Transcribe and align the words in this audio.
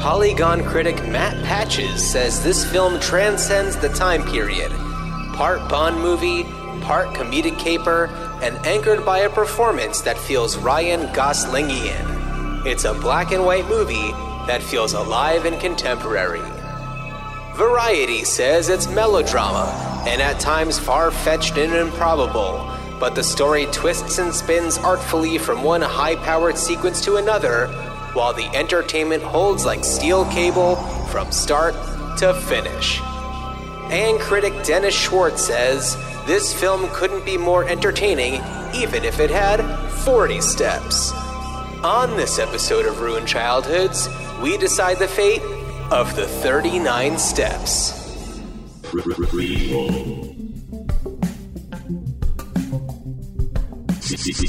Polygon 0.00 0.64
critic 0.64 0.96
Matt 1.08 1.44
Patches 1.44 2.10
says 2.10 2.42
this 2.42 2.64
film 2.64 2.98
transcends 3.00 3.76
the 3.76 3.90
time 3.90 4.24
period. 4.24 4.72
Part 5.34 5.68
Bond 5.68 6.00
movie, 6.00 6.44
part 6.80 7.08
comedic 7.08 7.58
caper, 7.58 8.06
and 8.42 8.56
anchored 8.66 9.04
by 9.04 9.18
a 9.18 9.28
performance 9.28 10.00
that 10.00 10.16
feels 10.16 10.56
Ryan 10.56 11.00
Goslingian. 11.08 12.64
It's 12.64 12.84
a 12.84 12.94
black 12.94 13.32
and 13.32 13.44
white 13.44 13.68
movie 13.68 14.10
that 14.46 14.62
feels 14.62 14.94
alive 14.94 15.44
and 15.44 15.60
contemporary. 15.60 16.40
Variety 17.54 18.24
says 18.24 18.70
it's 18.70 18.88
melodrama 18.88 20.04
and 20.08 20.22
at 20.22 20.40
times 20.40 20.78
far 20.78 21.10
fetched 21.10 21.58
and 21.58 21.74
improbable, 21.74 22.66
but 22.98 23.14
the 23.14 23.22
story 23.22 23.66
twists 23.66 24.18
and 24.18 24.32
spins 24.32 24.78
artfully 24.78 25.36
from 25.36 25.62
one 25.62 25.82
high 25.82 26.16
powered 26.16 26.56
sequence 26.56 27.04
to 27.04 27.16
another, 27.16 27.66
while 28.14 28.32
the 28.32 28.46
entertainment 28.56 29.22
holds 29.22 29.64
like 29.64 29.84
steel 29.84 30.24
cable 30.26 30.76
from 31.10 31.30
start 31.32 31.74
to 32.18 32.34
finish. 32.34 33.00
And 33.90 34.20
critic 34.20 34.52
Dennis 34.64 34.94
Schwartz 34.94 35.42
says 35.42 35.96
this 36.26 36.54
film 36.58 36.88
couldn't 36.90 37.24
be 37.24 37.36
more 37.36 37.64
entertaining 37.68 38.40
even 38.74 39.04
if 39.04 39.18
it 39.18 39.30
had 39.30 39.60
40 40.04 40.40
steps. 40.40 41.12
On 41.82 42.16
this 42.16 42.38
episode 42.38 42.86
of 42.86 43.00
Ruined 43.00 43.26
Childhoods, 43.26 44.08
we 44.42 44.56
decide 44.58 44.98
the 44.98 45.08
fate 45.08 45.42
of 45.90 46.14
the 46.14 46.26
39 46.26 47.18
steps. 47.18 47.96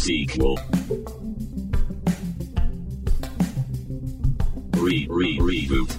Sequel. 0.01 0.59
Re 4.81 5.05
re 5.11 5.37
reboot. 5.37 5.93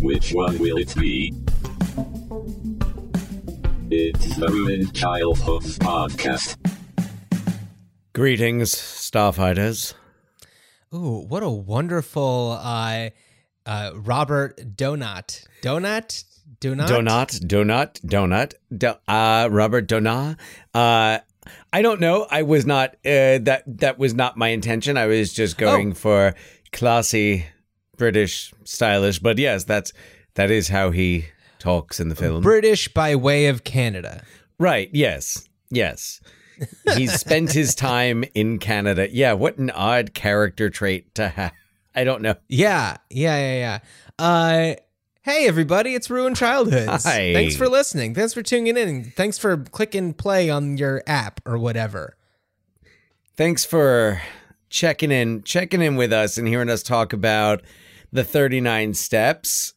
Which 0.00 0.32
one 0.32 0.58
will 0.58 0.78
it 0.78 0.92
be? 0.96 1.32
It's 3.88 4.36
the 4.36 4.48
Ruined 4.48 4.92
Childhoods 4.92 5.78
podcast. 5.78 6.56
Greetings, 8.12 8.74
Starfighters. 8.74 9.94
Ooh, 10.92 11.24
what 11.28 11.44
a 11.44 11.50
wonderful 11.50 12.58
uh, 12.60 13.10
uh, 13.64 13.92
Robert 13.94 14.56
Donat. 14.74 15.44
Donat? 15.62 16.24
Donat? 16.60 16.88
Donut, 16.88 17.46
donut, 17.46 18.00
donut, 18.00 18.54
do, 18.76 18.94
uh, 19.06 19.48
Robert 19.52 19.86
Donat. 19.86 20.36
Uh, 20.74 21.18
I 21.72 21.82
don't 21.82 22.00
know. 22.00 22.26
I 22.30 22.42
was 22.42 22.64
not. 22.66 22.90
Uh, 23.04 23.38
that 23.42 23.62
that 23.66 23.98
was 23.98 24.14
not 24.14 24.36
my 24.36 24.48
intention. 24.48 24.96
I 24.96 25.06
was 25.06 25.32
just 25.32 25.58
going 25.58 25.92
Oh. 25.92 25.94
for 25.94 26.34
classy, 26.72 27.46
British, 27.96 28.52
stylish. 28.64 29.18
But 29.18 29.38
yes, 29.38 29.64
that's 29.64 29.92
that 30.34 30.50
is 30.50 30.68
how 30.68 30.90
he 30.90 31.26
talks 31.58 32.00
in 32.00 32.08
the 32.08 32.14
film. 32.16 32.42
British 32.42 32.88
by 32.88 33.14
way 33.16 33.46
of 33.46 33.64
Canada. 33.64 34.22
right? 34.58 34.88
Yes. 34.92 35.48
Yes. 35.70 36.20
He's 36.94 37.12
spent 37.18 37.50
his 37.52 37.74
time 37.90 38.24
in 38.34 38.58
Canada. 38.58 39.08
Yeah. 39.10 39.32
What 39.32 39.58
an 39.58 39.70
odd 39.70 40.14
character 40.14 40.70
trait 40.70 41.14
to 41.16 41.28
have. 41.28 41.52
I 41.94 42.04
don't 42.04 42.22
know. 42.22 42.36
Yeah, 42.48 42.96
yeah, 43.10 43.38
yeah, 43.38 43.54
yeah. 43.58 43.78
Uh, 44.24 44.74
hey, 45.22 45.46
everybody, 45.46 45.94
it's 45.94 46.10
Ruined 46.10 46.36
Childhoods. 46.36 47.04
Hi. 47.04 47.32
Thanks 47.32 47.56
for 47.56 47.68
listening. 47.68 48.14
Thanks 48.14 48.34
for 48.34 48.42
tuning 48.42 48.76
in. 48.76 49.04
Thanks 49.04 49.38
for 49.38 49.56
clicking 49.56 50.14
play 50.14 50.50
on 50.50 50.76
your 50.76 51.02
app 51.06 51.40
or 51.46 51.58
whatever. 51.58 52.16
Thanks 53.36 53.64
for 53.64 54.20
checking 54.68 55.10
in, 55.10 55.42
checking 55.44 55.80
in 55.80 55.96
with 55.96 56.12
us 56.12 56.38
and 56.38 56.46
hearing 56.46 56.68
us 56.68 56.82
talk 56.82 57.12
about 57.12 57.62
the 58.12 58.24
39 58.24 58.94
steps. 58.94 59.74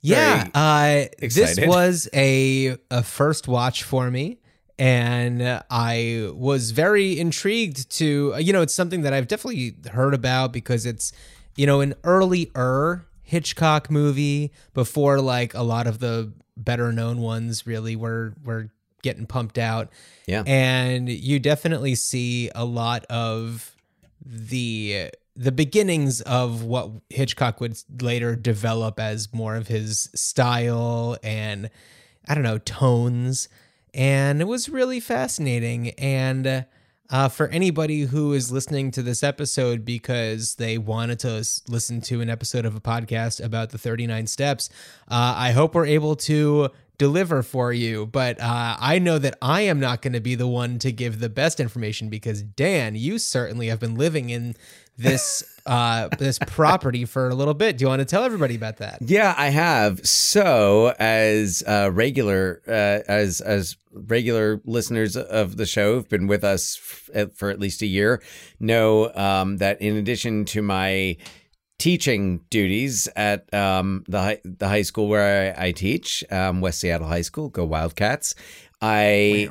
Yeah, 0.00 0.46
uh, 0.54 1.06
this 1.18 1.58
was 1.60 2.08
a 2.14 2.76
a 2.92 3.02
first 3.02 3.48
watch 3.48 3.82
for 3.82 4.08
me, 4.08 4.38
and 4.78 5.42
I 5.68 6.30
was 6.32 6.70
very 6.70 7.18
intrigued 7.18 7.90
to. 7.92 8.36
You 8.38 8.52
know, 8.52 8.62
it's 8.62 8.74
something 8.74 9.02
that 9.02 9.12
I've 9.12 9.26
definitely 9.26 9.74
heard 9.90 10.14
about 10.14 10.52
because 10.52 10.86
it's 10.86 11.12
you 11.56 11.66
know 11.66 11.80
an 11.80 11.94
earlier 12.04 13.04
Hitchcock 13.26 13.90
movie 13.90 14.52
before 14.72 15.20
like 15.20 15.52
a 15.52 15.62
lot 15.62 15.88
of 15.88 15.98
the 15.98 16.32
better 16.56 16.92
known 16.92 17.18
ones 17.18 17.66
really 17.66 17.96
were 17.96 18.34
were 18.44 18.70
getting 19.02 19.26
pumped 19.26 19.58
out. 19.58 19.90
Yeah. 20.26 20.42
and 20.46 21.08
you 21.08 21.38
definitely 21.38 21.96
see 21.96 22.50
a 22.54 22.64
lot 22.64 23.04
of 23.06 23.76
the 24.24 25.10
the 25.34 25.52
beginnings 25.52 26.20
of 26.22 26.62
what 26.62 26.90
Hitchcock 27.10 27.60
would 27.60 27.76
later 28.00 28.36
develop 28.36 28.98
as 28.98 29.32
more 29.34 29.56
of 29.56 29.66
his 29.66 30.08
style 30.14 31.18
and 31.22 31.68
I 32.28 32.34
don't 32.34 32.44
know 32.44 32.58
tones 32.58 33.48
and 33.92 34.40
it 34.40 34.46
was 34.46 34.68
really 34.68 35.00
fascinating 35.00 35.90
and 35.98 36.64
uh, 37.10 37.28
for 37.28 37.48
anybody 37.48 38.02
who 38.02 38.32
is 38.32 38.50
listening 38.50 38.90
to 38.92 39.02
this 39.02 39.22
episode 39.22 39.84
because 39.84 40.56
they 40.56 40.78
wanted 40.78 41.18
to 41.20 41.30
s- 41.30 41.62
listen 41.68 42.00
to 42.02 42.20
an 42.20 42.28
episode 42.28 42.64
of 42.64 42.74
a 42.74 42.80
podcast 42.80 43.42
about 43.44 43.70
the 43.70 43.78
39 43.78 44.26
steps, 44.26 44.68
uh, 45.08 45.34
I 45.36 45.52
hope 45.52 45.74
we're 45.74 45.86
able 45.86 46.16
to 46.16 46.70
deliver 46.98 47.42
for 47.42 47.72
you. 47.72 48.06
But 48.06 48.40
uh, 48.40 48.76
I 48.78 48.98
know 48.98 49.18
that 49.18 49.36
I 49.42 49.62
am 49.62 49.80
not 49.80 50.02
going 50.02 50.12
to 50.12 50.20
be 50.20 50.34
the 50.34 50.46
one 50.46 50.78
to 50.80 50.92
give 50.92 51.20
the 51.20 51.28
best 51.28 51.60
information 51.60 52.08
because 52.08 52.42
Dan, 52.42 52.96
you 52.96 53.18
certainly 53.18 53.68
have 53.68 53.80
been 53.80 53.94
living 53.94 54.30
in 54.30 54.54
this 54.96 55.44
uh, 55.66 56.08
this 56.18 56.38
property 56.46 57.04
for 57.04 57.28
a 57.28 57.34
little 57.34 57.54
bit. 57.54 57.78
Do 57.78 57.84
you 57.84 57.88
want 57.88 58.00
to 58.00 58.04
tell 58.04 58.24
everybody 58.24 58.54
about 58.54 58.78
that? 58.78 58.98
Yeah, 59.00 59.34
I 59.36 59.48
have. 59.48 60.06
So, 60.06 60.94
as 60.98 61.62
uh, 61.66 61.90
regular, 61.92 62.62
uh, 62.66 63.02
as 63.08 63.40
as 63.40 63.76
regular 63.92 64.60
listeners 64.64 65.16
of 65.16 65.56
the 65.56 65.66
show 65.66 65.94
who've 65.94 66.08
been 66.08 66.26
with 66.26 66.44
us 66.44 66.78
f- 67.14 67.32
for 67.34 67.50
at 67.50 67.58
least 67.58 67.82
a 67.82 67.86
year, 67.86 68.22
know 68.60 69.12
um, 69.14 69.56
that 69.58 69.80
in 69.80 69.96
addition 69.96 70.44
to 70.46 70.62
my 70.62 71.16
teaching 71.78 72.40
duties 72.50 73.08
at 73.16 73.52
um, 73.52 74.04
the 74.08 74.20
high, 74.20 74.40
the 74.44 74.68
high 74.68 74.82
school 74.82 75.08
where 75.08 75.54
I, 75.56 75.66
I 75.66 75.72
teach, 75.72 76.24
um, 76.30 76.60
West 76.60 76.80
Seattle 76.80 77.08
High 77.08 77.22
School, 77.22 77.48
go 77.48 77.64
Wildcats, 77.64 78.34
I 78.80 79.48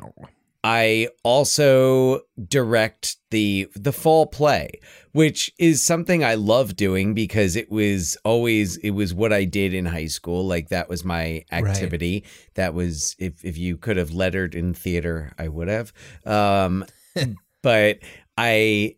I 0.62 1.08
also 1.22 2.22
direct 2.48 3.18
the 3.30 3.68
the 3.74 3.92
fall 3.92 4.26
play, 4.26 4.80
which 5.12 5.52
is 5.58 5.84
something 5.84 6.24
I 6.24 6.34
love 6.34 6.74
doing 6.74 7.14
because 7.14 7.54
it 7.54 7.70
was 7.70 8.16
always 8.24 8.76
it 8.78 8.90
was 8.90 9.14
what 9.14 9.32
I 9.32 9.44
did 9.44 9.74
in 9.74 9.86
high 9.86 10.06
school. 10.06 10.44
Like 10.44 10.70
that 10.70 10.88
was 10.88 11.04
my 11.04 11.44
activity. 11.52 12.24
That 12.54 12.74
was 12.74 13.14
if 13.18 13.44
if 13.44 13.56
you 13.56 13.76
could 13.76 13.96
have 13.96 14.10
lettered 14.10 14.54
in 14.54 14.74
theater, 14.74 15.32
I 15.38 15.48
would 15.48 15.68
have. 15.68 15.92
Um, 16.24 16.84
but 17.62 17.98
I, 18.36 18.96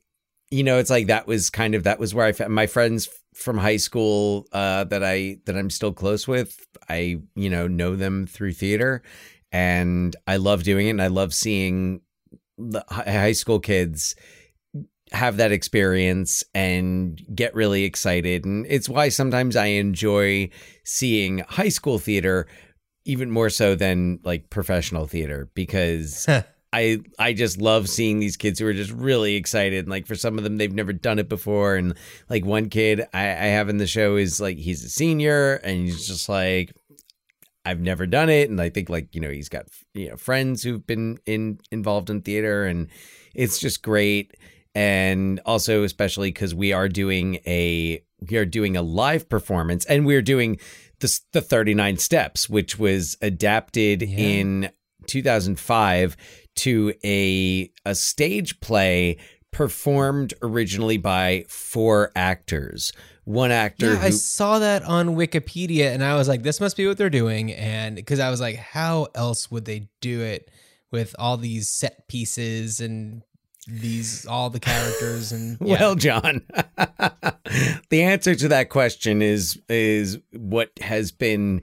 you 0.51 0.65
know, 0.65 0.79
it's 0.79 0.91
like 0.91 1.09
that 1.09 1.27
was 1.27 1.51
kind 1.51 1.75
of 1.75 1.85
that 1.85 1.99
was 1.99 2.15
where 2.15 2.27
I 2.27 2.33
found 2.33 2.55
my 2.55 2.67
friends 2.67 3.09
from 3.35 3.59
high 3.59 3.77
school 3.77 4.47
uh, 4.53 4.85
that 4.85 5.05
I 5.05 5.39
that 5.45 5.57
I'm 5.57 5.71
still 5.71 5.93
close 5.93 6.27
with. 6.27 6.67
I 6.89 7.21
you 7.35 7.51
know 7.51 7.69
know 7.69 7.97
them 7.97 8.27
through 8.27 8.53
theater, 8.53 9.03
and 9.53 10.15
I 10.27 10.37
love 10.37 10.63
doing 10.63 10.87
it. 10.87 10.91
And 10.91 11.03
I 11.03 11.09
love 11.09 11.35
seeing 11.35 12.01
the 12.57 12.85
high 12.89 13.33
school 13.33 13.61
kids 13.61 14.15
have 15.13 15.39
that 15.39 15.53
experience 15.53 16.45
and 16.55 17.23
get 17.35 17.55
really 17.55 17.85
excited. 17.85 18.45
And 18.45 18.67
it's 18.69 18.89
why 18.89 19.09
sometimes 19.09 19.57
I 19.57 19.67
enjoy 19.67 20.51
seeing 20.85 21.39
high 21.49 21.71
school 21.71 21.99
theater 21.99 22.47
even 23.05 23.31
more 23.31 23.49
so 23.49 23.75
than 23.75 24.21
like 24.23 24.51
professional 24.51 25.07
theater 25.07 25.51
because 25.55 26.27
I 26.73 26.99
I 27.19 27.33
just 27.33 27.61
love 27.61 27.89
seeing 27.89 28.19
these 28.21 28.37
kids 28.37 28.59
who 28.59 28.67
are 28.67 28.75
just 28.75 28.91
really 28.91 29.37
excited. 29.37 29.81
And 29.81 29.89
like 29.89 30.07
for 30.07 30.15
some 30.15 30.37
of 30.39 30.45
them, 30.45 30.59
they've 30.59 30.73
never 30.73 30.93
done 30.93 31.19
it 31.19 31.29
before. 31.29 31.77
And 31.77 31.95
like 32.29 32.45
one 32.45 32.69
kid 32.69 33.03
I, 33.15 33.23
I 33.23 33.47
have 33.57 33.69
in 33.69 33.79
the 33.79 33.87
show 33.87 34.17
is 34.17 34.41
like 34.41 34.59
he's 34.59 34.85
a 34.85 34.89
senior 34.89 35.55
and 35.57 35.79
he's 35.87 36.07
just 36.07 36.29
like 36.29 36.73
I've 37.65 37.81
never 37.81 38.07
done 38.07 38.29
it. 38.29 38.51
And 38.51 38.61
I 38.61 38.69
think 38.71 38.89
like 38.89 39.15
you 39.15 39.21
know 39.21 39.31
he's 39.31 39.49
got 39.49 39.67
you 39.95 40.11
know 40.11 40.17
friends 40.17 40.63
who've 40.63 40.87
been 40.87 41.19
in 41.27 41.59
involved 41.71 42.11
in 42.11 42.23
theater, 42.23 42.65
and 42.65 42.89
it's 43.35 43.59
just 43.59 43.83
great. 43.83 44.37
And 44.75 45.41
also 45.47 45.83
especially 45.85 46.29
because 46.31 46.55
we 46.55 46.73
are 46.73 46.89
doing 46.89 47.37
a 47.47 48.03
we 48.31 48.37
are 48.37 48.45
doing 48.47 48.77
a 48.77 48.83
live 48.83 49.29
performance, 49.29 49.85
and 49.87 50.05
we're 50.05 50.23
doing 50.23 50.59
the 51.01 51.21
the 51.33 51.41
thirty 51.41 51.73
nine 51.75 51.97
steps, 51.97 52.49
which 52.49 52.79
was 52.79 53.17
adapted 53.23 54.03
Yeah. 54.03 54.19
in 54.19 54.71
2005 55.07 56.17
to 56.57 56.93
a 57.05 57.71
a 57.85 57.95
stage 57.95 58.61
play 58.61 59.17
performed 59.51 60.35
originally 60.43 60.99
by 60.99 61.45
four 61.49 62.13
actors. 62.15 62.93
One 63.25 63.51
actor 63.51 63.95
Yeah, 63.95 64.01
I 64.01 64.11
saw 64.11 64.59
that 64.59 64.83
on 64.85 65.11
Wikipedia 65.11 65.93
and 65.93 66.03
I 66.03 66.15
was 66.15 66.29
like, 66.29 66.43
this 66.43 66.61
must 66.61 66.77
be 66.77 66.87
what 66.87 66.97
they're 66.97 67.11
doing. 67.11 67.53
And 67.53 67.97
because 67.97 68.21
I 68.21 68.31
was 68.31 68.41
like, 68.41 68.57
how 68.57 69.09
else 69.15 69.51
would 69.51 69.67
they 69.67 69.89
do 70.01 70.23
it 70.23 70.51
with 70.91 71.15
all 71.19 71.37
these 71.37 71.69
set 71.69 72.09
pieces 72.09 72.81
and 72.81 73.23
these 73.67 74.25
all 74.27 74.49
the 74.49 74.61
characters 74.61 75.31
and 75.31 75.59
yeah. 75.63 75.79
Well, 75.79 75.95
John, 75.95 76.43
the 77.91 78.03
answer 78.03 78.35
to 78.35 78.49
that 78.49 78.71
question 78.71 79.21
is 79.21 79.61
is 79.69 80.19
what 80.33 80.71
has 80.81 81.13
been 81.13 81.63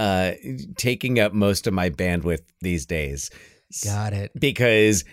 uh, 0.00 0.32
taking 0.76 1.20
up 1.20 1.34
most 1.34 1.66
of 1.66 1.74
my 1.74 1.90
bandwidth 1.90 2.40
these 2.62 2.86
days. 2.86 3.30
got 3.84 4.14
it. 4.14 4.32
because 4.40 5.04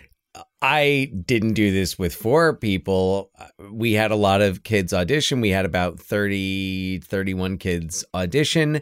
I 0.62 1.12
didn't 1.25 1.54
do 1.54 1.74
this 1.74 2.00
with 2.00 2.16
four 2.16 2.56
people. 2.56 3.30
We 3.69 3.94
had 3.94 4.12
a 4.12 4.16
lot 4.16 4.42
of 4.42 4.63
kids 4.63 4.94
audition. 4.94 5.42
We 5.42 5.50
had 5.50 5.66
about 5.66 6.00
30, 6.00 7.00
31 7.00 7.57
kids 7.57 8.06
audition. 8.13 8.81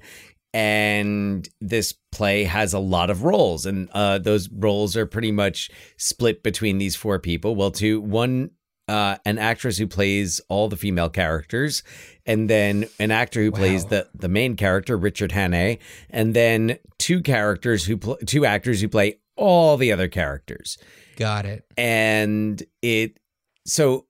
And 0.53 1.49
this 1.59 1.95
play 2.11 2.43
has 2.43 2.73
a 2.73 2.79
lot 2.79 3.09
of 3.09 3.23
roles, 3.23 3.65
and 3.65 3.89
uh, 3.91 4.19
those 4.19 4.47
roles 4.49 4.95
are 4.95 5.05
pretty 5.05 5.31
much 5.31 5.69
split 5.97 6.43
between 6.43 6.77
these 6.77 6.95
four 6.95 7.19
people. 7.19 7.55
Well, 7.55 7.71
two, 7.71 7.99
one, 7.99 8.51
uh, 8.87 9.17
an 9.25 9.37
actress 9.37 9.77
who 9.77 9.87
plays 9.87 10.39
all 10.49 10.67
the 10.69 10.77
female 10.77 11.09
characters, 11.09 11.83
and 12.25 12.49
then 12.49 12.85
an 12.99 13.11
actor 13.11 13.41
who 13.41 13.51
plays 13.51 13.85
the 13.85 14.07
the 14.13 14.29
main 14.29 14.55
character, 14.55 14.95
Richard 14.97 15.31
Hannay, 15.31 15.79
and 16.09 16.33
then 16.33 16.77
two 16.99 17.21
characters 17.21 17.85
who 17.85 17.97
pl- 17.97 18.17
two 18.25 18.45
actors 18.45 18.81
who 18.81 18.87
play 18.87 19.19
all 19.37 19.75
the 19.75 19.91
other 19.91 20.07
characters 20.07 20.77
Got 21.17 21.45
it. 21.45 21.65
and 21.77 22.63
it 22.81 23.19
so 23.65 24.05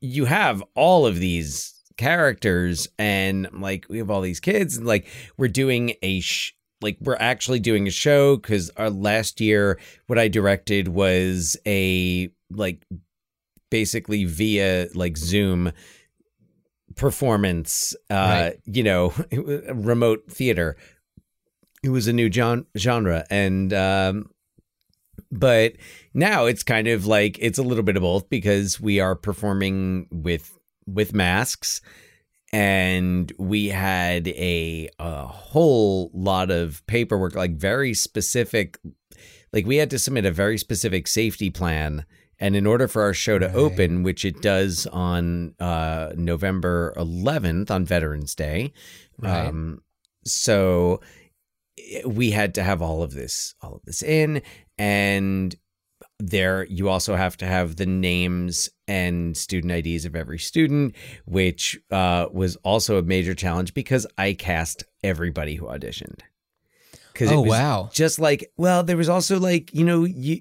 you 0.00 0.24
have 0.24 0.62
all 0.74 1.04
of 1.06 1.18
these 1.18 1.74
characters 1.98 2.88
and 2.98 3.46
like 3.60 3.84
we 3.90 3.98
have 3.98 4.10
all 4.10 4.22
these 4.22 4.40
kids 4.40 4.78
and 4.78 4.86
like 4.86 5.06
we're 5.36 5.48
doing 5.48 5.92
a 6.02 6.20
sh- 6.20 6.54
like 6.80 6.96
we're 7.02 7.16
actually 7.20 7.60
doing 7.60 7.86
a 7.86 7.90
show 7.90 8.36
because 8.36 8.70
our 8.78 8.88
last 8.88 9.38
year 9.38 9.78
what 10.06 10.18
i 10.18 10.26
directed 10.28 10.88
was 10.88 11.58
a 11.66 12.30
like 12.50 12.82
basically 13.70 14.24
via 14.24 14.88
like 14.94 15.16
zoom 15.16 15.72
performance 16.96 17.94
uh 18.10 18.14
Right. 18.14 18.56
you 18.66 18.82
know 18.82 19.12
remote 19.72 20.24
theater 20.28 20.76
it 21.82 21.88
was 21.90 22.08
a 22.08 22.12
new 22.12 22.28
gen- 22.28 22.66
genre 22.76 23.24
and 23.30 23.72
um 23.72 24.30
but 25.30 25.74
now 26.12 26.46
it's 26.46 26.64
kind 26.64 26.88
of 26.88 27.06
like 27.06 27.38
it's 27.40 27.58
a 27.58 27.62
little 27.62 27.84
bit 27.84 27.96
of 27.96 28.02
both 28.02 28.28
because 28.28 28.80
we 28.80 28.98
are 28.98 29.14
performing 29.14 30.08
with 30.10 30.50
with 30.86 31.14
masks 31.14 31.80
and 32.52 33.32
we 33.38 33.68
had 33.68 34.26
a 34.28 34.88
a 34.98 35.26
whole 35.26 36.10
lot 36.12 36.50
of 36.50 36.84
paperwork 36.88 37.36
like 37.36 37.52
very 37.52 37.94
specific 37.94 38.76
like 39.52 39.64
we 39.64 39.76
had 39.76 39.90
to 39.90 39.98
submit 39.98 40.24
a 40.24 40.32
very 40.32 40.58
specific 40.58 41.06
safety 41.06 41.48
plan 41.50 42.04
and 42.40 42.56
in 42.56 42.66
order 42.66 42.88
for 42.88 43.02
our 43.02 43.12
show 43.14 43.38
to 43.38 43.46
Right. 43.46 43.54
open 43.54 44.02
which 44.02 44.24
it 44.24 44.40
does 44.42 44.86
on 44.86 45.54
uh 45.60 46.12
November 46.16 46.92
11th 46.96 47.70
on 47.70 47.84
Veterans 47.84 48.34
Day 48.34 48.72
Right. 49.18 49.46
um 49.46 49.82
so 50.24 51.00
eh, 51.78 52.02
we 52.06 52.30
had 52.30 52.54
to 52.54 52.62
have 52.62 52.80
all 52.82 53.02
of 53.02 53.12
this 53.14 53.54
all 53.62 53.74
of 53.74 53.82
this 53.84 54.02
in 54.02 54.42
and 54.78 55.54
there 56.18 56.64
you 56.64 56.88
also 56.90 57.16
have 57.16 57.36
to 57.38 57.46
have 57.46 57.76
the 57.76 57.86
names 57.86 58.68
and 58.86 59.36
student 59.36 59.72
IDs 59.72 60.04
of 60.04 60.14
every 60.14 60.38
student 60.38 60.94
which 61.24 61.78
uh, 61.90 62.26
was 62.32 62.56
also 62.56 62.98
a 62.98 63.02
major 63.02 63.34
challenge 63.34 63.72
because 63.72 64.06
I 64.18 64.34
cast 64.34 64.84
everybody 65.02 65.54
who 65.54 65.66
auditioned 65.66 66.20
Oh, 67.22 67.42
wow. 67.42 67.90
just 67.92 68.18
like 68.18 68.50
well 68.56 68.82
there 68.82 68.96
was 68.96 69.08
also 69.10 69.38
like 69.38 69.74
you 69.74 69.84
know 69.84 70.04
you 70.04 70.40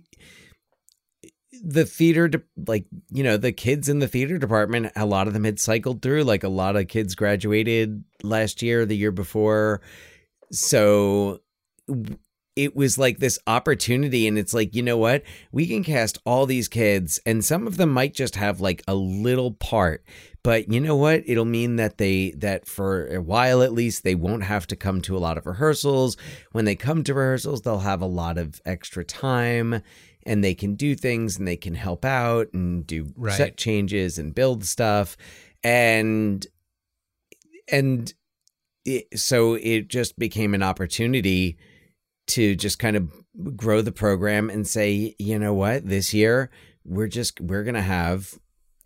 the 1.63 1.85
theater 1.85 2.27
de- 2.27 2.41
like 2.67 2.85
you 3.09 3.23
know 3.23 3.37
the 3.37 3.51
kids 3.51 3.89
in 3.89 3.99
the 3.99 4.07
theater 4.07 4.37
department 4.37 4.91
a 4.95 5.05
lot 5.05 5.27
of 5.27 5.33
them 5.33 5.43
had 5.43 5.59
cycled 5.59 6.01
through 6.01 6.23
like 6.23 6.43
a 6.43 6.49
lot 6.49 6.75
of 6.75 6.87
kids 6.87 7.15
graduated 7.15 8.03
last 8.23 8.61
year 8.61 8.85
the 8.85 8.97
year 8.97 9.11
before. 9.11 9.81
So 10.51 11.41
it 12.55 12.75
was 12.75 12.97
like 12.97 13.19
this 13.19 13.39
opportunity 13.47 14.27
and 14.27 14.37
it's 14.37 14.53
like 14.53 14.75
you 14.75 14.81
know 14.81 14.97
what? 14.97 15.23
We 15.51 15.67
can 15.67 15.83
cast 15.83 16.17
all 16.25 16.45
these 16.45 16.67
kids 16.67 17.19
and 17.25 17.43
some 17.43 17.67
of 17.67 17.77
them 17.77 17.89
might 17.89 18.13
just 18.13 18.35
have 18.35 18.61
like 18.61 18.83
a 18.87 18.95
little 18.95 19.51
part 19.51 20.03
but 20.41 20.71
you 20.71 20.79
know 20.79 20.95
what? 20.95 21.23
It'll 21.25 21.45
mean 21.45 21.75
that 21.75 21.97
they 21.97 22.31
that 22.37 22.65
for 22.65 23.07
a 23.07 23.21
while 23.21 23.61
at 23.61 23.73
least 23.73 24.03
they 24.03 24.15
won't 24.15 24.43
have 24.43 24.67
to 24.67 24.75
come 24.75 25.01
to 25.01 25.17
a 25.17 25.19
lot 25.19 25.37
of 25.37 25.45
rehearsals. 25.45 26.15
When 26.53 26.65
they 26.65 26.75
come 26.75 27.03
to 27.03 27.13
rehearsals 27.13 27.61
they'll 27.61 27.79
have 27.79 28.01
a 28.01 28.07
lot 28.07 28.37
of 28.37 28.61
extra 28.65 29.03
time 29.03 29.81
and 30.29 30.43
they 30.43 30.53
can 30.53 30.75
do 30.75 30.95
things 30.95 31.37
and 31.37 31.47
they 31.47 31.57
can 31.57 31.73
help 31.75 32.05
out 32.05 32.47
and 32.53 32.85
do 32.87 33.11
Right. 33.17 33.35
set 33.35 33.57
changes 33.57 34.17
and 34.19 34.33
build 34.35 34.63
stuff 34.63 35.17
and 35.63 36.45
and 37.71 38.13
it, 38.85 39.19
so 39.19 39.55
it 39.55 39.87
just 39.89 40.17
became 40.17 40.53
an 40.53 40.63
opportunity 40.63 41.57
to 42.27 42.55
just 42.55 42.79
kind 42.79 42.95
of 42.95 43.11
grow 43.55 43.81
the 43.81 43.91
program 43.91 44.49
and 44.49 44.67
say 44.67 45.15
you 45.19 45.37
know 45.39 45.53
what 45.53 45.85
this 45.85 46.13
year 46.13 46.49
we're 46.85 47.07
just 47.07 47.39
we're 47.41 47.63
gonna 47.63 47.81
have 47.81 48.33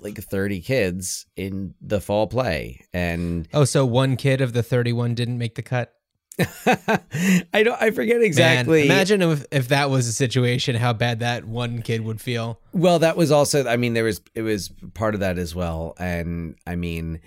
like 0.02 0.18
30 0.18 0.62
kids 0.62 1.26
in 1.36 1.74
the 1.82 2.02
fall 2.02 2.28
play 2.28 2.82
and 2.94 3.48
Oh, 3.54 3.64
so 3.66 3.86
one 3.86 4.18
kid 4.18 4.42
of 4.42 4.54
the 4.54 4.64
31 4.64 5.16
didn't 5.16 5.38
make 5.38 5.56
the 5.56 5.62
cut? 5.62 5.94
i 7.54 7.62
don't 7.64 7.80
i 7.82 7.92
forget 7.92 8.18
Man, 8.18 8.26
exactly 8.26 8.86
imagine 8.86 9.22
if, 9.22 9.46
if 9.52 9.68
that 9.68 9.90
was 9.90 10.08
a 10.08 10.12
situation, 10.14 10.76
how 10.76 10.92
bad 10.94 11.20
that 11.20 11.46
one 11.46 11.82
kid 11.82 12.02
would 12.02 12.20
feel. 12.22 12.60
Well, 12.74 13.00
that 13.00 13.16
was 13.16 13.32
also. 13.32 13.68
I 13.68 13.78
mean, 13.78 13.94
there 13.94 14.04
was 14.04 14.22
it 14.34 14.42
was 14.42 14.72
part 14.96 15.14
of 15.14 15.20
that 15.20 15.38
as 15.38 15.54
well, 15.54 15.94
and 16.00 16.56
I 16.66 16.76
mean, 16.76 17.20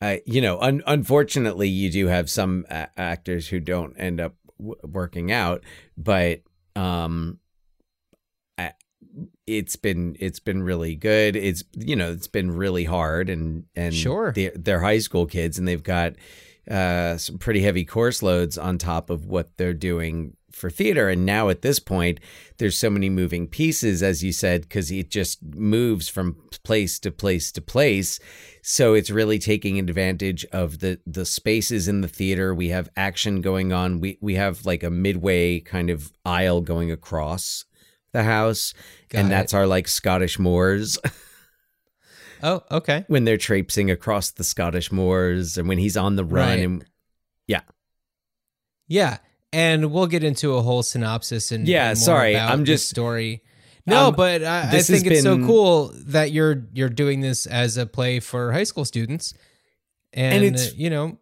uh, 0.00 0.16
you 0.26 0.40
know, 0.40 0.60
un- 0.60 0.82
unfortunately, 0.86 1.68
you 1.68 1.90
do 1.90 2.06
have 2.06 2.30
some 2.30 2.64
a- 2.70 2.88
actors 2.96 3.48
who 3.48 3.58
don't 3.58 3.96
end 3.98 4.20
up 4.20 4.36
w- 4.58 4.76
working 4.84 5.32
out, 5.32 5.64
but 5.96 6.42
um, 6.76 7.38
I- 8.58 8.74
it's 9.46 9.74
been 9.76 10.16
it's 10.20 10.38
been 10.40 10.62
really 10.62 10.94
good. 10.94 11.34
It's 11.34 11.64
you 11.76 11.96
know 11.96 12.12
it's 12.12 12.28
been 12.28 12.52
really 12.52 12.84
hard, 12.84 13.28
and 13.28 13.64
and 13.74 13.92
Sure. 13.94 14.32
they're, 14.32 14.52
they're 14.54 14.80
high 14.80 14.98
school 14.98 15.26
kids, 15.26 15.58
and 15.58 15.66
they've 15.66 15.82
got 15.82 16.12
uh, 16.70 17.16
some 17.16 17.38
pretty 17.38 17.62
heavy 17.62 17.84
course 17.84 18.22
loads 18.22 18.56
on 18.56 18.78
top 18.78 19.10
of 19.10 19.26
what 19.26 19.56
they're 19.56 19.74
doing 19.74 20.36
for 20.52 20.70
theater. 20.70 21.08
And 21.08 21.24
now 21.26 21.48
at 21.48 21.62
this 21.62 21.78
point, 21.78 22.20
there's 22.58 22.78
so 22.78 22.90
many 22.90 23.08
moving 23.08 23.48
pieces, 23.48 24.02
as 24.02 24.22
you 24.22 24.32
said, 24.32 24.62
because 24.62 24.90
it 24.90 25.10
just 25.10 25.42
moves 25.42 26.08
from 26.08 26.36
place 26.62 26.98
to 27.00 27.10
place 27.10 27.50
to 27.52 27.60
place. 27.60 28.20
So 28.62 28.94
it's 28.94 29.10
really 29.10 29.38
taking 29.38 29.78
advantage 29.78 30.44
of 30.52 30.78
the 30.78 31.00
the 31.06 31.24
spaces 31.24 31.88
in 31.88 32.00
the 32.00 32.08
theater. 32.08 32.54
We 32.54 32.68
have 32.68 32.88
action 32.96 33.40
going 33.40 33.72
on. 33.72 34.00
We 34.00 34.18
we 34.20 34.34
have 34.36 34.64
like 34.64 34.82
a 34.82 34.90
midway 34.90 35.60
kind 35.60 35.90
of 35.90 36.12
aisle 36.24 36.60
going 36.60 36.92
across 36.92 37.64
the 38.12 38.22
house, 38.22 38.74
Got 39.08 39.18
and 39.20 39.28
it. 39.28 39.30
that's 39.30 39.54
our 39.54 39.66
like 39.66 39.88
Scottish 39.88 40.38
moors. 40.38 40.98
Oh, 42.42 42.62
okay. 42.70 43.04
when 43.08 43.24
they're 43.24 43.36
traipsing 43.38 43.90
across 43.90 44.30
the 44.32 44.44
Scottish 44.44 44.90
moors 44.90 45.56
and 45.58 45.68
when 45.68 45.78
he's 45.78 45.96
on 45.96 46.16
the 46.16 46.24
run 46.24 46.48
Right. 46.48 46.58
and 46.60 46.84
Yeah. 48.88 49.18
And 49.52 49.92
we'll 49.92 50.06
get 50.06 50.24
into 50.24 50.54
a 50.54 50.62
whole 50.62 50.82
synopsis 50.82 51.52
and 51.52 51.68
Yeah, 51.68 51.90
and 51.90 51.98
sorry, 51.98 52.36
I'm 52.36 52.64
just- 52.64 52.88
story. 52.88 53.42
No, 53.86 54.08
Um, 54.08 54.14
but 54.14 54.42
I, 54.44 54.60
I 54.70 54.80
think 54.82 55.06
it's 55.06 55.22
so 55.22 55.38
cool 55.38 55.92
that 56.06 56.30
you're 56.30 56.66
you're 56.72 56.88
doing 56.88 57.20
this 57.20 57.46
as 57.46 57.76
a 57.76 57.84
play 57.84 58.20
for 58.20 58.52
high 58.52 58.62
school 58.64 58.84
students, 58.84 59.34
and, 60.12 60.44
it's- 60.44 60.68
uh, 60.68 60.74
you 60.76 60.88
know, 60.88 61.18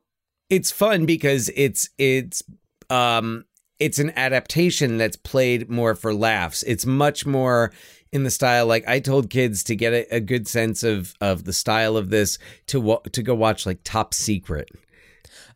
it's 0.50 0.70
fun 0.70 1.06
because 1.06 1.50
it's 1.56 1.88
it's 1.98 2.42
um 2.90 3.44
it's 3.78 3.98
an 3.98 4.12
adaptation 4.14 4.98
that's 4.98 5.16
played 5.16 5.70
more 5.70 5.94
for 5.94 6.12
laughs. 6.12 6.62
It's 6.64 6.84
much 6.84 7.24
more 7.24 7.72
in 8.12 8.24
the 8.24 8.30
style 8.30 8.66
like 8.66 8.86
I 8.88 9.00
told 9.00 9.30
kids 9.30 9.62
to 9.64 9.76
get 9.76 9.92
a, 9.92 10.16
a 10.16 10.20
good 10.20 10.48
sense 10.48 10.82
of 10.82 11.14
of 11.20 11.44
the 11.44 11.52
style 11.52 11.96
of 11.96 12.10
this 12.10 12.38
to 12.66 12.80
wa- 12.80 13.00
to 13.12 13.22
go 13.22 13.34
watch 13.34 13.66
like 13.66 13.80
Top 13.84 14.14
Secret. 14.14 14.68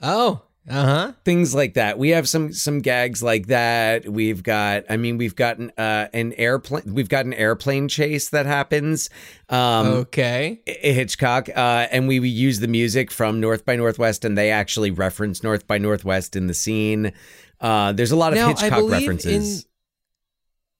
oh, 0.00 0.42
uh 0.66 0.84
huh, 0.86 1.12
Things 1.26 1.54
like 1.54 1.74
that. 1.74 1.98
We 1.98 2.10
have 2.10 2.26
some 2.26 2.52
some 2.54 2.80
gags 2.80 3.22
like 3.22 3.48
that. 3.48 4.08
We've 4.08 4.42
got 4.42 4.84
I 4.88 4.96
mean 4.96 5.18
we've 5.18 5.36
gotten 5.36 5.70
uh 5.76 6.08
an 6.14 6.32
airplane 6.34 6.94
we've 6.94 7.10
got 7.10 7.26
an 7.26 7.34
airplane 7.34 7.86
chase 7.88 8.30
that 8.30 8.46
happens. 8.46 9.10
Um 9.50 9.86
okay, 9.88 10.62
Hitchcock, 10.64 11.50
uh, 11.54 11.88
and 11.90 12.08
we 12.08 12.18
use 12.26 12.60
the 12.60 12.68
music 12.68 13.10
from 13.10 13.40
North 13.40 13.66
by 13.66 13.76
Northwest, 13.76 14.24
and 14.24 14.38
they 14.38 14.50
actually 14.50 14.90
reference 14.90 15.42
North 15.42 15.66
by 15.66 15.76
Northwest 15.76 16.34
in 16.34 16.46
the 16.46 16.54
scene. 16.54 17.12
Uh, 17.60 17.92
there's 17.92 18.12
a 18.12 18.16
lot 18.16 18.32
of 18.32 18.38
Now, 18.38 18.48
Hitchcock 18.48 18.90
references. 18.90 19.66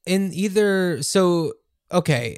in 0.07 0.33
either 0.33 1.03
so 1.03 1.53
okay. 1.95 2.37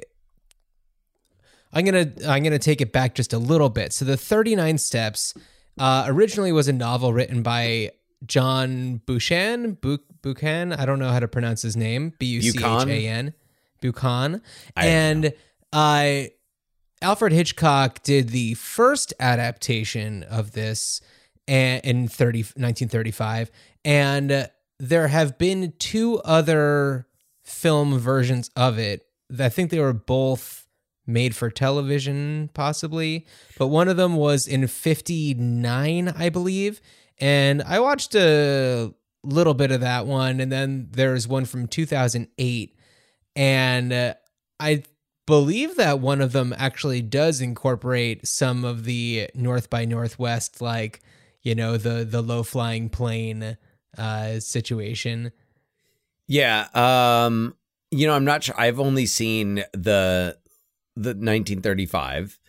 I'm 1.73 1.83
gonna 1.83 2.11
I'm 2.25 2.43
gonna 2.43 2.59
take 2.59 2.81
it 2.81 2.93
back 2.93 3.13
just 3.15 3.33
a 3.33 3.37
little 3.37 3.69
bit. 3.69 3.91
So 3.93 4.05
the 4.05 4.17
39 4.17 4.77
Steps 4.77 5.33
uh, 5.77 6.05
originally 6.07 6.51
was 6.51 6.67
a 6.67 6.73
novel 6.73 7.13
written 7.13 7.43
by 7.43 7.91
John 8.25 9.01
Buchan. 9.05 9.73
Bu- 9.73 9.99
Buchan. 10.21 10.73
I 10.73 10.85
don't 10.85 10.99
know 10.99 11.09
how 11.09 11.19
to 11.19 11.27
pronounce 11.27 11.61
his 11.61 11.75
name. 11.75 12.13
B 12.19 12.25
U 12.27 12.41
C 12.41 12.57
H 12.57 12.87
A 12.87 13.07
N. 13.07 13.33
Buchan. 13.81 14.41
And 14.75 15.33
uh, 15.73 16.23
Alfred 17.01 17.33
Hitchcock 17.33 18.01
did 18.03 18.29
the 18.29 18.55
first 18.55 19.13
adaptation 19.19 20.23
of 20.23 20.51
this 20.53 21.01
in 21.45 22.07
30, 22.07 22.39
1935, 22.39 23.51
and 23.85 24.49
there 24.79 25.07
have 25.07 25.37
been 25.37 25.73
two 25.79 26.19
other 26.19 27.07
film 27.43 27.97
versions 27.99 28.49
of 28.55 28.77
it. 28.77 29.06
I 29.39 29.49
think 29.49 29.71
they 29.71 29.79
were 29.79 29.93
both 29.93 30.67
made 31.05 31.35
for 31.35 31.49
television, 31.49 32.49
possibly, 32.53 33.25
but 33.57 33.67
one 33.67 33.87
of 33.87 33.97
them 33.97 34.15
was 34.15 34.47
in 34.47 34.67
59, 34.67 36.09
I 36.09 36.29
believe. 36.29 36.81
And 37.19 37.61
I 37.63 37.79
watched 37.79 38.13
a 38.13 38.93
little 39.23 39.53
bit 39.53 39.71
of 39.71 39.81
that 39.81 40.05
one, 40.05 40.39
and 40.39 40.51
then 40.51 40.89
there's 40.91 41.27
one 41.27 41.45
from 41.45 41.67
2008. 41.67 42.75
And 43.35 43.93
uh, 43.93 44.13
I 44.59 44.83
believe 45.25 45.75
that 45.77 45.99
one 45.99 46.21
of 46.21 46.31
them 46.31 46.53
actually 46.57 47.01
does 47.01 47.41
incorporate 47.41 48.27
some 48.27 48.63
of 48.63 48.83
the 48.83 49.29
North 49.33 49.69
by 49.69 49.85
Northwest, 49.85 50.61
like, 50.61 51.01
you 51.41 51.55
know, 51.55 51.77
the, 51.77 52.03
the 52.03 52.21
low 52.21 52.43
flying 52.43 52.89
plane 52.89 53.57
uh, 53.97 54.39
situation. 54.39 55.31
Yeah. 56.27 56.67
Um, 56.73 57.55
you 57.91 58.07
know, 58.07 58.13
I'm 58.13 58.25
not 58.25 58.43
sure. 58.43 58.55
I've 58.59 58.79
only 58.79 59.05
seen 59.05 59.63
the 59.73 60.37
the 60.95 61.09
1935. 61.09 62.39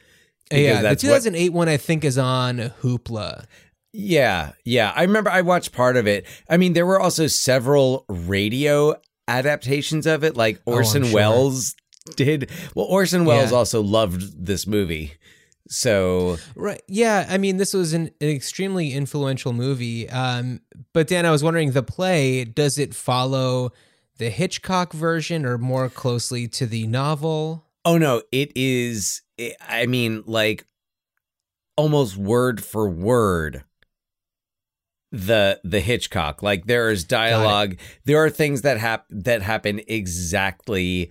because 0.51 0.63
yeah, 0.65 0.77
the 0.77 0.83
that's 0.83 1.03
what- 1.05 1.09
2008 1.11 1.53
one 1.53 1.69
I 1.69 1.77
think 1.77 2.05
is 2.05 2.19
on 2.19 2.73
Hoopla. 2.83 3.45
Yeah, 3.93 4.53
yeah. 4.65 4.93
I 4.95 5.03
remember 5.03 5.31
I 5.31 5.41
watched 5.41 5.73
part 5.73 5.97
of 5.97 6.07
it. 6.07 6.27
I 6.49 6.57
mean, 6.57 6.73
there 6.75 6.87
were 6.87 7.01
also 7.01 7.27
several 7.27 8.05
radio 8.09 8.95
adaptations 9.27 10.07
of 10.07 10.25
it, 10.25 10.37
like 10.37 10.61
Oh, 10.67 10.73
Orson 10.75 11.05
sure. 11.05 11.15
Welles 11.15 11.75
did. 12.17 12.51
Well, 12.75 12.85
Orson 12.87 13.25
Welles 13.25 13.51
Yeah. 13.51 13.57
also 13.59 13.83
loved 13.83 14.45
this 14.47 14.67
movie. 14.67 15.15
So, 15.71 16.39
Right. 16.55 16.83
Yeah. 16.89 17.27
I 17.29 17.37
mean, 17.39 17.57
this 17.59 17.75
was 17.75 17.93
an, 17.93 18.11
an 18.21 18.29
extremely 18.29 18.93
influential 18.93 19.53
movie. 19.53 20.09
Um, 20.09 20.61
but 20.95 21.09
Dan, 21.09 21.27
I 21.27 21.31
was 21.31 21.43
wondering 21.43 21.73
the 21.73 21.83
play, 21.83 22.45
does 22.45 22.79
it 22.79 22.95
follow 22.95 23.73
the 24.19 24.31
Hitchcock 24.31 24.93
version 24.93 25.47
or 25.47 25.59
more 25.59 25.89
closely 25.89 26.47
to 26.49 26.67
the 26.67 26.87
novel? 26.87 27.65
oh 27.85 27.97
no, 27.97 28.23
it 28.31 28.53
is, 28.55 29.23
I 29.67 29.87
mean, 29.87 30.23
like 30.27 30.67
almost 31.77 32.17
word 32.19 32.63
for 32.63 32.89
word 32.89 33.65
the 35.11 35.59
the 35.65 35.81
Hitchcock. 35.81 36.43
Like 36.43 36.67
there 36.67 36.91
is 36.91 37.05
dialogue. 37.05 37.77
There 38.05 38.23
are 38.23 38.29
things 38.29 38.61
that 38.63 38.77
hap- 38.77 39.07
that 39.09 39.41
happen 39.41 39.81
exactly 39.89 41.11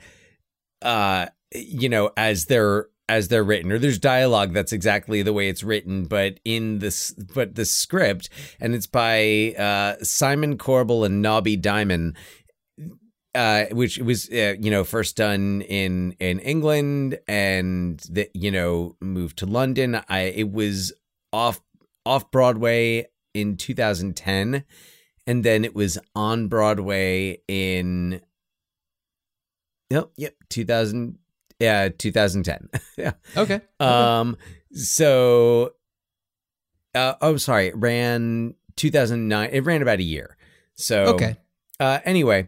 uh 0.84 1.26
you 1.56 1.90
know 1.90 2.12
as 2.16 2.46
they're 2.46 2.88
as 3.10 3.30
they're 3.30 3.44
written 3.44 3.72
or 3.72 3.80
there's 3.80 3.98
dialogue 3.98 4.54
that's 4.54 4.74
exactly 4.74 5.24
the 5.24 5.34
way 5.34 5.50
it's 5.50 5.64
written 5.64 6.06
but 6.06 6.40
in 6.46 6.78
this 6.78 7.12
but 7.34 7.56
the 7.56 7.66
script 7.66 8.30
and 8.60 8.76
it's 8.76 8.86
by 8.86 9.56
uh 9.58 9.96
Simon 10.04 10.60
Corble 10.60 11.04
and 11.04 11.24
Nobby 11.24 11.58
Dimon 11.58 12.14
uh, 13.38 13.66
which 13.72 14.00
was 14.00 14.28
uh, 14.32 14.56
you 14.60 14.72
know 14.72 14.84
first 14.84 15.16
done 15.16 15.62
in 15.62 16.14
in 16.20 16.40
England 16.40 17.20
and 17.28 18.00
that 18.10 18.36
you 18.36 18.50
know 18.50 18.96
moved 19.00 19.38
to 19.38 19.46
London. 19.46 20.02
I 20.10 20.22
it 20.22 20.52
was 20.52 20.92
off 21.32 21.62
off 22.04 22.32
Broadway 22.32 23.06
in 23.36 23.56
2010, 23.56 24.64
and 25.28 25.44
then 25.44 25.64
it 25.64 25.76
was 25.76 26.00
on 26.16 26.48
Broadway 26.48 27.38
in 27.48 28.22
yep 29.92 30.10
yep 30.18 30.34
2000 30.50 31.20
yeah 31.60 31.90
2010 31.90 32.70
yeah 32.98 33.12
Okay. 33.38 33.62
um 33.80 34.36
so 34.74 35.74
uh 36.94 37.14
oh 37.22 37.38
sorry 37.38 37.68
it 37.68 37.78
ran 37.78 38.54
2009 38.76 39.50
it 39.52 39.62
ran 39.62 39.82
about 39.82 40.00
a 40.00 40.04
year 40.04 40.36
so 40.76 41.06
okay. 41.06 41.38
uh, 41.80 42.00
anyway, 42.06 42.48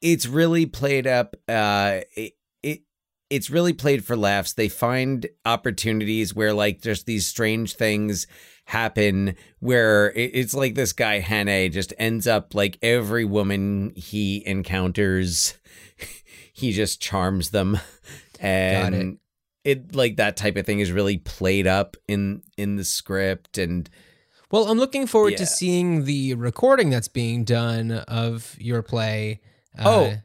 it's 0.00 0.26
really 0.26 0.66
played 0.66 1.06
up. 1.06 1.36
Uh, 1.48 2.00
it, 2.16 2.34
it 2.62 2.82
it's 3.30 3.50
really 3.50 3.72
played 3.72 4.04
for 4.04 4.16
laughs. 4.16 4.52
They 4.52 4.68
find 4.68 5.26
opportunities 5.44 6.34
where 6.34 6.52
like 6.52 6.80
just 6.80 7.06
these 7.06 7.26
strange 7.26 7.74
things 7.74 8.26
happen. 8.66 9.34
Where 9.60 10.10
it, 10.12 10.30
it's 10.34 10.54
like 10.54 10.74
this 10.74 10.92
guy 10.92 11.20
Hannay 11.20 11.72
just 11.72 11.92
ends 11.98 12.26
up 12.26 12.54
like 12.54 12.78
every 12.82 13.24
woman 13.24 13.92
he 13.96 14.42
encounters, 14.46 15.54
he 16.52 16.72
just 16.72 17.00
charms 17.00 17.50
them, 17.50 17.78
and 18.40 19.18
it 19.64 19.94
like 19.94 20.16
that 20.16 20.36
type 20.36 20.56
of 20.56 20.64
thing 20.64 20.80
is 20.80 20.92
really 20.92 21.18
played 21.18 21.66
up 21.66 21.96
in 22.06 22.42
in 22.56 22.76
the 22.76 22.84
script 22.84 23.58
and. 23.58 23.88
Well, 24.50 24.70
I'm 24.70 24.78
looking 24.78 25.06
forward 25.06 25.36
to 25.36 25.44
seeing 25.44 26.06
the 26.06 26.32
recording 26.32 26.88
that's 26.88 27.06
being 27.08 27.44
done 27.44 27.92
of 27.92 28.56
your 28.58 28.80
play. 28.82 29.42
Uh, 29.76 29.84
Oh, 29.86 30.16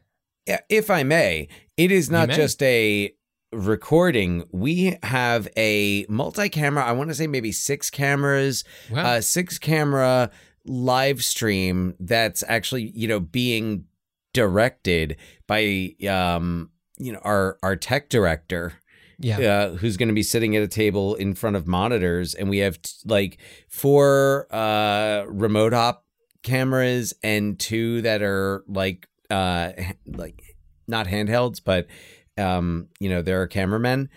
if 0.68 0.90
I 0.90 1.02
may, 1.02 1.48
it 1.76 1.90
is 1.90 2.10
not 2.10 2.28
may. 2.28 2.36
just 2.36 2.62
a 2.62 3.14
recording. 3.52 4.44
We 4.52 4.98
have 5.02 5.48
a 5.56 6.06
multi-camera. 6.08 6.84
I 6.84 6.92
want 6.92 7.10
to 7.10 7.14
say 7.14 7.26
maybe 7.26 7.52
six 7.52 7.90
cameras, 7.90 8.64
wow. 8.90 9.04
uh, 9.04 9.20
six 9.20 9.58
camera 9.58 10.30
live 10.66 11.22
stream 11.22 11.94
that's 12.00 12.42
actually 12.48 12.90
you 12.94 13.06
know 13.06 13.20
being 13.20 13.84
directed 14.32 15.14
by 15.46 15.94
um 16.08 16.70
you 16.98 17.12
know 17.12 17.18
our 17.22 17.58
our 17.62 17.76
tech 17.76 18.08
director 18.08 18.72
yeah. 19.18 19.38
uh, 19.38 19.74
who's 19.74 19.96
going 19.96 20.08
to 20.08 20.14
be 20.14 20.22
sitting 20.22 20.56
at 20.56 20.62
a 20.62 20.68
table 20.68 21.14
in 21.14 21.34
front 21.34 21.56
of 21.56 21.66
monitors, 21.66 22.34
and 22.34 22.48
we 22.48 22.58
have 22.58 22.80
t- 22.82 22.92
like 23.04 23.38
four 23.68 24.46
uh, 24.50 25.24
remote 25.28 25.72
op 25.74 26.04
cameras 26.42 27.14
and 27.22 27.58
two 27.58 28.02
that 28.02 28.22
are 28.22 28.64
like 28.68 29.08
uh, 29.30 29.72
like 30.06 30.42
not 30.88 31.06
handhelds, 31.06 31.60
but 31.64 31.86
um, 32.36 32.88
you 33.00 33.08
know 33.08 33.22
there 33.22 33.40
are 33.42 33.46
cameramen, 33.46 34.08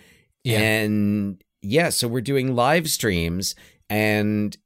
Yeah. 0.44 0.58
and 0.60 1.42
yeah, 1.62 1.88
so 1.90 2.06
we're 2.08 2.20
doing 2.20 2.54
live 2.54 2.88
streams, 2.90 3.54
and 3.90 4.56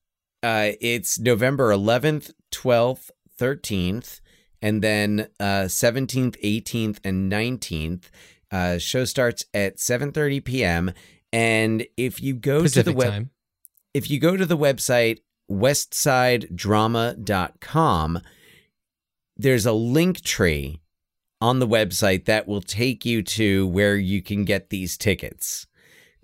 uh, 0.42 0.72
it's 0.80 1.18
November 1.18 1.70
11th, 1.70 2.32
12th, 2.52 3.10
13th, 3.38 4.20
and 4.60 4.82
then 4.82 5.28
uh, 5.40 5.64
17th, 5.68 6.36
18th, 6.42 6.98
and 7.04 7.30
19th. 7.32 8.04
Uh, 8.50 8.78
show 8.78 9.04
starts 9.04 9.44
at 9.54 9.76
7:30 9.78 10.44
p.m. 10.44 10.92
And 11.32 11.86
if 11.96 12.20
you 12.22 12.34
go 12.34 12.62
Pacific 12.62 12.84
to 12.86 12.90
the 12.92 12.96
web, 12.96 13.10
time. 13.12 13.30
if 13.94 14.10
you 14.10 14.18
go 14.20 14.36
to 14.36 14.44
the 14.44 14.58
website 14.58 15.20
westsidedrama.com, 15.50 18.20
there's 19.36 19.66
a 19.66 19.72
link 19.72 20.22
tree 20.22 20.80
on 21.40 21.58
the 21.58 21.66
website 21.66 22.26
that 22.26 22.46
will 22.46 22.60
take 22.60 23.04
you 23.04 23.22
to 23.22 23.66
where 23.68 23.96
you 23.96 24.22
can 24.22 24.44
get 24.44 24.70
these 24.70 24.96
tickets 24.96 25.66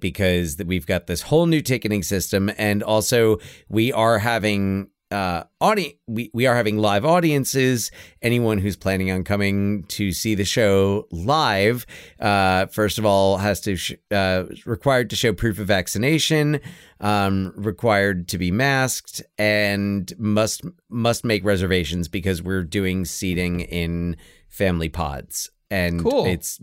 because 0.00 0.56
we've 0.64 0.86
got 0.86 1.06
this 1.06 1.22
whole 1.22 1.46
new 1.46 1.60
ticketing 1.60 2.02
system 2.02 2.50
and 2.56 2.82
also 2.82 3.38
we 3.68 3.92
are 3.92 4.18
having 4.18 4.88
uh 5.10 5.44
audi- 5.60 5.98
we, 6.06 6.30
we 6.34 6.46
are 6.46 6.54
having 6.54 6.76
live 6.76 7.04
audiences 7.04 7.90
anyone 8.20 8.58
who's 8.58 8.76
planning 8.76 9.10
on 9.10 9.24
coming 9.24 9.82
to 9.84 10.12
see 10.12 10.34
the 10.34 10.44
show 10.44 11.06
live 11.10 11.86
uh 12.20 12.66
first 12.66 12.98
of 12.98 13.06
all 13.06 13.38
has 13.38 13.60
to 13.60 13.74
sh- 13.74 13.94
uh 14.10 14.44
required 14.66 15.08
to 15.08 15.16
show 15.16 15.32
proof 15.32 15.58
of 15.58 15.66
vaccination 15.66 16.60
um 17.00 17.52
required 17.56 18.28
to 18.28 18.36
be 18.36 18.50
masked 18.50 19.22
and 19.38 20.12
must 20.18 20.62
must 20.90 21.24
make 21.24 21.42
reservations 21.44 22.06
because 22.08 22.42
we're 22.42 22.62
doing 22.64 23.04
seating 23.06 23.60
in 23.60 24.14
family 24.48 24.90
pods 24.90 25.50
and 25.70 26.02
Cool. 26.02 26.24
it's 26.26 26.58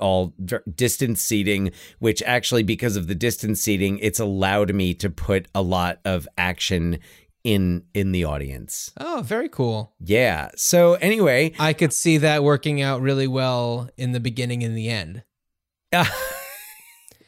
all 0.00 0.34
distance 0.74 1.20
seating 1.22 1.70
which 2.00 2.22
actually 2.24 2.62
because 2.64 2.96
of 2.96 3.06
the 3.08 3.14
distance 3.14 3.60
seating 3.60 3.98
it's 4.00 4.18
allowed 4.20 4.74
me 4.74 4.94
to 4.94 5.10
put 5.10 5.46
a 5.54 5.62
lot 5.62 5.98
of 6.04 6.28
action 6.36 6.98
in 7.44 7.84
in 7.94 8.12
the 8.12 8.24
audience 8.24 8.92
Oh, 8.98 9.22
very 9.24 9.48
cool. 9.48 9.94
yeah 10.00 10.50
so 10.56 10.94
anyway 10.94 11.52
I 11.58 11.72
could 11.72 11.92
see 11.92 12.18
that 12.18 12.42
working 12.42 12.82
out 12.82 13.00
really 13.00 13.26
well 13.28 13.88
in 13.96 14.12
the 14.12 14.20
beginning 14.20 14.62
and 14.64 14.76
the 14.76 14.88
end. 14.88 15.22
Uh, 15.92 16.04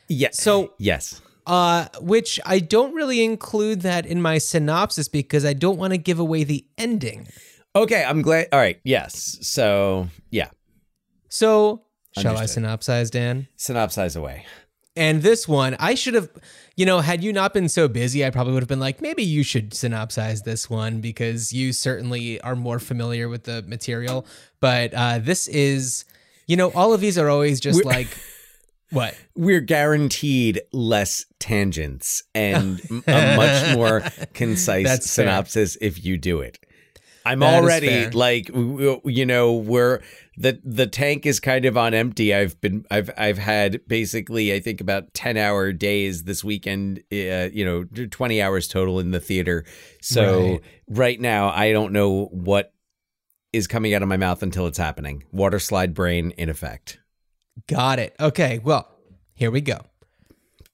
yes 0.09 0.37
So, 0.43 0.75
yes 0.79 1.21
uh, 1.47 1.87
which 2.01 2.39
I 2.45 2.59
don't 2.61 2.95
really 2.95 3.25
include 3.25 3.81
that 3.83 4.05
in 4.07 4.21
my 4.21 4.39
synopsis 4.39 5.09
because 5.09 5.45
I 5.45 5.53
don't 5.55 5.79
want 5.79 5.93
to 5.93 5.99
give 5.99 6.19
away 6.19 6.45
the 6.45 6.67
ending. 6.77 7.27
okay 7.75 8.05
i'm 8.05 8.21
glad 8.23 8.49
all 8.53 8.59
right 8.59 8.79
yes 8.85 9.39
so 9.41 10.09
yeah 10.31 10.51
So, 11.29 11.85
shall 12.19 12.37
I 12.37 12.41
Understood. 12.43 12.65
synopsize, 12.65 13.11
Dan? 13.11 13.47
synopsize 13.57 14.17
away 14.17 14.45
And 14.97 15.23
this 15.23 15.47
one, 15.47 15.77
I 15.79 15.95
should 15.95 16.15
have, 16.15 16.29
you 16.77 16.85
know, 16.85 16.99
had 17.01 17.23
you 17.23 17.33
not 17.33 17.55
been 17.55 17.69
so 17.69 17.87
busy, 17.89 18.25
I 18.25 18.31
probably 18.31 18.53
would 18.55 18.63
have 18.63 18.69
been 18.69 18.81
like, 18.81 19.01
maybe 19.01 19.23
you 19.23 19.43
should 19.43 19.71
synopsize 19.71 20.43
this 20.45 20.69
one 20.69 21.01
because 21.01 21.53
you 21.53 21.73
certainly 21.73 22.41
are 22.41 22.57
more 22.57 22.79
familiar 22.81 23.29
with 23.29 23.45
the 23.45 23.63
material. 23.63 24.27
But 24.61 24.93
uh, 24.93 25.19
this 25.21 25.47
is, 25.49 26.05
You 26.47 26.57
know, 26.57 26.71
all 26.73 26.93
of 26.93 27.01
these 27.01 27.17
are 27.19 27.29
always 27.29 27.61
just 27.61 27.85
We're- 27.85 27.97
like 27.97 28.09
what? 28.91 29.15
We're 29.37 29.61
guaranteed 29.61 30.61
less 30.73 31.25
tangents 31.39 32.25
and 32.35 32.81
a 33.07 33.37
much 33.37 33.77
more 33.77 34.03
concise 34.35 35.05
synopsis 35.09 35.77
if 35.81 36.05
you 36.05 36.19
do 36.19 36.41
it. 36.41 36.59
I'm 37.31 37.41
That 37.41 37.63
already 37.63 38.11
like 38.11 38.49
you 38.49 39.27
know 39.27 39.55
we're 39.55 40.01
the 40.37 40.61
the 40.65 40.87
tank 40.87 41.27
is 41.27 41.39
kind 41.41 41.65
of 41.65 41.77
on 41.77 41.95
empty. 41.95 42.35
I've 42.35 42.61
been 42.61 42.85
I've 42.91 43.11
I've 43.17 43.39
had 43.39 43.81
basically 43.87 44.53
I 44.53 44.61
think 44.61 44.81
about 44.81 45.13
10 45.15 45.37
hour 45.37 45.73
days 45.73 46.25
this 46.25 46.43
weekend 46.43 46.99
uh, 47.13 47.49
you 47.53 47.65
know 47.65 47.85
20 47.85 48.43
hours 48.43 48.69
total 48.69 48.99
in 49.01 49.11
the 49.11 49.21
theater. 49.21 49.65
So 50.03 50.23
Right. 50.53 50.61
right 50.89 51.21
now 51.21 51.51
I 51.51 51.73
don't 51.73 51.93
know 51.93 52.27
what 52.27 52.73
is 53.53 53.67
coming 53.67 53.95
out 53.95 54.03
of 54.03 54.09
my 54.09 54.17
mouth 54.17 54.43
until 54.43 54.67
it's 54.67 54.79
happening. 54.79 55.25
Water 55.33 55.59
slide 55.59 55.93
brain 55.95 56.33
in 56.33 56.49
effect. 56.49 56.99
Got 57.67 57.99
it. 57.99 58.15
Okay, 58.21 58.61
well, 58.63 58.89
here 59.35 59.51
we 59.51 59.61
go. 59.61 59.81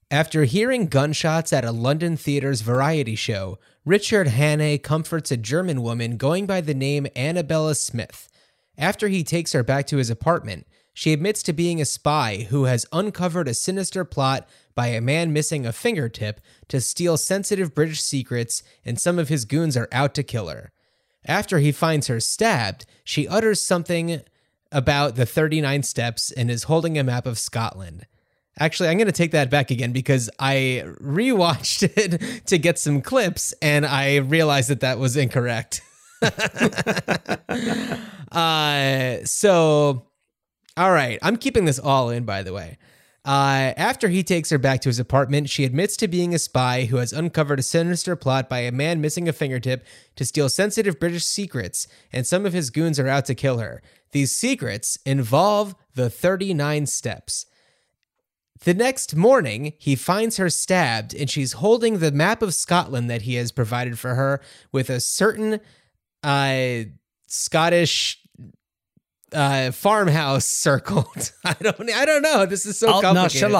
After 0.09 0.45
hearing 0.45 0.87
gunshots 0.87 1.51
at 1.51 1.65
a 1.65 1.71
London 1.71 2.15
theater's 2.15 2.61
variety 2.61 3.15
show, 3.15 3.59
Richard 3.87 4.27
Hannay 4.27 4.83
comforts 4.83 5.31
a 5.31 5.37
German 5.37 5.81
woman 5.81 6.17
going 6.17 6.45
by 6.45 6.59
the 6.59 6.73
name 6.73 7.07
Annabella 7.15 7.73
Smith. 7.73 8.27
After 8.77 9.07
he 9.07 9.23
takes 9.23 9.53
her 9.53 9.63
back 9.63 9.87
to 9.87 9.95
his 9.95 10.09
apartment, 10.09 10.67
she 10.93 11.13
admits 11.13 11.41
to 11.43 11.53
being 11.53 11.79
a 11.79 11.85
spy 11.85 12.47
who 12.49 12.65
has 12.65 12.85
uncovered 12.91 13.47
a 13.47 13.53
sinister 13.53 14.03
plot 14.03 14.45
by 14.75 14.87
a 14.87 14.99
man 14.99 15.31
missing 15.31 15.65
a 15.65 15.71
fingertip 15.71 16.41
to 16.67 16.81
steal 16.81 17.15
sensitive 17.15 17.73
British 17.73 18.01
secrets, 18.01 18.61
and 18.83 18.99
some 18.99 19.17
of 19.17 19.29
his 19.29 19.45
goons 19.45 19.77
are 19.77 19.87
out 19.93 20.13
to 20.15 20.21
kill 20.21 20.49
her. 20.49 20.73
After 21.25 21.59
he 21.59 21.71
finds 21.71 22.07
her 22.07 22.19
stabbed, 22.19 22.85
she 23.05 23.25
utters 23.25 23.61
something 23.61 24.19
about 24.69 25.15
the 25.15 25.25
39 25.25 25.83
steps 25.83 26.29
and 26.29 26.51
is 26.51 26.63
holding 26.63 26.97
a 26.97 27.05
map 27.05 27.25
of 27.25 27.39
Scotland. 27.39 28.05
Actually, 28.59 28.89
I'm 28.89 28.97
going 28.97 29.07
to 29.07 29.11
take 29.11 29.31
that 29.31 29.49
back 29.49 29.71
again 29.71 29.91
because 29.91 30.29
I 30.39 30.83
rewatched 31.01 31.83
it 31.97 32.45
to 32.47 32.57
get 32.57 32.79
some 32.79 33.01
clips 33.01 33.53
and 33.61 33.85
I 33.85 34.17
realized 34.17 34.69
that 34.69 34.79
that 34.81 34.99
was 34.99 35.15
incorrect. 35.15 35.81
uh, 38.31 39.17
so, 39.25 40.07
all 40.75 40.91
right. 40.91 41.19
I'm 41.21 41.37
keeping 41.37 41.65
this 41.65 41.79
all 41.79 42.09
in, 42.09 42.25
by 42.25 42.43
the 42.43 42.53
way. 42.53 42.77
Uh, 43.27 43.73
after 43.75 44.07
he 44.07 44.23
takes 44.23 44.49
her 44.51 44.57
back 44.57 44.79
to 44.79 44.87
his 44.87 44.99
apartment, 44.99 45.49
she 45.49 45.65
admits 45.65 45.97
to 45.97 46.07
being 46.07 46.33
a 46.33 46.39
spy 46.39 46.85
who 46.85 46.95
has 46.95 47.11
uncovered 47.11 47.59
a 47.59 47.63
sinister 47.63 48.15
plot 48.15 48.47
by 48.47 48.59
a 48.59 48.71
man 48.71 49.01
missing 49.01 49.27
a 49.27 49.33
fingertip 49.33 49.85
to 50.15 50.23
steal 50.23 50.47
sensitive 50.47 50.97
British 50.97 51.25
secrets, 51.25 51.89
and 52.13 52.25
some 52.25 52.45
of 52.45 52.53
his 52.53 52.69
goons 52.69 52.97
are 52.99 53.09
out 53.09 53.25
to 53.25 53.35
kill 53.35 53.57
her. 53.57 53.81
These 54.13 54.31
secrets 54.31 54.97
involve 55.05 55.75
the 55.93 56.09
39 56.09 56.85
steps. 56.85 57.45
The 58.65 58.73
next 58.73 59.15
morning, 59.15 59.73
he 59.77 59.95
finds 59.95 60.37
her 60.37 60.49
stabbed, 60.49 61.13
and 61.13 61.29
she's 61.29 61.53
holding 61.53 61.99
the 61.99 62.11
map 62.11 62.41
of 62.41 62.53
Scotland 62.53 63.09
that 63.09 63.23
he 63.23 63.35
has 63.35 63.51
provided 63.51 63.99
for 63.99 64.15
her 64.15 64.41
with 64.71 64.89
a 64.89 64.99
certain 64.99 65.59
uh, 66.23 66.83
Scottish 67.27 68.19
uh, 69.33 69.71
farmhouse 69.71 70.45
circled. 70.45 71.31
I 71.45 71.55
don't, 71.61 71.89
I 71.93 72.05
don't 72.05 72.21
know. 72.21 72.45
This 72.45 72.65
is 72.65 72.79
so 72.79 72.89
Alt 72.91 73.03
complicated. 73.03 73.51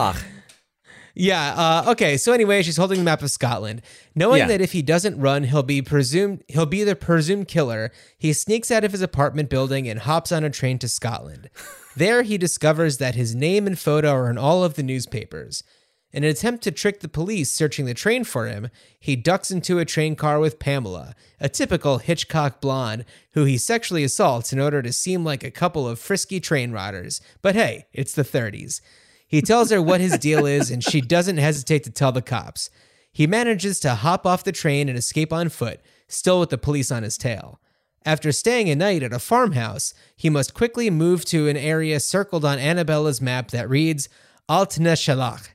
Yeah. 1.19 1.53
Uh, 1.87 1.91
okay. 1.91 2.15
So 2.17 2.31
anyway, 2.31 2.61
she's 2.61 2.77
holding 2.77 2.99
the 2.99 3.03
map 3.03 3.23
of 3.23 3.31
Scotland, 3.31 3.81
knowing 4.13 4.39
Yeah. 4.39 4.47
that 4.47 4.61
if 4.61 4.71
he 4.71 4.81
doesn't 4.83 5.19
run, 5.19 5.43
he'll 5.43 5.63
be 5.63 5.81
presumed 5.81 6.43
he'll 6.47 6.67
be 6.67 6.83
the 6.83 6.95
presumed 6.95 7.47
killer. 7.47 7.91
He 8.19 8.33
sneaks 8.33 8.69
out 8.69 8.83
of 8.83 8.91
his 8.91 9.01
apartment 9.01 9.49
building 9.49 9.89
and 9.89 9.99
hops 10.01 10.31
on 10.31 10.43
a 10.43 10.49
train 10.51 10.77
to 10.79 10.87
Scotland. 10.87 11.49
There, 11.97 12.21
he 12.21 12.37
discovers 12.37 12.99
that 12.99 13.15
his 13.15 13.33
name 13.33 13.65
and 13.65 13.77
photo 13.77 14.11
are 14.11 14.29
in 14.29 14.37
all 14.37 14.63
of 14.63 14.75
the 14.75 14.83
newspapers. 14.83 15.63
In 16.11 16.23
an 16.23 16.29
attempt 16.29 16.63
to 16.65 16.71
trick 16.71 16.99
the 16.99 17.07
police 17.07 17.49
searching 17.49 17.85
the 17.85 17.95
train 17.95 18.23
for 18.23 18.45
him, 18.45 18.69
he 18.99 19.15
ducks 19.15 19.49
into 19.49 19.79
a 19.79 19.85
train 19.85 20.15
car 20.15 20.39
with 20.39 20.59
Pamela, 20.59 21.15
a 21.39 21.49
typical 21.49 21.97
Hitchcock 21.97 22.61
blonde 22.61 23.03
who 23.31 23.45
he 23.45 23.57
sexually 23.57 24.03
assaults 24.03 24.53
in 24.53 24.59
order 24.59 24.83
to 24.83 24.93
seem 24.93 25.25
like 25.25 25.43
a 25.43 25.49
couple 25.49 25.87
of 25.87 25.97
frisky 25.97 26.39
train 26.39 26.71
riders. 26.71 27.19
But 27.41 27.55
hey, 27.55 27.87
it's 27.93 28.13
the 28.13 28.21
30s. 28.21 28.79
He 29.27 29.41
tells 29.41 29.71
her 29.71 29.81
what 29.81 29.99
his 29.99 30.19
deal 30.19 30.45
is, 30.45 30.69
and 30.69 30.83
she 30.83 31.01
doesn't 31.01 31.37
hesitate 31.37 31.83
to 31.85 31.91
tell 31.91 32.11
the 32.11 32.21
cops. 32.21 32.69
He 33.11 33.25
manages 33.25 33.79
to 33.79 33.95
hop 33.95 34.23
off 34.27 34.43
the 34.43 34.51
train 34.51 34.87
and 34.87 34.99
escape 34.99 35.33
on 35.33 35.49
foot, 35.49 35.79
still 36.07 36.39
with 36.41 36.51
the 36.51 36.59
police 36.59 36.91
on 36.91 37.01
his 37.01 37.17
tail. 37.17 37.59
After 38.07 38.31
staying 38.31 38.69
a 38.69 38.75
night 38.75 39.03
at 39.03 39.11
a 39.11 39.19
farmhouse, 39.19 39.93
he 40.15 40.29
must 40.29 40.53
quickly 40.53 40.89
move 40.89 41.25
to 41.25 41.49
an 41.49 41.57
area 41.57 41.99
circled 41.99 42.45
on 42.45 42.57
Annabella's 42.57 43.19
map 43.19 43.51
that 43.51 43.69
reads 43.69 44.07
Altneshalach. 44.47 45.49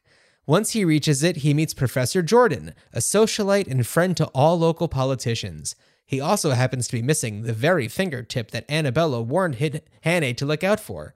Once 0.44 0.72
he 0.72 0.84
reaches 0.84 1.22
it, 1.22 1.36
he 1.36 1.54
meets 1.54 1.72
Professor 1.72 2.20
Jordan, 2.20 2.74
a 2.92 2.98
socialite 2.98 3.68
and 3.68 3.86
friend 3.86 4.14
to 4.18 4.26
all 4.34 4.58
local 4.58 4.86
politicians. 4.86 5.76
He 6.04 6.20
also 6.20 6.50
happens 6.50 6.88
to 6.88 6.96
be 6.96 7.00
missing 7.00 7.44
the 7.44 7.54
very 7.54 7.88
fingertip 7.88 8.50
that 8.50 8.70
Annabella 8.70 9.22
warned 9.22 9.54
Hid- 9.54 9.84
Hannay 10.04 10.36
to 10.36 10.44
look 10.44 10.62
out 10.62 10.78
for. 10.78 11.14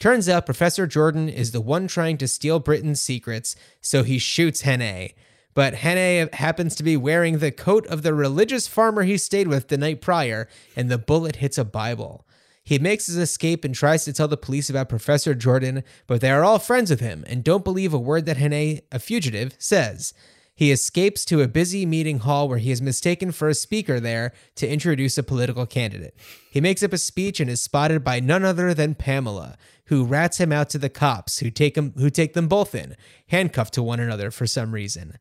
Turns 0.00 0.28
out 0.28 0.46
Professor 0.46 0.88
Jordan 0.88 1.28
is 1.28 1.52
the 1.52 1.60
one 1.60 1.86
trying 1.86 2.18
to 2.18 2.26
steal 2.26 2.58
Britain's 2.58 3.00
secrets, 3.00 3.54
so 3.80 4.02
he 4.02 4.18
shoots 4.18 4.62
Hannay. 4.62 5.14
But 5.54 5.74
Hannay 5.74 6.32
happens 6.34 6.74
to 6.76 6.82
be 6.82 6.96
wearing 6.96 7.38
the 7.38 7.50
coat 7.50 7.86
of 7.86 8.02
the 8.02 8.14
religious 8.14 8.66
farmer 8.66 9.02
he 9.02 9.18
stayed 9.18 9.48
with 9.48 9.68
the 9.68 9.76
night 9.76 10.00
prior, 10.00 10.48
and 10.74 10.90
the 10.90 10.98
bullet 10.98 11.36
hits 11.36 11.58
a 11.58 11.64
Bible. 11.64 12.26
He 12.64 12.78
makes 12.78 13.06
his 13.06 13.16
escape 13.16 13.64
and 13.64 13.74
tries 13.74 14.04
to 14.04 14.12
tell 14.12 14.28
the 14.28 14.36
police 14.36 14.70
about 14.70 14.88
Professor 14.88 15.34
Jordan, 15.34 15.82
but 16.06 16.20
they 16.20 16.30
are 16.30 16.44
all 16.44 16.58
friends 16.58 16.90
with 16.90 17.00
him 17.00 17.24
and 17.26 17.42
don't 17.42 17.64
believe 17.64 17.92
a 17.92 17.98
word 17.98 18.24
that 18.26 18.36
Hannay, 18.36 18.82
a 18.92 18.98
fugitive, 18.98 19.54
says. 19.58 20.14
He 20.54 20.70
escapes 20.70 21.24
to 21.24 21.40
a 21.40 21.48
busy 21.48 21.84
meeting 21.86 22.20
hall 22.20 22.48
where 22.48 22.58
he 22.58 22.70
is 22.70 22.80
mistaken 22.80 23.32
for 23.32 23.48
a 23.48 23.54
speaker 23.54 23.98
there 23.98 24.32
to 24.56 24.68
introduce 24.68 25.18
a 25.18 25.22
political 25.22 25.66
candidate. 25.66 26.14
He 26.50 26.60
makes 26.60 26.82
up 26.82 26.92
a 26.92 26.98
speech 26.98 27.40
and 27.40 27.50
is 27.50 27.62
spotted 27.62 28.04
by 28.04 28.20
none 28.20 28.44
other 28.44 28.74
than 28.74 28.94
Pamela, 28.94 29.56
who 29.86 30.04
rats 30.04 30.38
him 30.38 30.52
out 30.52 30.70
to 30.70 30.78
the 30.78 30.90
cops, 30.90 31.38
who 31.38 31.50
take 31.50 31.76
him 31.76 31.94
who 31.96 32.10
take 32.10 32.34
them 32.34 32.48
both 32.48 32.74
in, 32.74 32.96
handcuffed 33.28 33.74
to 33.74 33.82
one 33.82 33.98
another 33.98 34.30
for 34.30 34.46
some 34.46 34.72
reason. 34.72 35.18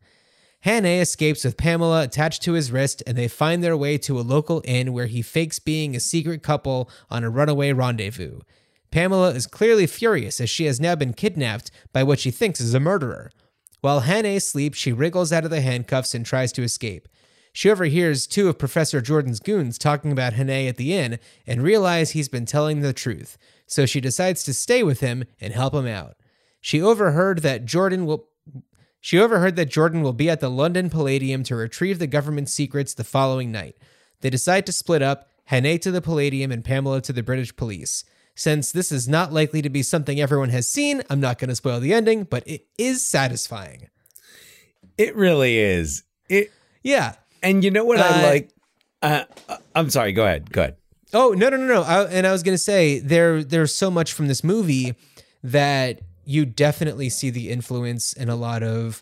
Hannay 0.65 1.01
escapes 1.01 1.43
with 1.43 1.57
Pamela 1.57 2.03
attached 2.03 2.43
to 2.43 2.53
his 2.53 2.71
wrist, 2.71 3.01
and 3.07 3.17
they 3.17 3.27
find 3.27 3.63
their 3.63 3.75
way 3.75 3.97
to 3.97 4.19
a 4.19 4.21
local 4.21 4.61
inn 4.63 4.93
where 4.93 5.07
he 5.07 5.23
fakes 5.23 5.57
being 5.57 5.95
a 5.95 5.99
secret 5.99 6.43
couple 6.43 6.89
on 7.09 7.23
a 7.23 7.29
runaway 7.29 7.73
rendezvous. 7.73 8.41
Pamela 8.91 9.31
is 9.31 9.47
clearly 9.47 9.87
furious 9.87 10.39
as 10.39 10.49
she 10.49 10.65
has 10.65 10.79
now 10.79 10.95
been 10.95 11.13
kidnapped 11.13 11.71
by 11.93 12.03
what 12.03 12.19
she 12.19 12.29
thinks 12.29 12.61
is 12.61 12.73
a 12.73 12.79
murderer. 12.79 13.31
While 13.79 14.01
Hannay 14.01 14.39
sleeps, 14.41 14.77
she 14.77 14.91
wriggles 14.91 15.33
out 15.33 15.45
of 15.45 15.49
the 15.49 15.61
handcuffs 15.61 16.13
and 16.13 16.23
tries 16.23 16.51
to 16.53 16.63
escape. 16.63 17.07
She 17.53 17.69
overhears 17.69 18.27
two 18.27 18.47
of 18.47 18.59
Professor 18.59 19.01
Jordan's 19.01 19.39
goons 19.39 19.77
talking 19.77 20.11
about 20.11 20.33
Hannay 20.33 20.69
at 20.69 20.77
the 20.77 20.93
inn 20.93 21.19
and 21.47 21.63
realizes 21.63 22.11
he's 22.11 22.29
been 22.29 22.45
telling 22.45 22.81
the 22.81 22.93
truth, 22.93 23.37
so 23.65 23.85
she 23.85 23.99
decides 23.99 24.43
to 24.43 24.53
stay 24.53 24.83
with 24.83 24.99
him 24.99 25.23
and 25.39 25.53
help 25.53 25.73
him 25.73 25.87
out. 25.87 26.17
She 26.61 26.81
overheard 26.81 27.39
that 27.39 27.65
Jordan 27.65 28.05
will 28.05 28.27
she 29.01 29.19
overheard 29.19 29.55
that 29.57 29.65
Jordan 29.69 30.01
will 30.01 30.13
be 30.13 30.29
at 30.29 30.39
the 30.39 30.49
London 30.49 30.89
Palladium 30.89 31.43
to 31.43 31.55
retrieve 31.55 31.99
the 31.99 32.07
government's 32.07 32.53
secrets 32.53 32.93
the 32.93 33.03
following 33.03 33.51
night. 33.51 33.75
They 34.21 34.29
decide 34.29 34.65
to 34.67 34.71
split 34.71 35.01
up, 35.01 35.27
Hannay 35.49 35.81
to 35.81 35.91
the 35.91 36.01
Palladium 36.01 36.51
and 36.51 36.63
Pamela 36.63 37.01
to 37.01 37.11
the 37.11 37.23
British 37.23 37.55
police. 37.55 38.05
Since 38.35 38.71
this 38.71 38.91
is 38.91 39.09
not 39.09 39.33
likely 39.33 39.61
to 39.61 39.69
be 39.69 39.83
something 39.83 40.21
everyone 40.21 40.49
has 40.49 40.69
seen, 40.69 41.01
I'm 41.09 41.19
not 41.19 41.37
going 41.39 41.49
to 41.49 41.55
spoil 41.55 41.79
the 41.81 41.93
ending, 41.93 42.23
but 42.23 42.47
it 42.47 42.67
is 42.77 43.05
satisfying. 43.05 43.89
It 44.97 45.15
really 45.15 45.57
is. 45.57 46.03
It 46.29 46.51
Yeah. 46.83 47.15
and 47.43 47.63
you 47.63 47.71
know 47.71 47.83
what 47.83 47.99
Uh, 47.99 48.03
I 48.03 48.23
like. 48.23 48.51
Uh, 49.01 49.23
uh, 49.49 49.57
I'm 49.75 49.89
sorry. 49.89 50.13
Go 50.13 50.23
ahead. 50.25 50.51
Go 50.51 50.61
ahead. 50.61 50.75
Oh 51.13 51.31
no 51.35 51.49
no 51.49 51.57
no 51.57 51.65
no! 51.65 51.81
I, 51.81 52.03
and 52.05 52.25
I 52.25 52.31
was 52.31 52.41
gonna 52.43 52.57
say 52.57 52.99
there 52.99 53.43
there's 53.43 53.75
so 53.75 53.91
much 53.91 54.13
from 54.13 54.27
this 54.27 54.43
movie 54.45 54.93
that 55.43 55.99
you 56.25 56.45
definitely 56.45 57.09
see 57.09 57.29
the 57.29 57.49
influence 57.49 58.13
in 58.13 58.29
a 58.29 58.35
lot 58.35 58.63
of 58.63 59.01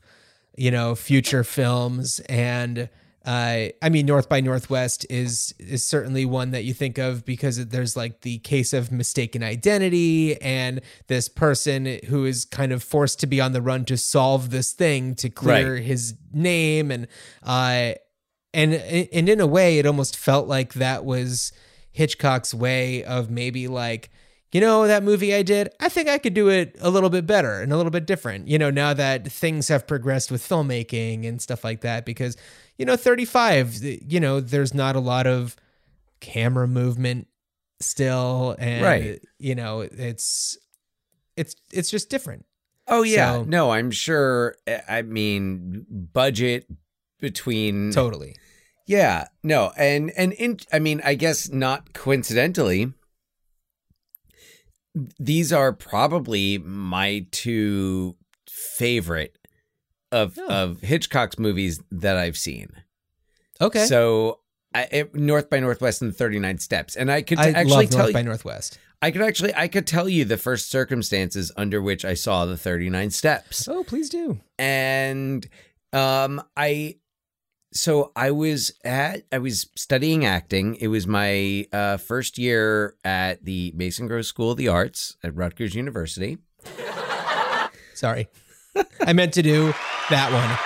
you 0.58 0.71
know 0.71 0.95
future 0.95 1.43
films 1.43 2.19
and 2.29 2.89
uh, 3.25 3.67
I 3.82 3.89
mean 3.89 4.05
North 4.05 4.29
by 4.29 4.39
Northwest 4.39 5.05
is 5.10 5.53
is 5.60 5.84
certainly 5.84 6.23
one 6.25 6.51
that 6.51 6.63
you 6.63 6.73
think 6.73 6.97
of 6.97 7.25
because 7.25 7.63
there's 7.67 7.95
like 7.97 8.21
the 8.21 8.38
case 8.39 8.71
of 8.73 8.91
mistaken 8.93 9.43
identity 9.43 10.41
and 10.41 10.79
this 11.08 11.27
person 11.27 11.99
who 12.08 12.25
is 12.25 12.45
kind 12.45 12.71
of 12.71 12.82
forced 12.82 13.19
to 13.19 13.27
be 13.27 13.41
on 13.41 13.51
the 13.51 13.62
run 13.62 13.84
to 13.86 13.97
solve 13.97 14.49
this 14.51 14.71
thing 14.71 15.15
to 15.15 15.29
clear 15.29 15.73
Right. 15.75 15.84
his 15.84 16.15
name 16.34 16.91
and 16.91 17.08
uh 17.43 17.93
and 18.53 18.73
and 18.73 19.29
in 19.29 19.39
a 19.41 19.47
way 19.47 19.79
it 19.79 19.86
almost 19.86 20.15
felt 20.17 20.47
like 20.47 20.73
that 20.75 21.03
was 21.03 21.51
Hitchcock's 21.91 22.53
way 22.53 23.03
of 23.03 23.29
maybe 23.29 23.67
like 23.67 24.10
you 24.52 24.60
know 24.62 24.88
that 24.88 25.04
movie 25.04 25.34
I 25.34 25.44
did 25.44 25.70
I 25.80 25.90
think 25.90 26.10
I 26.10 26.18
could 26.18 26.34
do 26.34 26.50
it 26.50 26.76
a 26.82 26.90
little 26.90 27.10
bit 27.10 27.26
better 27.28 27.62
and 27.62 27.72
a 27.72 27.78
little 27.78 27.92
bit 27.92 28.06
different 28.08 28.48
you 28.48 28.58
know 28.58 28.70
now 28.72 28.94
that 28.94 29.32
things 29.32 29.68
have 29.68 29.86
progressed 29.88 30.32
with 30.32 30.42
filmmaking 30.48 31.28
and 31.28 31.42
stuff 31.42 31.64
like 31.64 31.82
that 31.82 32.06
because 32.06 32.36
you 32.78 32.86
know 32.86 32.96
35 32.96 33.76
you 33.84 34.20
know 34.20 34.40
there's 34.40 34.74
not 34.74 34.96
a 34.96 35.00
lot 35.00 35.28
of 35.28 35.56
camera 36.20 36.68
movement 36.68 37.28
still 37.80 38.56
and 38.60 38.84
Right. 38.84 39.22
you 39.38 39.56
know 39.56 39.82
it's 39.82 40.58
it's 41.38 41.56
it's 41.72 41.90
just 41.90 42.10
different. 42.10 42.46
Oh 42.88 43.04
yeah, 43.04 43.34
So- 43.34 43.44
no, 43.44 43.72
I'm 43.72 43.92
sure. 43.92 44.56
eh, 44.68 44.82
I 44.90 45.04
mean, 45.04 45.86
budget 45.90 46.66
between 47.20 47.92
Totally. 47.92 48.36
Yeah, 48.88 49.28
no, 49.44 49.72
and 49.78 50.10
and 50.18 50.34
in, 50.34 50.58
I 50.74 50.80
mean, 50.80 51.00
I 51.06 51.14
guess 51.14 51.50
not 51.50 51.94
coincidentally, 51.94 52.92
these 55.19 55.54
are 55.54 55.71
probably 55.73 56.58
my 56.58 57.25
two 57.32 58.15
favorite 58.47 59.36
of 60.12 60.38
Oh. 60.39 60.47
of 60.47 60.82
Hitchcock's 60.82 61.38
movies 61.38 61.82
that 61.91 62.17
I've 62.17 62.38
seen. 62.38 62.69
Okay. 63.62 63.86
So, 63.86 64.39
I, 64.73 64.88
it, 64.91 65.15
North 65.15 65.49
by 65.49 65.60
Northwest 65.60 66.02
and 66.02 66.15
Thirty 66.15 66.39
Nine 66.39 66.58
Steps, 66.58 66.95
and 66.95 67.12
I 67.12 67.21
could 67.21 67.39
I 67.39 67.49
actually 67.49 67.86
love 67.86 67.89
tell 67.89 67.99
North 67.99 68.08
you, 68.10 68.13
by 68.13 68.21
Northwest. 68.23 68.80
I 69.02 69.12
could 69.12 69.21
actually 69.21 69.54
I 69.56 69.67
could 69.67 69.88
tell 69.88 70.10
you 70.10 70.25
the 70.25 70.38
first 70.38 70.69
circumstances 70.69 71.52
under 71.56 71.82
which 71.82 72.04
I 72.06 72.13
saw 72.15 72.45
the 72.45 72.58
Thirty 72.58 72.89
Nine 72.89 73.12
Steps 73.12 73.67
Oh, 73.67 73.84
please 73.84 74.10
do. 74.10 74.39
and 74.58 75.47
um 75.93 76.39
i 76.56 76.95
so 77.71 78.12
i 78.15 78.32
was 78.32 78.71
at 78.84 79.23
i 79.32 79.38
was 79.38 79.69
studying 79.75 80.25
acting. 80.25 80.75
It 80.75 80.88
was 80.88 81.05
my 81.08 81.65
uh 81.71 81.97
first 81.97 82.38
year 82.38 82.95
at 83.03 83.45
the 83.45 83.71
mason 83.75 84.08
gross 84.08 84.27
school 84.27 84.51
of 84.51 84.58
the 84.58 84.67
arts 84.67 85.17
at 85.23 85.36
rutgers 85.36 85.75
university. 85.75 86.38
Sorry. 87.93 88.27
I 89.01 89.13
meant 89.13 89.34
to 89.34 89.41
do 89.41 89.73
that 90.10 90.32
one. 90.32 90.58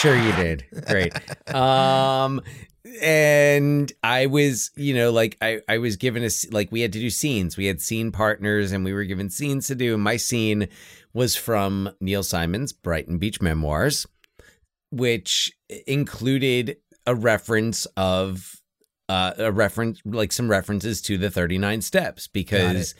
sure 0.00 0.16
you 0.16 0.32
did. 0.32 0.64
Great. 0.86 1.12
Um 1.54 2.40
and 3.02 3.92
i 4.04 4.26
was 4.26 4.70
you 4.76 4.94
know 4.94 5.10
like 5.10 5.36
i 5.42 5.58
i 5.68 5.78
was 5.78 5.96
given 5.96 6.22
a 6.22 6.28
like 6.52 6.70
we 6.70 6.80
had 6.80 6.92
to 6.92 7.00
do 7.00 7.10
scenes. 7.10 7.56
We 7.56 7.66
had 7.66 7.80
scene 7.80 8.12
partners 8.12 8.72
and 8.72 8.84
we 8.84 8.92
were 8.92 9.04
given 9.04 9.30
scenes 9.30 9.66
to 9.68 9.74
do. 9.74 9.94
And 9.94 10.02
my 10.02 10.16
scene 10.16 10.68
was 11.12 11.36
from 11.36 11.90
neil 12.00 12.22
simon's 12.22 12.72
brighton 12.72 13.18
beach 13.18 13.40
memoirs 13.40 14.06
which 14.96 15.52
included 15.86 16.76
a 17.06 17.14
reference 17.14 17.86
of 17.96 18.60
uh, 19.08 19.32
a 19.38 19.52
reference 19.52 20.00
like 20.04 20.32
some 20.32 20.48
references 20.50 21.02
to 21.02 21.18
the 21.18 21.30
39 21.30 21.82
steps 21.82 22.26
because 22.28 22.94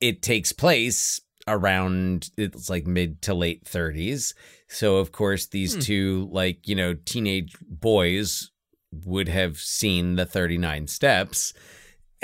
it. 0.00 0.22
takes 0.22 0.52
place 0.52 1.20
around 1.48 2.30
it's 2.38 2.70
like 2.70 2.86
mid 2.86 3.20
to 3.20 3.34
late 3.34 3.64
30s 3.64 4.32
so 4.68 4.96
of 4.96 5.12
course 5.12 5.46
these 5.46 5.74
Hmm. 5.74 5.80
two 5.80 6.28
like 6.30 6.66
you 6.68 6.74
know 6.74 6.94
teenage 6.94 7.54
boys 7.68 8.50
would 9.04 9.28
have 9.28 9.58
seen 9.58 10.14
the 10.16 10.24
39 10.24 10.86
steps 10.86 11.52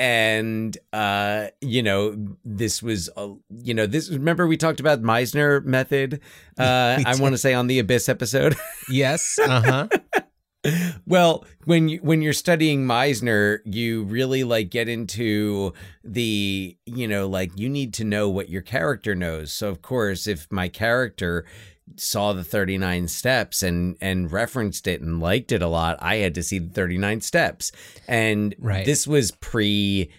and 0.01 0.79
uh 0.95 1.49
you 1.61 1.83
know 1.83 2.17
this 2.43 2.83
was 2.83 3.11
uh, 3.19 3.29
you 3.63 3.75
know 3.75 3.87
this 3.87 4.09
remember 4.09 4.47
we 4.47 4.57
talked 4.57 4.81
about 4.81 5.03
meisner 5.03 5.63
method 5.63 6.21
uh 6.59 6.99
i 7.05 7.15
want 7.21 7.35
to 7.35 7.39
say 7.39 7.53
on 7.53 7.67
the 7.67 7.79
abyss 7.79 8.09
episode 8.09 8.57
Yes. 8.91 9.39
Uh 9.39 9.89
huh. 10.63 10.71
well, 11.07 11.45
when 11.65 11.89
you 11.89 11.99
when 11.99 12.23
you're 12.23 12.33
studying 12.33 12.85
Meisner, 12.87 13.61
you 13.65 14.05
really 14.05 14.45
like 14.45 14.71
get 14.71 14.89
into 14.89 15.73
the, 16.05 16.77
you 16.87 17.09
know, 17.09 17.27
like 17.29 17.53
you 17.57 17.69
need 17.69 17.95
to 17.95 18.05
know 18.05 18.29
what 18.29 18.49
your 18.49 18.63
character 18.63 19.15
knows. 19.15 19.53
So 19.53 19.69
of 19.69 19.81
course, 19.83 20.27
if 20.27 20.51
my 20.51 20.69
character 20.69 21.47
saw 21.97 22.33
the 22.33 22.45
39 22.45 23.09
steps 23.09 23.63
and 23.63 23.97
and 24.01 24.31
referenced 24.31 24.87
it 24.87 25.01
and 25.01 25.21
liked 25.21 25.53
it 25.53 25.63
a 25.63 25.69
lot, 25.69 25.99
I 26.01 26.17
had 26.17 26.35
to 26.37 26.43
see 26.43 26.59
the 26.59 26.71
39 26.71 27.21
steps. 27.21 27.73
And 28.09 28.55
Right. 28.59 28.85
this 28.85 29.07
was 29.07 29.31
pre 29.33 30.11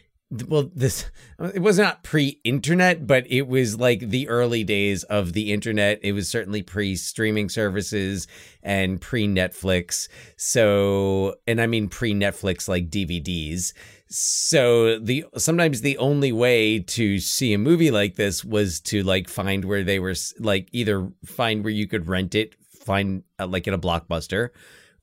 well 0.47 0.71
this 0.73 1.11
it 1.53 1.61
was 1.61 1.77
not 1.77 2.03
pre-internet 2.03 3.05
but 3.05 3.29
it 3.29 3.47
was 3.47 3.77
like 3.77 3.99
the 3.99 4.29
early 4.29 4.63
days 4.63 5.03
of 5.03 5.33
the 5.33 5.51
internet 5.51 5.99
it 6.03 6.13
was 6.13 6.29
certainly 6.29 6.61
pre-streaming 6.61 7.49
services 7.49 8.27
and 8.63 9.01
pre-netflix 9.01 10.07
so 10.37 11.35
and 11.47 11.59
i 11.59 11.67
mean 11.67 11.89
pre-netflix 11.89 12.69
like 12.69 12.89
dvds 12.89 13.73
so 14.13 14.99
the 14.99 15.23
sometimes 15.37 15.81
the 15.81 15.97
only 15.97 16.31
way 16.33 16.79
to 16.79 17.17
see 17.19 17.53
a 17.53 17.57
movie 17.57 17.91
like 17.91 18.15
this 18.15 18.43
was 18.43 18.79
to 18.81 19.03
like 19.03 19.29
find 19.29 19.63
where 19.65 19.83
they 19.83 19.99
were 19.99 20.13
like 20.39 20.67
either 20.73 21.09
find 21.25 21.63
where 21.63 21.71
you 21.73 21.87
could 21.87 22.07
rent 22.09 22.35
it 22.35 22.55
find 22.85 23.23
uh, 23.39 23.47
like 23.47 23.67
in 23.67 23.73
a 23.73 23.79
blockbuster 23.79 24.49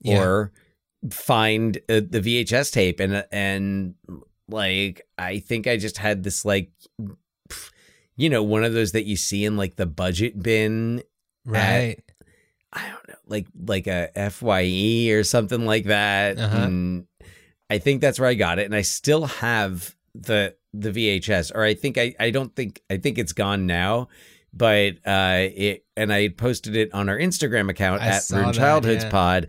Yeah. 0.01 0.21
or 0.23 0.51
find 1.11 1.77
uh, 1.89 2.01
the 2.07 2.21
VHS 2.21 2.71
tape 2.71 2.99
and 2.99 3.25
and 3.31 3.95
like 4.47 5.01
I 5.17 5.39
think 5.39 5.65
I 5.65 5.77
just 5.77 5.97
had 5.97 6.23
this 6.23 6.45
like 6.45 6.71
you 8.15 8.29
know 8.29 8.43
one 8.43 8.63
of 8.63 8.73
those 8.73 8.91
that 8.91 9.05
you 9.05 9.15
see 9.15 9.43
in 9.45 9.57
like 9.57 9.75
the 9.75 9.85
budget 9.85 10.41
bin 10.41 11.01
Right. 11.45 11.97
I 12.71 12.87
don't 12.89 13.07
know 13.09 13.15
like 13.25 13.47
like 13.65 13.87
a 13.87 14.09
FYE 14.29 15.09
or 15.11 15.23
something 15.23 15.65
like 15.65 15.85
that 15.85 16.37
Uh-huh. 16.37 16.57
and 16.57 17.05
I 17.69 17.77
think 17.77 18.01
that's 18.01 18.19
where 18.19 18.29
I 18.29 18.33
got 18.33 18.59
it 18.59 18.65
and 18.65 18.75
I 18.75 18.81
still 18.81 19.25
have 19.25 19.95
the 20.15 20.55
the 20.73 20.91
VHS 20.91 21.51
or 21.53 21.63
I 21.63 21.73
think 21.73 21.97
I 21.97 22.15
I 22.19 22.31
don't 22.31 22.55
think 22.55 22.81
I 22.89 22.97
think 22.97 23.17
it's 23.17 23.33
gone 23.33 23.65
now 23.65 24.07
but 24.53 24.97
uh 25.05 25.47
it 25.53 25.85
and 25.95 26.11
I 26.11 26.29
posted 26.29 26.75
it 26.75 26.93
on 26.93 27.09
our 27.09 27.17
Instagram 27.17 27.69
account 27.69 28.01
I 28.01 28.07
at 28.07 28.27
that, 28.27 28.55
Childhoods 28.55 29.03
yeah. 29.03 29.11
Pod 29.11 29.47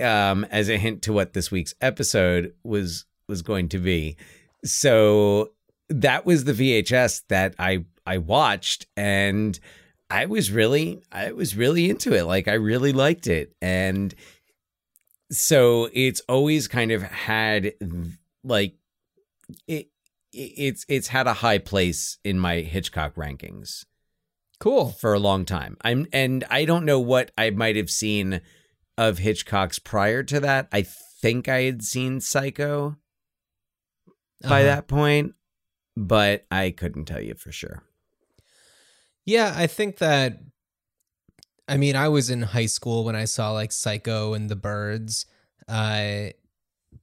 um 0.00 0.44
as 0.50 0.68
a 0.68 0.76
hint 0.76 1.02
to 1.02 1.12
what 1.12 1.32
this 1.32 1.50
week's 1.50 1.74
episode 1.80 2.54
was 2.64 3.06
was 3.28 3.42
going 3.42 3.68
to 3.70 3.78
be. 3.78 4.16
So 4.64 5.52
that 5.88 6.26
was 6.26 6.44
the 6.44 6.52
VHS 6.52 7.22
that 7.28 7.54
I 7.58 7.84
I 8.06 8.18
watched 8.18 8.86
and 8.96 9.58
I 10.10 10.26
was 10.26 10.50
really 10.50 11.02
I 11.12 11.32
was 11.32 11.56
really 11.56 11.88
into 11.88 12.12
it. 12.14 12.24
Like 12.24 12.48
I 12.48 12.54
really 12.54 12.92
liked 12.92 13.26
it 13.26 13.54
and 13.62 14.14
so 15.30 15.88
it's 15.92 16.20
always 16.28 16.66
kind 16.68 16.90
of 16.92 17.02
had 17.02 17.72
like 18.44 18.74
it 19.66 19.88
it's 20.32 20.84
it's 20.88 21.08
had 21.08 21.26
a 21.26 21.34
high 21.34 21.58
place 21.58 22.18
in 22.24 22.38
my 22.38 22.56
Hitchcock 22.60 23.14
rankings 23.16 23.84
Cool. 24.60 24.90
for 25.00 25.14
a 25.14 25.18
long 25.18 25.44
time. 25.44 25.76
I'm 25.82 26.06
and 26.12 26.44
I 26.50 26.64
don't 26.64 26.84
know 26.84 27.00
what 27.00 27.30
I 27.38 27.50
might 27.50 27.76
have 27.76 27.90
seen 27.90 28.40
of 28.98 29.18
Hitchcock's 29.18 29.78
prior 29.78 30.22
to 30.24 30.38
that. 30.40 30.68
I 30.72 30.82
think 30.82 31.48
I 31.48 31.62
had 31.62 31.82
seen 31.82 32.20
Psycho 32.20 32.96
by 34.42 34.60
Uh-huh. 34.62 34.62
that 34.64 34.88
point, 34.88 35.34
but 35.96 36.44
I 36.50 36.70
couldn't 36.70 37.06
tell 37.06 37.20
you 37.20 37.34
for 37.34 37.50
sure. 37.52 37.82
Yeah, 39.24 39.52
I 39.56 39.66
think 39.66 39.98
that. 39.98 40.38
I 41.70 41.76
mean, 41.76 41.94
I 41.94 42.08
was 42.08 42.30
in 42.30 42.42
high 42.42 42.66
school 42.66 43.04
when 43.04 43.14
I 43.14 43.24
saw 43.26 43.52
like 43.52 43.70
Psycho 43.70 44.34
and 44.34 44.50
the 44.50 44.56
Birds, 44.56 45.26
uh, 45.68 46.30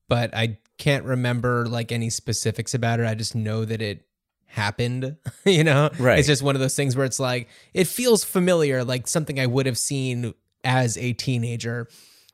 but 0.10 0.36
I 0.36 0.60
can't 0.78 1.06
remember 1.06 1.66
like 1.68 1.92
any 1.94 2.10
specifics 2.10 2.74
about 2.74 3.00
it. 3.00 3.06
I 3.06 3.16
just 3.16 3.34
know 3.34 3.64
that 3.64 3.82
it 3.82 4.06
happened. 4.46 5.16
you 5.46 5.64
know, 5.64 5.90
Right. 5.98 6.20
It's 6.20 6.28
just 6.28 6.44
one 6.44 6.56
of 6.56 6.62
those 6.62 6.76
things 6.76 6.98
where 6.98 7.06
it's 7.06 7.20
like 7.20 7.48
it 7.74 7.86
feels 7.88 8.26
familiar, 8.26 8.84
like 8.84 9.08
something 9.08 9.40
I 9.40 9.46
would 9.46 9.68
have 9.68 9.78
seen 9.78 10.34
as 10.66 10.98
a 10.98 11.14
teenager, 11.14 11.88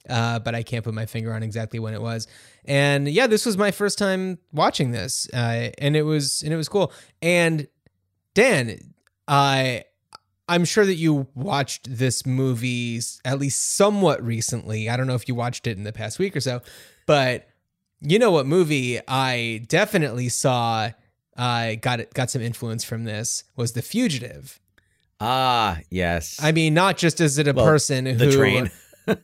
uh, 0.09 0.39
but 0.39 0.55
I 0.55 0.63
can't 0.63 0.83
put 0.83 0.95
my 0.95 1.05
finger 1.05 1.33
on 1.33 1.43
exactly 1.43 1.77
when 1.77 1.93
it 1.93 2.01
was. 2.01 2.27
And 2.65 3.07
yeah, 3.07 3.27
this 3.27 3.45
was 3.45 3.57
my 3.57 3.69
first 3.69 3.99
time 3.99 4.39
watching 4.51 4.89
this, 4.91 5.29
uh, 5.33 5.69
and 5.77 5.95
it 5.95 6.03
was 6.03 6.41
and 6.41 6.51
it 6.51 6.57
was 6.57 6.67
cool. 6.67 6.91
And 7.21 7.67
Dan, 8.33 8.93
I 9.27 9.83
I'm 10.47 10.65
sure 10.65 10.85
that 10.85 10.95
you 10.95 11.27
watched 11.35 11.97
this 11.97 12.25
movie 12.25 12.99
at 13.23 13.39
least 13.39 13.75
somewhat 13.75 14.23
recently. 14.23 14.89
I 14.89 14.97
don't 14.97 15.07
know 15.07 15.15
if 15.15 15.27
you 15.27 15.35
watched 15.35 15.67
it 15.67 15.77
in 15.77 15.83
the 15.83 15.93
past 15.93 16.19
week 16.19 16.35
or 16.35 16.41
so, 16.41 16.61
but 17.05 17.47
you 18.01 18.19
know 18.19 18.31
what 18.31 18.45
movie 18.45 18.99
I 19.07 19.63
definitely 19.67 20.29
saw 20.29 20.89
I 21.37 21.75
got 21.75 21.99
it 21.99 22.13
got 22.13 22.29
some 22.29 22.41
influence 22.41 22.83
from 22.83 23.05
this 23.05 23.43
was 23.55 23.71
The 23.73 23.81
Fugitive. 23.81 24.59
Ah, 25.19 25.79
yes. 25.89 26.37
I 26.43 26.51
mean, 26.51 26.73
not 26.73 26.97
just 26.97 27.21
is 27.21 27.37
it 27.37 27.47
a 27.47 27.53
Well, 27.53 27.65
person 27.65 28.03
the 28.03 28.13
who 28.13 28.31
train. 28.31 28.71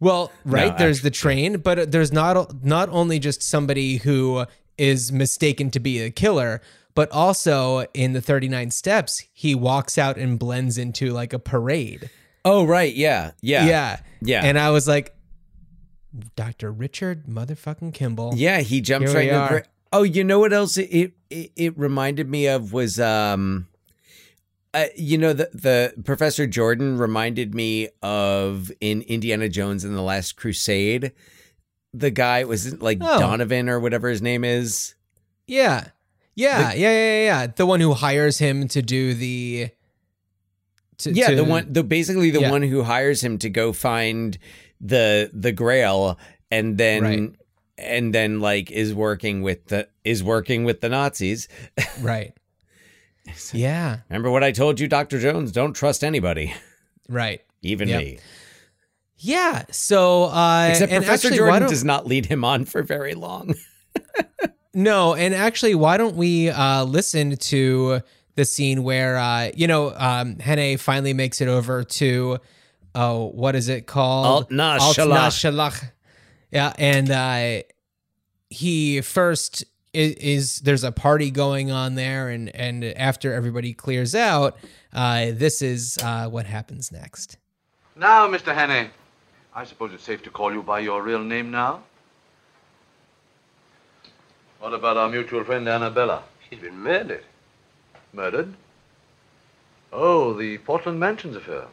Well, 0.00 0.32
right, 0.44 0.72
No, 0.72 0.78
there's 0.78 1.00
the 1.00 1.10
train, 1.10 1.58
but 1.58 1.90
there's 1.92 2.12
not 2.12 2.62
not 2.64 2.88
only 2.90 3.18
just 3.18 3.42
somebody 3.42 3.98
who 3.98 4.44
is 4.76 5.12
mistaken 5.12 5.70
to 5.70 5.80
be 5.80 6.00
a 6.00 6.10
killer, 6.10 6.60
but 6.94 7.10
also 7.12 7.86
in 7.94 8.12
the 8.12 8.20
39 8.20 8.70
steps, 8.70 9.24
he 9.32 9.54
walks 9.54 9.98
out 9.98 10.16
and 10.16 10.38
blends 10.38 10.78
into 10.78 11.10
like 11.10 11.32
a 11.32 11.38
parade. 11.38 12.10
Oh, 12.44 12.64
right. 12.64 12.94
Yeah. 12.94 13.32
Yeah. 13.40 13.66
Yeah. 13.66 14.00
Yeah. 14.20 14.42
And 14.44 14.58
I 14.58 14.70
was 14.70 14.86
like, 14.86 15.14
Dr. 16.36 16.70
Richard 16.70 17.26
motherfucking 17.26 17.92
Kimball. 17.94 18.34
Yeah, 18.36 18.60
he 18.60 18.80
jumps 18.80 19.10
Here 19.10 19.18
right 19.20 19.24
we 19.26 19.30
into 19.30 19.40
are. 19.54 19.60
the 19.60 19.66
Oh, 19.92 20.02
you 20.02 20.24
know 20.24 20.38
what 20.40 20.52
else 20.52 20.76
it, 20.76 21.12
it 21.30 21.52
it 21.56 21.78
reminded 21.78 22.28
me 22.28 22.48
of 22.48 22.72
was 22.72 22.98
um 22.98 23.68
uh, 24.72 24.86
you 24.96 25.16
know 25.18 25.32
the 25.32 25.48
the 25.54 25.94
Professor 26.04 26.46
Jordan 26.48 26.98
reminded 26.98 27.54
me 27.54 27.88
of 28.02 28.72
in 28.80 29.02
Indiana 29.02 29.48
Jones 29.48 29.84
and 29.84 29.96
the 29.96 30.02
Last 30.02 30.36
Crusade. 30.36 31.12
The 31.92 32.10
guy 32.10 32.42
was 32.44 32.80
like 32.82 32.98
Oh. 33.00 33.20
Donovan 33.20 33.68
or 33.68 33.78
whatever 33.78 34.08
his 34.08 34.20
name 34.20 34.42
is. 34.44 34.96
Yeah. 35.46 35.88
Yeah, 36.36 36.72
yeah, 36.72 36.90
yeah, 36.90 36.90
yeah, 36.92 37.24
yeah. 37.24 37.46
The 37.46 37.66
one 37.66 37.80
who 37.80 37.92
hires 37.94 38.38
him 38.38 38.66
to 38.68 38.82
do 38.82 39.14
the. 39.14 39.68
To, 40.98 41.12
yeah, 41.12 41.28
to- 41.30 41.36
the 41.36 41.44
one, 41.44 41.72
the 41.72 41.82
basically 41.84 42.30
the 42.30 42.40
Yeah. 42.40 42.50
one 42.50 42.62
who 42.62 42.82
hires 42.82 43.22
him 43.22 43.38
to 43.38 43.50
go 43.50 43.72
find 43.72 44.36
the 44.80 45.30
the 45.32 45.52
Grail, 45.52 46.18
and 46.50 46.76
then 46.78 47.02
Right. 47.02 47.30
and 47.78 48.14
then 48.14 48.40
like 48.40 48.70
is 48.70 48.94
working 48.94 49.42
with 49.42 49.66
the 49.66 49.88
is 50.04 50.22
working 50.22 50.64
with 50.64 50.80
the 50.80 50.88
Nazis. 50.88 51.48
Right. 52.00 52.32
Yeah. 53.52 54.00
Remember 54.10 54.30
what 54.30 54.44
I 54.44 54.52
told 54.52 54.78
you, 54.80 54.86
Doctor 54.86 55.18
Jones? 55.18 55.50
Don't 55.50 55.72
trust 55.72 56.04
anybody, 56.04 56.54
Right. 57.08 57.40
even 57.62 57.88
Yep. 57.88 57.98
me. 58.00 58.18
Yeah. 59.16 59.64
So, 59.70 60.24
uh, 60.24 60.68
Except 60.70 60.92
Professor 60.92 61.28
actually, 61.28 61.38
Jordan 61.38 61.68
does 61.68 61.84
not 61.84 62.06
lead 62.06 62.26
him 62.26 62.44
on 62.44 62.64
for 62.66 62.82
very 62.82 63.14
long. 63.14 63.54
No, 64.74 65.14
and 65.14 65.34
actually, 65.34 65.74
why 65.74 65.96
don't 65.96 66.16
we 66.16 66.50
uh, 66.50 66.84
listen 66.84 67.36
to 67.36 68.00
the 68.34 68.44
scene 68.44 68.82
where 68.82 69.16
uh, 69.16 69.50
you 69.54 69.66
know 69.66 69.94
um, 69.96 70.36
Hene 70.36 70.78
finally 70.78 71.12
makes 71.14 71.40
it 71.40 71.48
over 71.48 71.84
to 71.84 72.38
oh, 72.94 73.26
what 73.30 73.54
is 73.54 73.68
it 73.68 73.86
called? 73.86 74.26
Alt-Na 74.26 74.78
Alt-Na 74.80 74.92
Shalach. 74.92 75.30
Shalach. 75.30 75.90
Yeah, 76.50 76.72
and 76.78 77.10
uh, 77.10 77.62
he 78.50 79.00
first 79.00 79.64
is, 79.92 80.14
is 80.14 80.58
there's 80.60 80.84
a 80.84 80.92
party 80.92 81.30
going 81.30 81.70
on 81.70 81.94
there, 81.94 82.28
and 82.28 82.54
and 82.54 82.84
after 82.84 83.32
everybody 83.32 83.74
clears 83.74 84.14
out, 84.14 84.56
uh, 84.92 85.26
this 85.32 85.62
is 85.62 85.98
uh, 86.02 86.28
what 86.28 86.46
happens 86.46 86.92
next. 86.92 87.38
Now, 87.96 88.26
Mr. 88.28 88.54
Hannay, 88.54 88.90
I 89.54 89.64
suppose 89.64 89.92
it's 89.92 90.02
safe 90.02 90.22
to 90.24 90.30
call 90.30 90.52
you 90.52 90.62
by 90.62 90.80
your 90.80 91.02
real 91.02 91.22
name 91.22 91.50
now? 91.50 91.84
What 94.64 94.72
about 94.72 94.96
our 94.96 95.10
mutual 95.10 95.44
friend 95.44 95.68
Annabella? 95.68 96.22
She's 96.48 96.58
been 96.58 96.78
murdered. 96.78 97.22
Murdered? 98.14 98.54
Oh, 99.92 100.32
the 100.32 100.56
Portland 100.56 100.98
Mansions 100.98 101.36
affair. 101.36 101.66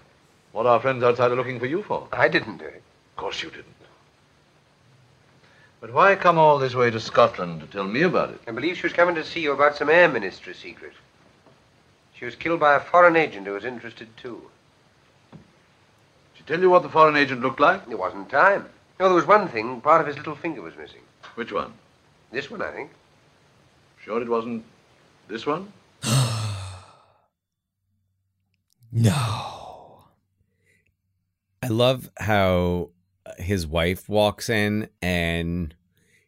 What 0.51 0.65
our 0.65 0.81
friends 0.81 1.01
outside 1.01 1.31
are 1.31 1.37
looking 1.37 1.57
for 1.57 1.67
you 1.67 1.83
for? 1.83 2.09
I 2.11 2.27
didn't 2.27 2.57
do 2.57 2.65
it. 2.65 2.83
Of 3.11 3.15
course 3.15 3.41
you 3.41 3.49
didn't. 3.49 3.67
But 5.79 5.93
why 5.93 6.17
come 6.17 6.37
all 6.37 6.59
this 6.59 6.75
way 6.75 6.91
to 6.91 6.99
Scotland 6.99 7.61
to 7.61 7.67
tell 7.67 7.85
me 7.85 8.01
about 8.01 8.31
it? 8.31 8.41
I 8.45 8.51
believe 8.51 8.75
she 8.75 8.83
was 8.83 8.91
coming 8.91 9.15
to 9.15 9.23
see 9.23 9.39
you 9.39 9.53
about 9.53 9.77
some 9.77 9.89
air 9.89 10.09
ministry 10.09 10.53
secret. 10.53 10.91
She 12.13 12.25
was 12.25 12.35
killed 12.35 12.59
by 12.59 12.75
a 12.75 12.81
foreign 12.81 13.15
agent 13.15 13.47
who 13.47 13.53
was 13.53 13.63
interested 13.63 14.09
too. 14.17 14.41
Did 15.31 15.39
she 16.33 16.43
tell 16.43 16.59
you 16.59 16.69
what 16.69 16.83
the 16.83 16.89
foreign 16.89 17.15
agent 17.15 17.39
looked 17.39 17.61
like? 17.61 17.87
There 17.87 17.95
wasn't 17.95 18.29
time. 18.29 18.65
No, 18.99 19.05
there 19.05 19.15
was 19.15 19.27
one 19.27 19.47
thing. 19.47 19.79
Part 19.79 20.01
of 20.01 20.07
his 20.07 20.17
little 20.17 20.35
finger 20.35 20.61
was 20.61 20.75
missing. 20.75 21.03
Which 21.35 21.53
one? 21.53 21.71
This 22.31 22.49
one, 22.49 22.61
I 22.61 22.71
think. 22.71 22.91
Sure 24.03 24.21
it 24.21 24.29
wasn't 24.29 24.63
this 25.27 25.45
one? 25.45 25.71
No. 28.93 30.03
I 31.63 31.67
love 31.67 32.09
how 32.19 32.89
his 33.37 33.65
wife 33.65 34.09
walks 34.09 34.49
in 34.49 34.89
and 35.01 35.73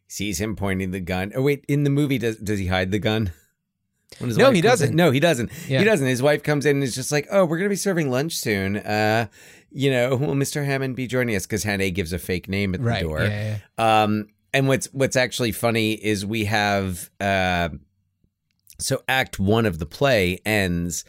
sees 0.08 0.40
him 0.40 0.56
pointing 0.56 0.90
the 0.90 1.00
gun. 1.00 1.32
Oh 1.34 1.42
wait, 1.42 1.64
in 1.68 1.84
the 1.84 1.90
movie 1.90 2.18
does 2.18 2.36
does 2.36 2.58
he 2.58 2.68
hide 2.68 2.90
the 2.90 2.98
gun? 2.98 3.32
No, 4.20 4.52
he 4.52 4.60
doesn't. 4.60 4.90
in- 4.90 4.96
No, 4.96 5.10
he 5.10 5.18
doesn't. 5.20 5.50
Yeah. 5.68 5.80
He 5.80 5.84
doesn't. 5.84 6.06
His 6.06 6.22
wife 6.22 6.42
comes 6.44 6.64
in 6.66 6.76
and 6.76 6.84
is 6.84 6.94
just 6.94 7.10
like, 7.10 7.26
"Oh, 7.32 7.44
we're 7.44 7.58
gonna 7.58 7.68
be 7.68 7.74
serving 7.76 8.10
lunch 8.10 8.36
soon. 8.36 8.76
Uh, 8.76 9.26
you 9.72 9.90
know, 9.90 10.14
will 10.14 10.34
Mr. 10.34 10.64
Hammond 10.64 10.94
be 10.94 11.08
joining 11.08 11.34
us?" 11.34 11.46
Because 11.46 11.64
Hannay 11.64 11.92
gives 11.92 12.12
a 12.12 12.18
fake 12.18 12.48
name 12.48 12.74
at 12.74 12.80
the 12.80 12.86
Right. 12.86 13.02
door. 13.02 13.22
Yeah, 13.24 13.58
yeah. 13.78 14.02
Um, 14.04 14.28
and 14.54 14.68
what's 14.68 14.86
what's 14.94 15.16
actually 15.16 15.52
funny 15.52 15.92
is 15.92 16.24
we 16.24 16.46
have 16.46 17.10
uh, 17.20 17.68
so 18.78 19.02
Act 19.08 19.38
One 19.38 19.66
of 19.66 19.78
the 19.78 19.86
play 19.86 20.38
ends 20.46 21.04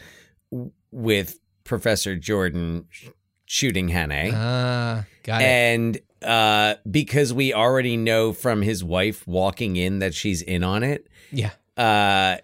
with 0.92 1.40
Professor 1.64 2.16
Jordan 2.16 2.88
sh- 2.90 3.10
shooting 3.46 3.90
Hannay. 3.90 4.32
Ah, 4.34 5.06
got 5.24 5.42
it. 5.42 5.46
And 5.46 6.00
uh, 6.24 6.76
because 6.90 7.34
we 7.34 7.54
already 7.54 7.96
know 7.96 8.34
from 8.34 8.64
his 8.64 8.84
wife 8.84 9.26
walking 9.28 9.76
in 9.76 10.00
that 10.00 10.14
she's 10.16 10.42
in 10.42 10.64
on 10.64 10.84
it, 10.84 11.08
yeah. 11.32 11.52
uh, 11.78 12.38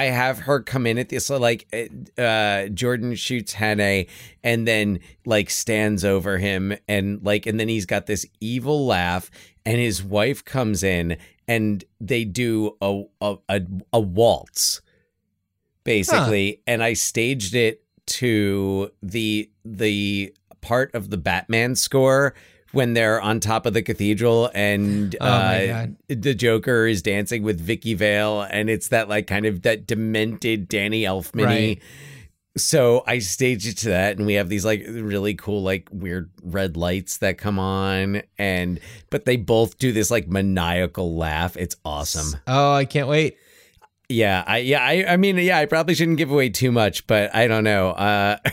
I 0.00 0.04
have 0.04 0.38
her 0.40 0.62
come 0.62 0.86
in 0.86 0.96
at 0.96 1.10
this 1.10 1.26
so 1.26 1.36
like 1.36 1.68
uh, 2.16 2.68
Jordan 2.68 3.14
shoots 3.16 3.54
Hannay 3.54 4.08
and 4.42 4.66
then 4.66 5.00
like 5.26 5.50
stands 5.50 6.06
over 6.06 6.38
him 6.38 6.74
and 6.88 7.22
like 7.22 7.44
and 7.44 7.60
then 7.60 7.68
he's 7.68 7.84
got 7.84 8.06
this 8.06 8.24
evil 8.40 8.86
laugh 8.86 9.30
and 9.66 9.78
his 9.78 10.02
wife 10.02 10.42
comes 10.42 10.82
in 10.82 11.18
and 11.46 11.84
they 12.00 12.24
do 12.24 12.76
a 12.80 13.02
a 13.20 13.36
a, 13.50 13.60
a 13.92 14.00
waltz 14.00 14.80
basically. 15.84 16.62
And 16.66 16.82
I 16.82 16.94
staged 16.94 17.54
it 17.54 17.82
to 18.06 18.90
the 19.02 19.50
the 19.64 20.34
part 20.60 20.94
of 20.94 21.10
the 21.10 21.18
Batman 21.18 21.74
score 21.74 22.34
when 22.72 22.94
they're 22.94 23.20
on 23.20 23.40
top 23.40 23.66
of 23.66 23.74
the 23.74 23.82
cathedral 23.82 24.50
and 24.54 25.16
Oh 25.20 25.26
uh, 25.26 25.86
the 26.08 26.34
Joker 26.34 26.86
is 26.86 27.02
dancing 27.02 27.42
with 27.42 27.60
Vicki 27.60 27.94
Vale 27.94 28.42
and 28.42 28.70
it's 28.70 28.88
that 28.88 29.08
like 29.08 29.26
kind 29.26 29.46
of 29.46 29.62
that 29.62 29.86
demented 29.86 30.68
Danny 30.68 31.02
Elfman 31.02 31.44
Right. 31.44 31.82
so 32.56 33.02
I 33.06 33.18
staged 33.20 33.66
it 33.68 33.76
to 33.78 33.88
that 33.90 34.16
and 34.18 34.26
we 34.26 34.34
have 34.34 34.48
these 34.48 34.64
like 34.64 34.84
really 34.86 35.34
cool 35.34 35.62
like 35.62 35.88
weird 35.92 36.30
red 36.42 36.76
lights 36.76 37.18
that 37.18 37.38
come 37.38 37.58
on 37.58 38.22
and 38.38 38.80
but 39.10 39.24
they 39.24 39.36
both 39.36 39.78
do 39.78 39.92
this 39.92 40.10
like 40.10 40.28
maniacal 40.28 41.16
laugh 41.16 41.56
it's 41.56 41.76
awesome 41.84 42.40
Oh, 42.46 42.72
I 42.72 42.84
can't 42.84 43.08
wait. 43.08 43.36
Yeah 44.10 44.44
I 44.46 44.58
yeah 44.58 44.82
I 44.82 45.04
I 45.12 45.16
mean 45.16 45.38
yeah 45.38 45.58
I 45.58 45.66
probably 45.66 45.94
shouldn't 45.94 46.18
give 46.18 46.30
away 46.30 46.50
too 46.50 46.72
much 46.72 47.06
but 47.06 47.34
I 47.34 47.46
don't 47.46 47.64
know 47.64 47.90
uh 47.90 48.36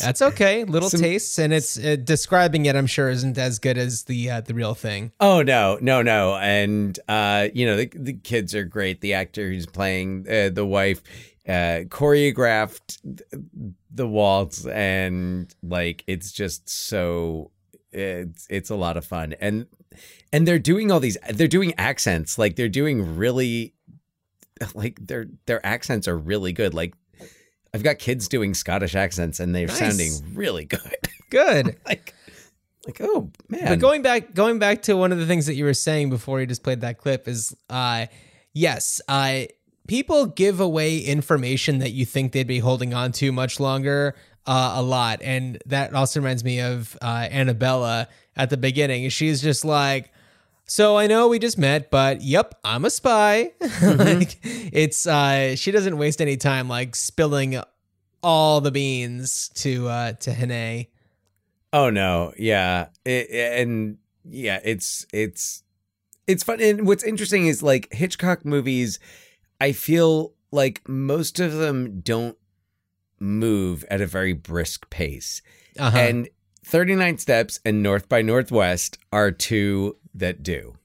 That's 0.00 0.22
okay. 0.22 0.64
Little 0.64 0.90
Some- 0.90 1.00
tastes, 1.00 1.38
and 1.38 1.52
it's 1.52 1.78
uh, 1.78 1.96
describing 2.02 2.66
it. 2.66 2.76
I'm 2.76 2.86
sure 2.86 3.10
isn't 3.10 3.36
as 3.36 3.58
good 3.58 3.76
as 3.76 4.04
the 4.04 4.30
uh, 4.30 4.40
the 4.40 4.54
real 4.54 4.74
thing. 4.74 5.12
Oh 5.18 5.42
no, 5.42 5.78
no, 5.80 6.02
no, 6.02 6.36
and 6.36 6.98
uh, 7.08 7.48
you 7.52 7.66
know 7.66 7.76
the 7.76 7.90
the 7.92 8.12
kids 8.12 8.54
are 8.54 8.64
great. 8.64 9.00
The 9.00 9.14
actor 9.14 9.48
who's 9.48 9.66
playing 9.66 10.26
uh, 10.28 10.50
the 10.50 10.64
wife 10.64 11.02
uh, 11.48 11.84
choreographed 11.88 12.98
the 13.90 14.06
waltz, 14.06 14.66
and 14.66 15.52
like 15.62 16.04
it's 16.06 16.30
just 16.32 16.68
so 16.68 17.50
it's 17.90 18.46
it's 18.48 18.70
a 18.70 18.76
lot 18.76 18.96
of 18.96 19.04
fun, 19.04 19.34
and 19.40 19.66
and 20.32 20.46
they're 20.46 20.58
doing 20.58 20.92
all 20.92 21.00
these 21.00 21.18
they're 21.30 21.48
doing 21.48 21.74
accents 21.78 22.38
like 22.38 22.56
they're 22.56 22.68
doing 22.68 23.16
really 23.16 23.74
like 24.74 25.06
their 25.06 25.26
their 25.46 25.64
accents 25.64 26.08
are 26.08 26.16
really 26.16 26.52
good. 26.52 26.74
Like 26.74 26.94
I've 27.74 27.82
got 27.82 27.98
kids 27.98 28.28
doing 28.28 28.54
Scottish 28.54 28.94
accents, 28.94 29.40
and 29.40 29.54
they're 29.54 29.66
Nice. 29.66 29.78
sounding 29.78 30.12
really 30.34 30.64
good. 30.64 30.80
Good. 31.30 31.76
like 31.86 32.14
like 32.86 33.00
oh 33.02 33.30
man, 33.50 33.66
But 33.66 33.80
going 33.80 34.00
back, 34.00 34.32
going 34.32 34.58
back 34.58 34.80
to 34.82 34.96
one 34.96 35.12
of 35.12 35.18
the 35.18 35.26
things 35.26 35.44
that 35.44 35.54
you 35.54 35.64
were 35.66 35.74
saying 35.74 36.08
before 36.08 36.40
you 36.40 36.46
just 36.46 36.62
played 36.62 36.80
that 36.80 36.96
clip 36.96 37.28
is, 37.28 37.54
uh, 37.68 38.06
yes, 38.54 39.02
uh, 39.08 39.42
people 39.86 40.24
give 40.24 40.58
away 40.60 40.98
information 41.00 41.80
that 41.80 41.90
you 41.90 42.06
think 42.06 42.32
they'd 42.32 42.46
be 42.46 42.60
holding 42.60 42.94
on 42.94 43.12
to 43.12 43.30
much 43.30 43.60
longer. 43.60 44.14
Uh, 44.46 44.76
a 44.76 44.82
lot, 44.82 45.20
and 45.20 45.58
that 45.66 45.92
also 45.92 46.20
reminds 46.20 46.42
me 46.42 46.58
of 46.62 46.96
uh, 47.02 47.28
Annabella 47.30 48.08
at 48.34 48.48
the 48.48 48.56
beginning. 48.56 49.06
She's 49.10 49.42
just 49.42 49.62
like, 49.62 50.10
"So 50.68 50.96
I 50.96 51.06
know 51.08 51.26
we 51.28 51.38
just 51.38 51.58
met, 51.58 51.90
but 51.90 52.20
yep, 52.22 52.54
I'm 52.62 52.84
a 52.84 52.90
spy." 52.90 53.52
like, 53.82 54.38
it's 54.44 55.06
uh, 55.06 55.56
she 55.56 55.70
doesn't 55.72 55.98
waste 55.98 56.20
any 56.20 56.36
time 56.36 56.68
like 56.68 56.94
spilling 56.94 57.60
all 58.22 58.60
the 58.60 58.70
beans 58.70 59.48
to 59.54 59.88
uh, 59.88 60.12
to 60.12 60.32
Hene. 60.32 60.86
Oh 61.72 61.90
no, 61.90 62.32
yeah, 62.38 62.86
it, 63.04 63.30
and 63.30 63.98
yeah, 64.24 64.60
it's 64.64 65.06
it's 65.12 65.62
it's 66.26 66.42
fun. 66.42 66.60
And 66.60 66.86
what's 66.86 67.02
interesting 67.04 67.46
is 67.46 67.62
like 67.62 67.92
Hitchcock 67.92 68.44
movies. 68.44 68.98
I 69.60 69.72
feel 69.72 70.34
like 70.52 70.88
most 70.88 71.40
of 71.40 71.52
them 71.54 72.00
don't 72.00 72.36
move 73.20 73.84
at 73.90 74.00
a 74.00 74.06
very 74.06 74.32
brisk 74.32 74.88
pace, 74.90 75.42
Uh-huh. 75.78 75.96
and 75.98 76.28
Thirty 76.64 76.94
Nine 76.94 77.18
Steps 77.18 77.60
and 77.64 77.82
North 77.82 78.08
by 78.08 78.22
Northwest 78.22 78.98
are 79.12 79.30
two 79.30 79.96
that 80.18 80.42
do. 80.42 80.76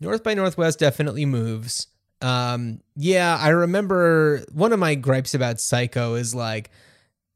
North 0.00 0.22
by 0.22 0.34
Northwest 0.34 0.78
definitely 0.78 1.24
moves. 1.26 1.86
Um, 2.20 2.80
yeah, 2.96 3.36
I 3.40 3.48
remember 3.48 4.44
one 4.52 4.72
of 4.72 4.78
my 4.78 4.94
gripes 4.94 5.34
about 5.34 5.60
Psycho 5.60 6.14
is 6.14 6.34
like, 6.34 6.70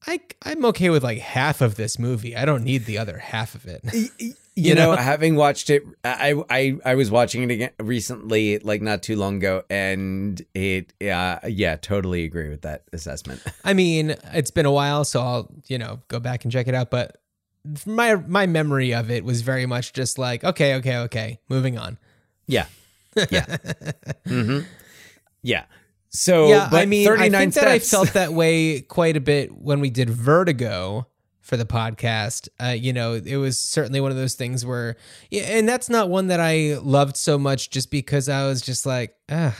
I 0.06 0.20
I'm 0.42 0.64
okay 0.66 0.90
with 0.90 1.02
like 1.02 1.18
half 1.18 1.60
of 1.60 1.74
this 1.74 1.98
movie. 1.98 2.36
I 2.36 2.44
don't 2.44 2.64
need 2.64 2.84
the 2.84 2.98
other 2.98 3.18
half 3.18 3.54
of 3.54 3.66
it. 3.66 3.84
You, 4.58 4.74
know, 4.74 4.96
having 4.96 5.36
watched 5.36 5.68
it, 5.68 5.82
I, 6.02 6.42
I 6.48 6.78
I 6.82 6.94
was 6.94 7.10
watching 7.10 7.42
it 7.42 7.50
again 7.50 7.72
recently, 7.78 8.58
like 8.60 8.80
not 8.80 9.02
too 9.02 9.14
long 9.14 9.36
ago, 9.36 9.64
and 9.68 10.40
it, 10.54 10.94
yeah, 10.98 11.46
yeah, 11.46 11.76
totally 11.76 12.24
agree 12.24 12.48
with 12.48 12.62
that 12.62 12.84
assessment. 12.90 13.42
I 13.64 13.74
mean, 13.74 14.16
it's 14.32 14.50
been 14.50 14.64
a 14.64 14.72
while, 14.72 15.04
so 15.04 15.20
I'll 15.20 15.50
you 15.66 15.76
know 15.76 16.00
go 16.08 16.20
back 16.20 16.44
and 16.44 16.50
check 16.50 16.68
it 16.68 16.74
out. 16.74 16.90
But 16.90 17.18
my 17.86 18.16
my 18.16 18.46
memory 18.46 18.92
of 18.94 19.10
it 19.10 19.24
was 19.24 19.42
very 19.42 19.66
much 19.66 19.92
just 19.92 20.18
like, 20.18 20.44
okay, 20.44 20.74
okay, 20.76 20.96
okay, 20.98 21.40
moving 21.48 21.78
on. 21.78 21.98
Yeah. 22.46 22.66
Yeah. 23.30 23.56
hmm 24.26 24.60
Yeah. 25.42 25.64
So, 26.10 26.48
yeah, 26.48 26.68
I 26.72 26.86
mean, 26.86 27.06
39 27.06 27.34
I 27.34 27.38
think 27.38 27.54
that 27.54 27.68
I 27.68 27.78
felt 27.78 28.12
that 28.14 28.32
way 28.32 28.80
quite 28.80 29.16
a 29.16 29.20
bit 29.20 29.50
when 29.54 29.80
we 29.80 29.90
did 29.90 30.08
Vertigo 30.08 31.08
for 31.40 31.56
the 31.56 31.66
podcast. 31.66 32.48
Uh, 32.62 32.68
you 32.68 32.92
know, 32.92 33.14
it 33.14 33.36
was 33.36 33.60
certainly 33.60 34.00
one 34.00 34.10
of 34.10 34.16
those 34.16 34.34
things 34.34 34.64
where, 34.64 34.96
yeah, 35.30 35.42
and 35.42 35.68
that's 35.68 35.88
not 35.90 36.08
one 36.08 36.28
that 36.28 36.40
I 36.40 36.78
loved 36.82 37.16
so 37.16 37.38
much 37.38 37.70
just 37.70 37.90
because 37.90 38.28
I 38.28 38.46
was 38.46 38.62
just 38.62 38.86
like, 38.86 39.14
ah. 39.30 39.56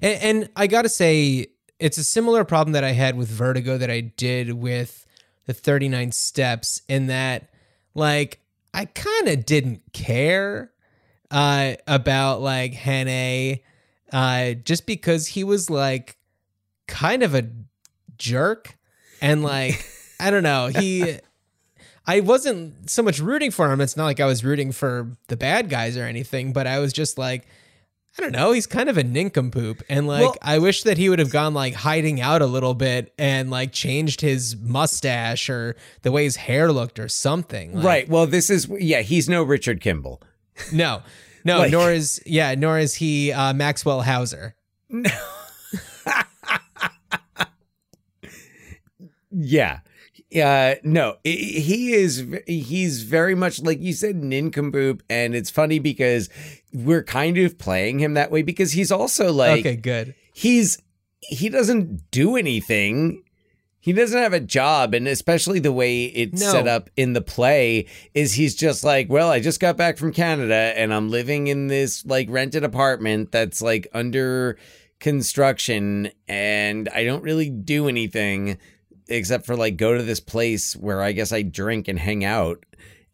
And, 0.00 0.22
and 0.22 0.50
I 0.56 0.66
got 0.66 0.82
to 0.82 0.88
say, 0.88 1.48
it's 1.78 1.98
a 1.98 2.04
similar 2.04 2.44
problem 2.44 2.72
that 2.72 2.84
I 2.84 2.92
had 2.92 3.16
with 3.16 3.28
Vertigo 3.28 3.76
that 3.76 3.90
I 3.90 4.00
did 4.00 4.52
with 4.52 5.05
the 5.46 5.54
39 5.54 6.12
Steps 6.12 6.82
in 6.88 7.06
that, 7.06 7.50
like, 7.94 8.40
I 8.74 8.84
kind 8.84 9.28
of 9.28 9.46
didn't 9.46 9.80
care 9.94 10.70
uh, 11.30 11.74
about 11.86 12.40
like 12.40 12.74
Hannay 12.74 13.62
uh, 14.12 14.52
just 14.52 14.86
because 14.86 15.28
he 15.28 15.44
was 15.44 15.70
like 15.70 16.18
kind 16.86 17.22
of 17.22 17.34
a 17.34 17.48
jerk 18.18 18.76
and 19.20 19.42
like 19.42 19.84
I 20.20 20.30
don't 20.30 20.42
know 20.42 20.68
he. 20.68 21.18
I 22.08 22.20
wasn't 22.20 22.88
so 22.88 23.02
much 23.02 23.18
rooting 23.18 23.50
for 23.50 23.72
him. 23.72 23.80
It's 23.80 23.96
not 23.96 24.04
like 24.04 24.20
I 24.20 24.26
was 24.26 24.44
rooting 24.44 24.70
for 24.70 25.10
the 25.26 25.36
bad 25.36 25.68
guys 25.68 25.96
or 25.96 26.04
anything, 26.04 26.52
but 26.52 26.64
I 26.66 26.78
was 26.78 26.92
just 26.92 27.18
like, 27.18 27.48
I 28.18 28.22
don't 28.22 28.32
know. 28.32 28.52
He's 28.52 28.66
kind 28.66 28.88
of 28.88 28.96
a 28.96 29.04
nincompoop, 29.04 29.82
and 29.90 30.06
like 30.06 30.22
Well- 30.22 30.36
I 30.40 30.58
wish 30.58 30.84
that 30.84 30.96
he 30.96 31.10
would 31.10 31.18
have 31.18 31.30
gone 31.30 31.52
like 31.52 31.74
hiding 31.74 32.20
out 32.20 32.40
a 32.40 32.46
little 32.46 32.72
bit 32.74 33.12
and 33.18 33.50
like 33.50 33.72
changed 33.72 34.22
his 34.22 34.56
mustache 34.56 35.50
or 35.50 35.76
the 36.02 36.10
way 36.10 36.24
his 36.24 36.36
hair 36.36 36.72
looked 36.72 36.98
or 36.98 37.08
something. 37.08 37.74
Like, 37.74 37.84
right. 37.84 38.08
Well, 38.08 38.26
this 38.26 38.48
is, 38.48 38.68
yeah, 38.70 39.02
he's 39.02 39.28
no 39.28 39.42
Richard 39.42 39.80
Kimball. 39.80 40.22
No, 40.72 41.02
no. 41.44 41.58
Like- 41.58 41.72
nor 41.72 41.92
is 41.92 42.22
yeah. 42.24 42.54
Nor 42.54 42.78
is 42.78 42.94
he 42.94 43.30
uh, 43.32 43.52
Maxwell 43.52 44.00
Hauser. 44.00 44.54
No. 44.88 45.10
yeah. 49.30 49.80
Uh, 50.34 50.74
no, 50.82 51.16
he 51.24 51.92
is, 51.92 52.24
he's 52.46 53.02
very 53.04 53.34
much 53.34 53.62
like 53.62 53.80
you 53.80 53.92
said, 53.92 54.16
nincompoop. 54.16 55.02
And 55.08 55.34
it's 55.34 55.50
funny 55.50 55.78
because 55.78 56.28
we're 56.72 57.04
kind 57.04 57.38
of 57.38 57.58
playing 57.58 58.00
him 58.00 58.14
that 58.14 58.30
way 58.30 58.42
because 58.42 58.72
he's 58.72 58.90
also 58.90 59.32
like, 59.32 59.60
okay, 59.60 59.76
good. 59.76 60.14
he's, 60.32 60.82
he 61.20 61.48
doesn't 61.48 62.10
do 62.10 62.36
anything. 62.36 63.22
He 63.78 63.92
doesn't 63.92 64.18
have 64.20 64.32
a 64.32 64.40
job, 64.40 64.94
and 64.94 65.06
especially 65.06 65.60
the 65.60 65.70
way 65.72 66.06
it's 66.06 66.40
No. 66.42 66.50
set 66.50 66.66
up 66.66 66.90
in 66.96 67.12
the 67.12 67.20
play 67.20 67.86
is 68.14 68.32
he's 68.32 68.56
just 68.56 68.82
like, 68.82 69.08
well, 69.08 69.30
I 69.30 69.38
just 69.38 69.60
got 69.60 69.76
back 69.76 69.96
from 69.96 70.12
Canada 70.12 70.72
and 70.76 70.92
I'm 70.92 71.08
living 71.08 71.46
in 71.46 71.68
this 71.68 72.04
like 72.04 72.26
rented 72.28 72.64
apartment 72.64 73.30
that's 73.30 73.62
like 73.62 73.86
under 73.94 74.58
construction 74.98 76.10
and 76.26 76.88
I 76.88 77.04
don't 77.04 77.22
really 77.22 77.48
do 77.48 77.86
anything 77.88 78.58
except 79.08 79.46
for 79.46 79.56
like 79.56 79.76
go 79.76 79.96
to 79.96 80.02
this 80.02 80.20
place 80.20 80.74
where 80.74 81.02
I 81.02 81.12
guess 81.12 81.32
I 81.32 81.42
drink 81.42 81.88
and 81.88 81.98
hang 81.98 82.24
out. 82.24 82.64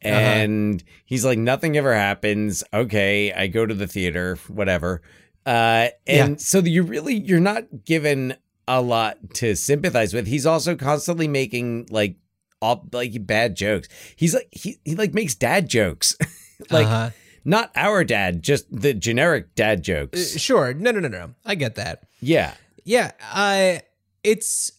And 0.00 0.82
he's 1.04 1.24
like, 1.24 1.38
nothing 1.38 1.76
ever 1.76 1.94
happens. 1.94 2.64
Okay, 2.74 3.32
I 3.32 3.46
go 3.46 3.64
to 3.66 3.74
the 3.74 3.86
theater, 3.86 4.36
whatever. 4.48 5.02
Uh, 5.46 5.88
and 6.06 6.30
Yeah. 6.32 6.36
so 6.38 6.58
you 6.60 6.82
really 6.82 7.14
you're 7.14 7.40
not 7.40 7.84
given 7.84 8.34
a 8.68 8.80
lot 8.80 9.18
to 9.34 9.54
sympathize 9.56 10.12
with. 10.14 10.26
He's 10.26 10.46
also 10.46 10.74
constantly 10.76 11.28
making 11.28 11.86
like 11.90 12.16
all 12.60 12.88
like 12.92 13.26
bad 13.26 13.56
jokes. 13.56 13.88
He's 14.16 14.34
like 14.34 14.48
he 14.52 14.78
he 14.84 14.94
like 14.94 15.14
makes 15.14 15.34
dad 15.34 15.68
jokes. 15.68 16.16
like 16.70 16.86
Uh-huh. 16.86 17.10
not 17.44 17.70
our 17.76 18.04
dad, 18.04 18.42
just 18.42 18.66
the 18.70 18.94
generic 18.94 19.54
dad 19.54 19.82
jokes. 19.82 20.34
Uh, 20.34 20.38
sure. 20.38 20.74
No, 20.74 20.90
no, 20.90 21.00
no, 21.00 21.08
no. 21.08 21.34
I 21.44 21.54
get 21.54 21.74
that. 21.76 22.04
yeah. 22.20 22.54
Yeah. 22.84 23.12
Uh, 23.32 23.78
it's 24.24 24.72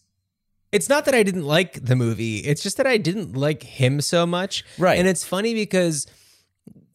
it's 0.74 0.88
not 0.88 1.04
that 1.04 1.14
I 1.14 1.22
didn't 1.22 1.44
like 1.44 1.84
the 1.84 1.94
movie. 1.94 2.38
It's 2.38 2.60
just 2.60 2.78
that 2.78 2.86
I 2.86 2.96
didn't 2.96 3.36
like 3.36 3.62
him 3.62 4.00
so 4.00 4.26
much. 4.26 4.64
Right. 4.76 4.98
And 4.98 5.06
it's 5.06 5.24
funny 5.24 5.54
because 5.54 6.08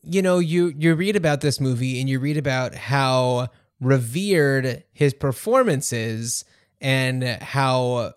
you 0.03 0.21
know 0.21 0.39
you 0.39 0.73
you 0.77 0.95
read 0.95 1.15
about 1.15 1.39
this 1.39 1.61
movie 1.61 2.01
and 2.01 2.09
you 2.09 2.19
read 2.19 2.35
about 2.35 2.75
how 2.75 3.47
revered 3.79 4.83
his 4.91 5.13
performance 5.13 5.93
is 5.93 6.43
and 6.81 7.23
how 7.23 8.13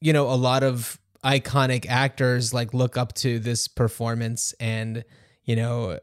you 0.00 0.12
know 0.12 0.28
a 0.28 0.34
lot 0.34 0.64
of 0.64 0.98
iconic 1.24 1.86
actors 1.88 2.52
like 2.52 2.74
look 2.74 2.96
up 2.96 3.12
to 3.14 3.38
this 3.38 3.68
performance 3.68 4.54
and 4.58 5.04
you 5.44 5.54
know 5.54 6.00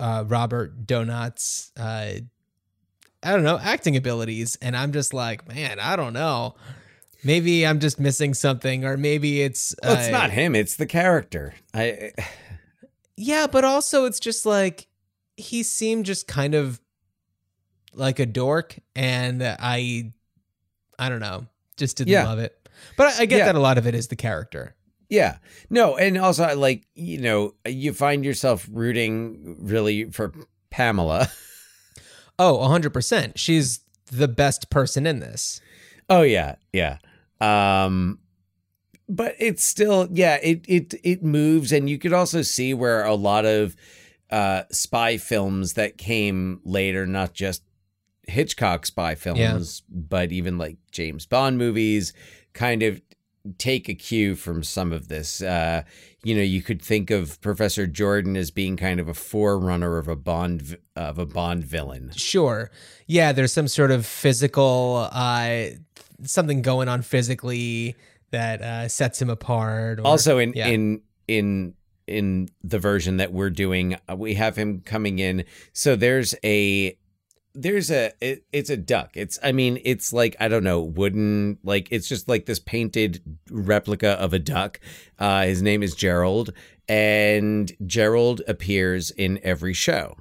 uh 0.00 0.24
Robert 0.26 0.86
Donat's 0.86 1.70
uh 1.78 2.14
I 3.24 3.30
don't 3.30 3.44
know, 3.44 3.58
acting 3.58 3.96
abilities. 3.96 4.58
And 4.60 4.76
I'm 4.76 4.90
just 4.92 5.14
like, 5.14 5.46
man, 5.46 5.78
I 5.78 5.94
don't 5.94 6.12
know. 6.12 6.56
Maybe 7.24 7.66
I'm 7.66 7.78
just 7.80 8.00
missing 8.00 8.34
something, 8.34 8.84
or 8.84 8.96
maybe 8.96 9.42
it's 9.42 9.74
Well, 9.82 9.92
it's 9.96 10.08
uh, 10.08 10.10
not 10.10 10.30
him, 10.30 10.54
it's 10.56 10.76
the 10.76 10.86
character. 10.86 11.54
I 11.74 12.12
Yeah, 13.16 13.46
but 13.46 13.64
also 13.64 14.04
it's 14.06 14.18
just 14.20 14.44
like 14.46 14.88
he 15.36 15.62
seemed 15.62 16.06
just 16.06 16.26
kind 16.26 16.54
of 16.54 16.80
like 17.94 18.18
a 18.18 18.26
dork, 18.26 18.76
and 18.96 19.42
I, 19.42 20.12
I 20.98 21.08
don't 21.08 21.20
know, 21.20 21.46
just 21.76 21.96
didn't 21.98 22.12
Yeah. 22.12 22.24
love 22.26 22.38
it. 22.38 22.56
But 22.96 23.08
I, 23.18 23.22
I 23.22 23.26
get 23.26 23.38
Yeah. 23.38 23.44
that 23.46 23.54
a 23.54 23.60
lot 23.60 23.78
of 23.78 23.86
it 23.86 23.94
is 23.94 24.08
the 24.08 24.16
character. 24.16 24.74
Yeah. 25.08 25.36
No, 25.68 25.96
and 25.98 26.16
also 26.16 26.56
like, 26.56 26.86
you 26.94 27.18
know, 27.20 27.54
you 27.66 27.92
find 27.92 28.24
yourself 28.24 28.66
rooting 28.72 29.56
really 29.60 30.04
for 30.10 30.32
Pamela. 30.70 31.28
Oh, 32.38 32.56
100%. 32.58 33.32
She's 33.36 33.80
the 34.10 34.26
best 34.26 34.70
person 34.70 35.06
in 35.06 35.20
this. 35.20 35.60
Oh 36.08 36.22
yeah, 36.22 36.56
yeah. 36.72 36.96
Um 37.42 38.18
but 39.08 39.34
it's 39.38 39.64
still 39.64 40.08
yeah, 40.12 40.38
it 40.42 40.64
it 40.68 40.94
it 41.02 41.22
moves 41.22 41.72
and 41.72 41.90
you 41.90 41.98
could 41.98 42.12
also 42.12 42.42
see 42.42 42.72
where 42.72 43.04
a 43.04 43.14
lot 43.14 43.44
of 43.44 43.76
uh 44.30 44.62
spy 44.70 45.16
films 45.18 45.74
that 45.74 45.98
came 45.98 46.60
later, 46.64 47.06
not 47.06 47.34
just 47.34 47.62
Hitchcock 48.28 48.86
spy 48.86 49.14
films, 49.16 49.82
but 49.90 50.30
even 50.32 50.56
like 50.56 50.76
James 50.92 51.26
Bond 51.26 51.58
movies 51.58 52.12
kind 52.52 52.82
of 52.82 53.02
take 53.58 53.88
a 53.88 53.94
cue 53.94 54.36
from 54.36 54.62
some 54.62 54.92
of 54.92 55.08
this. 55.08 55.42
Uh 55.42 55.82
you 56.24 56.36
know, 56.36 56.42
you 56.42 56.62
could 56.62 56.80
think 56.80 57.10
of 57.10 57.40
Professor 57.40 57.86
Jordan 57.88 58.36
as 58.36 58.52
being 58.52 58.76
kind 58.76 59.00
of 59.00 59.08
a 59.08 59.14
forerunner 59.14 59.98
of 59.98 60.06
a 60.06 60.14
Bond 60.14 60.78
of 60.94 61.18
a 61.18 61.26
Bond 61.26 61.64
villain. 61.64 62.12
Sure. 62.14 62.70
Yeah, 63.08 63.32
there's 63.32 63.52
some 63.52 63.66
sort 63.66 63.90
of 63.90 64.06
physical, 64.06 65.08
uh, 65.10 65.64
something 66.24 66.62
going 66.62 66.88
on 66.88 67.02
physically 67.02 67.96
that 68.30 68.62
uh, 68.62 68.88
sets 68.88 69.20
him 69.20 69.30
apart. 69.30 70.00
Or, 70.00 70.06
also 70.06 70.38
in 70.38 70.52
yeah. 70.54 70.68
in 70.68 71.02
in 71.28 71.74
in 72.06 72.48
the 72.62 72.78
version 72.78 73.18
that 73.18 73.32
we're 73.32 73.50
doing 73.50 73.96
uh, 74.10 74.16
we 74.16 74.34
have 74.34 74.56
him 74.56 74.80
coming 74.80 75.18
in 75.18 75.44
so 75.72 75.94
there's 75.94 76.34
a 76.44 76.96
there's 77.54 77.90
a 77.90 78.10
it, 78.20 78.44
it's 78.52 78.70
a 78.70 78.76
duck 78.76 79.10
it's 79.14 79.38
i 79.42 79.52
mean 79.52 79.78
it's 79.84 80.12
like 80.12 80.34
i 80.40 80.48
don't 80.48 80.64
know 80.64 80.80
wooden 80.80 81.58
like 81.62 81.88
it's 81.90 82.08
just 82.08 82.28
like 82.28 82.46
this 82.46 82.58
painted 82.58 83.22
replica 83.50 84.10
of 84.12 84.32
a 84.32 84.38
duck 84.38 84.80
uh 85.18 85.44
his 85.44 85.62
name 85.62 85.82
is 85.82 85.94
gerald 85.94 86.52
and 86.88 87.72
gerald 87.86 88.42
appears 88.48 89.10
in 89.12 89.38
every 89.42 89.74
show 89.74 90.16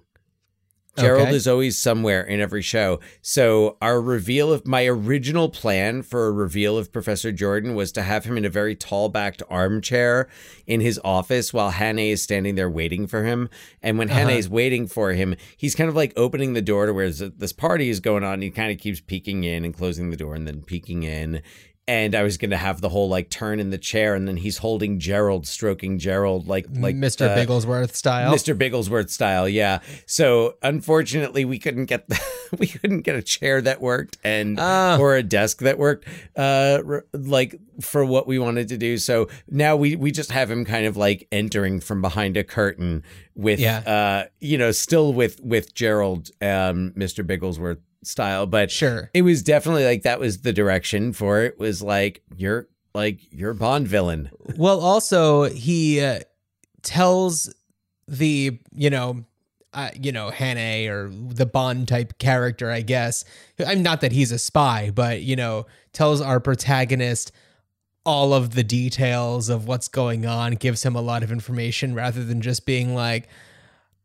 Gerald 0.98 1.28
Okay. 1.28 1.36
is 1.36 1.48
always 1.48 1.78
somewhere 1.78 2.22
in 2.22 2.42
every 2.42 2.62
show. 2.62 3.00
So 3.22 3.78
our 3.82 4.02
reveal 4.02 4.52
of 4.52 4.68
my 4.68 4.86
original 4.86 5.48
plan 5.48 6.02
for 6.02 6.28
a 6.28 6.32
reveal 6.32 6.78
of 6.78 6.92
Professor 6.92 7.32
Jordan 7.32 7.76
was 7.76 7.94
to 7.94 8.02
have 8.02 8.26
him 8.26 8.38
in 8.38 8.44
a 8.44 8.50
very 8.50 8.76
tall 8.76 9.08
backed 9.08 9.42
armchair 9.50 10.28
in 10.68 10.82
his 10.82 11.00
office 11.04 11.54
while 11.54 11.72
Hannay 11.72 12.12
is 12.12 12.22
standing 12.22 12.56
there 12.56 12.70
waiting 12.70 13.08
for 13.08 13.24
him. 13.24 13.50
And 13.82 13.98
when 13.98 14.10
Hannay 14.10 14.32
uh-huh. 14.32 14.40
is 14.40 14.50
waiting 14.50 14.86
for 14.86 15.14
him, 15.14 15.36
he's 15.56 15.76
kind 15.76 15.90
of 15.90 15.96
like 15.96 16.12
opening 16.18 16.54
the 16.54 16.62
door 16.62 16.86
to 16.88 16.94
where 16.94 17.10
this 17.10 17.54
party 17.54 17.90
is 17.90 18.02
going 18.02 18.26
on. 18.26 18.42
He 18.42 18.52
kind 18.52 18.72
of 18.72 18.78
keeps 18.78 19.00
peeking 19.00 19.46
in 19.46 19.64
and 19.64 19.74
closing 19.74 20.10
the 20.10 20.18
door 20.18 20.36
and 20.36 20.46
then 20.46 20.62
peeking 20.62 21.04
in. 21.04 21.42
And 21.92 22.16
I 22.16 22.24
was 22.24 22.38
going 22.38 22.52
to 22.52 22.58
have 22.58 22.80
the 22.80 22.88
whole 22.88 23.10
like 23.10 23.30
turn 23.30 23.60
in 23.60 23.70
the 23.70 23.78
chair 23.78 24.16
and 24.16 24.26
then 24.26 24.38
he's 24.38 24.60
holding 24.60 24.98
Gerald, 24.98 25.46
stroking 25.46 26.00
Gerald 26.00 26.48
like 26.48 26.66
like 26.72 26.96
Mr. 26.96 27.28
uh, 27.28 27.36
Bigglesworth 27.36 27.94
style. 27.96 28.34
Mr. 28.34 28.58
Bigglesworth 28.58 29.10
style, 29.10 29.50
yeah. 29.50 29.80
So 30.06 30.56
unfortunately, 30.64 31.44
we 31.44 31.60
couldn't 31.60 31.88
get 31.88 32.08
the, 32.08 32.18
we 32.60 32.68
couldn't 32.68 33.02
get 33.02 33.16
a 33.18 33.22
chair 33.22 33.62
that 33.62 33.82
worked 33.82 34.18
and 34.24 34.58
Ah. 34.58 34.98
or 35.00 35.16
a 35.18 35.24
desk 35.24 35.60
that 35.60 35.78
worked, 35.78 36.08
uh, 36.38 36.80
r- 36.88 37.06
like 37.14 37.60
for 37.82 38.06
what 38.06 38.26
we 38.26 38.40
wanted 38.40 38.70
to 38.70 38.78
do. 38.78 38.98
So 38.98 39.28
now 39.50 39.76
we 39.76 39.98
we 39.98 40.12
just 40.12 40.32
have 40.32 40.50
him 40.50 40.64
kind 40.64 40.86
of 40.86 40.96
like 40.96 41.28
entering 41.30 41.82
from 41.82 42.02
behind 42.02 42.38
a 42.38 42.44
curtain 42.46 43.04
with, 43.36 43.60
Yeah. 43.60 43.80
uh, 43.80 44.30
you 44.40 44.58
know, 44.58 44.72
still 44.72 45.12
with 45.14 45.42
with 45.42 45.74
Gerald, 45.74 46.30
um, 46.42 46.92
Mr. 46.96 47.26
Bigglesworth 47.26 47.80
style, 48.04 48.46
but 48.48 48.72
Sure. 48.72 49.10
it 49.14 49.22
was 49.24 49.44
definitely 49.44 49.86
like 49.86 50.04
that 50.04 50.20
was 50.20 50.42
the 50.42 50.54
direction 50.54 51.14
for 51.14 51.42
it. 51.44 51.60
Was 51.60 51.82
like 51.82 52.24
you're 52.36 52.68
like 52.94 53.20
you're 53.32 53.54
Bond 53.54 53.88
villain. 53.88 54.30
Well, 54.58 54.80
also 54.80 55.44
he 55.44 56.02
uh, 56.02 56.20
tells 56.82 57.54
the 58.08 58.60
you 58.74 58.90
know 58.90 59.26
uh, 59.74 59.90
you 59.98 60.12
know, 60.12 60.30
Hannay 60.32 60.90
or 60.90 61.10
the 61.10 61.46
Bond 61.46 61.88
type 61.88 62.18
character, 62.18 62.70
I 62.70 62.82
guess. 62.82 63.24
I'm 63.66 63.82
not 63.82 64.02
that 64.02 64.12
he's 64.12 64.34
a 64.34 64.38
spy, 64.38 64.92
but 64.94 65.22
you 65.22 65.38
know, 65.38 65.66
tells 65.94 66.20
our 66.20 66.42
protagonist 66.42 67.32
all 68.06 68.34
of 68.34 68.54
the 68.54 68.64
details 68.66 69.48
of 69.48 69.68
what's 69.68 69.88
going 69.88 70.26
on, 70.26 70.56
gives 70.56 70.84
him 70.84 70.96
a 70.96 71.02
lot 71.02 71.24
of 71.24 71.32
information 71.32 71.94
rather 71.94 72.22
than 72.24 72.42
just 72.42 72.66
being 72.66 72.94
like, 72.96 73.30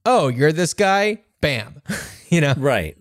"Oh, 0.04 0.28
you're 0.28 0.52
this 0.52 0.72
guy." 0.72 1.22
Bam. 1.40 1.82
you 2.28 2.40
know. 2.40 2.54
Right. 2.56 2.96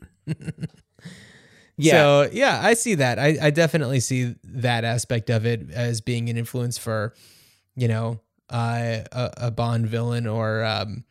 Yeah. 1.77 1.91
So 1.91 2.29
yeah, 2.31 2.59
I 2.63 2.73
see 2.73 2.95
that. 2.95 3.19
I, 3.19 3.37
I 3.41 3.49
definitely 3.49 3.99
see 3.99 4.35
that 4.43 4.83
aspect 4.83 5.29
of 5.29 5.45
it 5.45 5.69
as 5.71 6.01
being 6.01 6.29
an 6.29 6.37
influence 6.37 6.77
for, 6.77 7.13
you 7.75 7.87
know, 7.87 8.21
uh, 8.49 8.99
a, 9.11 9.31
a 9.37 9.51
Bond 9.51 9.87
villain 9.87 10.27
or 10.27 10.63
um, 10.63 11.03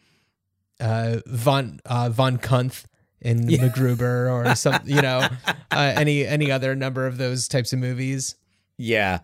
uh, 0.81 1.19
Von 1.27 1.81
uh, 1.85 2.09
Von 2.11 2.39
Cunth 2.39 2.85
in 3.21 3.47
MacGruber 3.47 4.31
or 4.33 4.55
some, 4.57 4.81
you 4.85 5.03
know, 5.03 5.27
uh, 5.71 5.93
any 5.97 6.27
any 6.27 6.51
other 6.51 6.75
number 6.75 7.07
of 7.07 7.19
those 7.19 7.49
types 7.49 7.73
of 7.73 7.79
movies. 7.79 8.37
Yeah. 8.79 9.21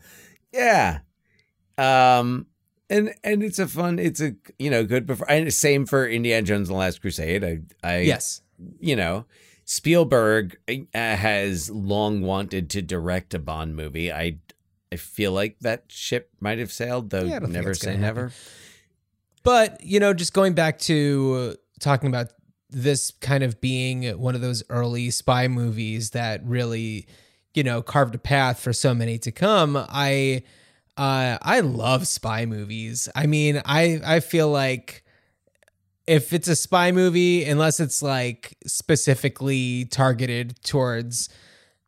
Yeah. 0.52 0.98
Um 1.78 2.46
and 2.90 3.14
and 3.22 3.42
it's 3.42 3.58
a 3.58 3.66
fun 3.68 3.98
it's 3.98 4.20
a 4.20 4.34
you 4.58 4.68
know 4.68 4.84
good 4.84 5.06
before 5.06 5.30
and 5.30 5.52
same 5.54 5.86
for 5.86 6.06
Indiana 6.06 6.42
Jones 6.42 6.68
and 6.68 6.74
the 6.74 6.78
Last 6.78 7.00
Crusade. 7.00 7.44
I 7.44 7.60
I 7.82 7.98
Yes. 8.00 8.42
you 8.80 8.96
know 8.96 9.24
Spielberg 9.70 10.58
uh, 10.68 10.80
has 10.92 11.70
long 11.70 12.22
wanted 12.22 12.70
to 12.70 12.82
direct 12.82 13.34
a 13.34 13.38
Bond 13.38 13.76
movie. 13.76 14.10
I 14.12 14.38
I 14.90 14.96
feel 14.96 15.30
like 15.30 15.60
that 15.60 15.84
ship 15.86 16.28
might 16.40 16.58
have 16.58 16.72
sailed, 16.72 17.10
though 17.10 17.22
Yeah, 17.22 17.36
I 17.36 17.38
don't 17.38 17.52
think 17.52 17.52
never 17.52 17.74
say 17.74 17.90
happen. 17.90 18.00
never. 18.00 18.32
But, 19.44 19.80
you 19.84 20.00
know, 20.00 20.12
just 20.12 20.32
going 20.32 20.54
back 20.54 20.80
to 20.80 21.54
talking 21.78 22.08
about 22.08 22.32
this 22.68 23.12
kind 23.20 23.44
of 23.44 23.60
being 23.60 24.18
one 24.18 24.34
of 24.34 24.40
those 24.40 24.64
early 24.70 25.08
spy 25.12 25.46
movies 25.46 26.10
that 26.10 26.44
really, 26.44 27.06
you 27.54 27.62
know, 27.62 27.80
carved 27.80 28.16
a 28.16 28.18
path 28.18 28.58
for 28.58 28.72
so 28.72 28.92
many 28.92 29.18
to 29.18 29.30
come, 29.30 29.76
I 29.76 30.42
uh 30.96 31.38
I 31.42 31.60
love 31.60 32.08
spy 32.08 32.44
movies. 32.44 33.08
I 33.14 33.26
mean, 33.26 33.62
I 33.64 34.00
I 34.04 34.18
feel 34.18 34.48
like 34.50 35.04
if 36.06 36.32
it's 36.32 36.48
a 36.48 36.56
spy 36.56 36.92
movie, 36.92 37.44
unless 37.44 37.80
it's 37.80 38.02
like 38.02 38.56
specifically 38.66 39.84
targeted 39.86 40.62
towards 40.62 41.28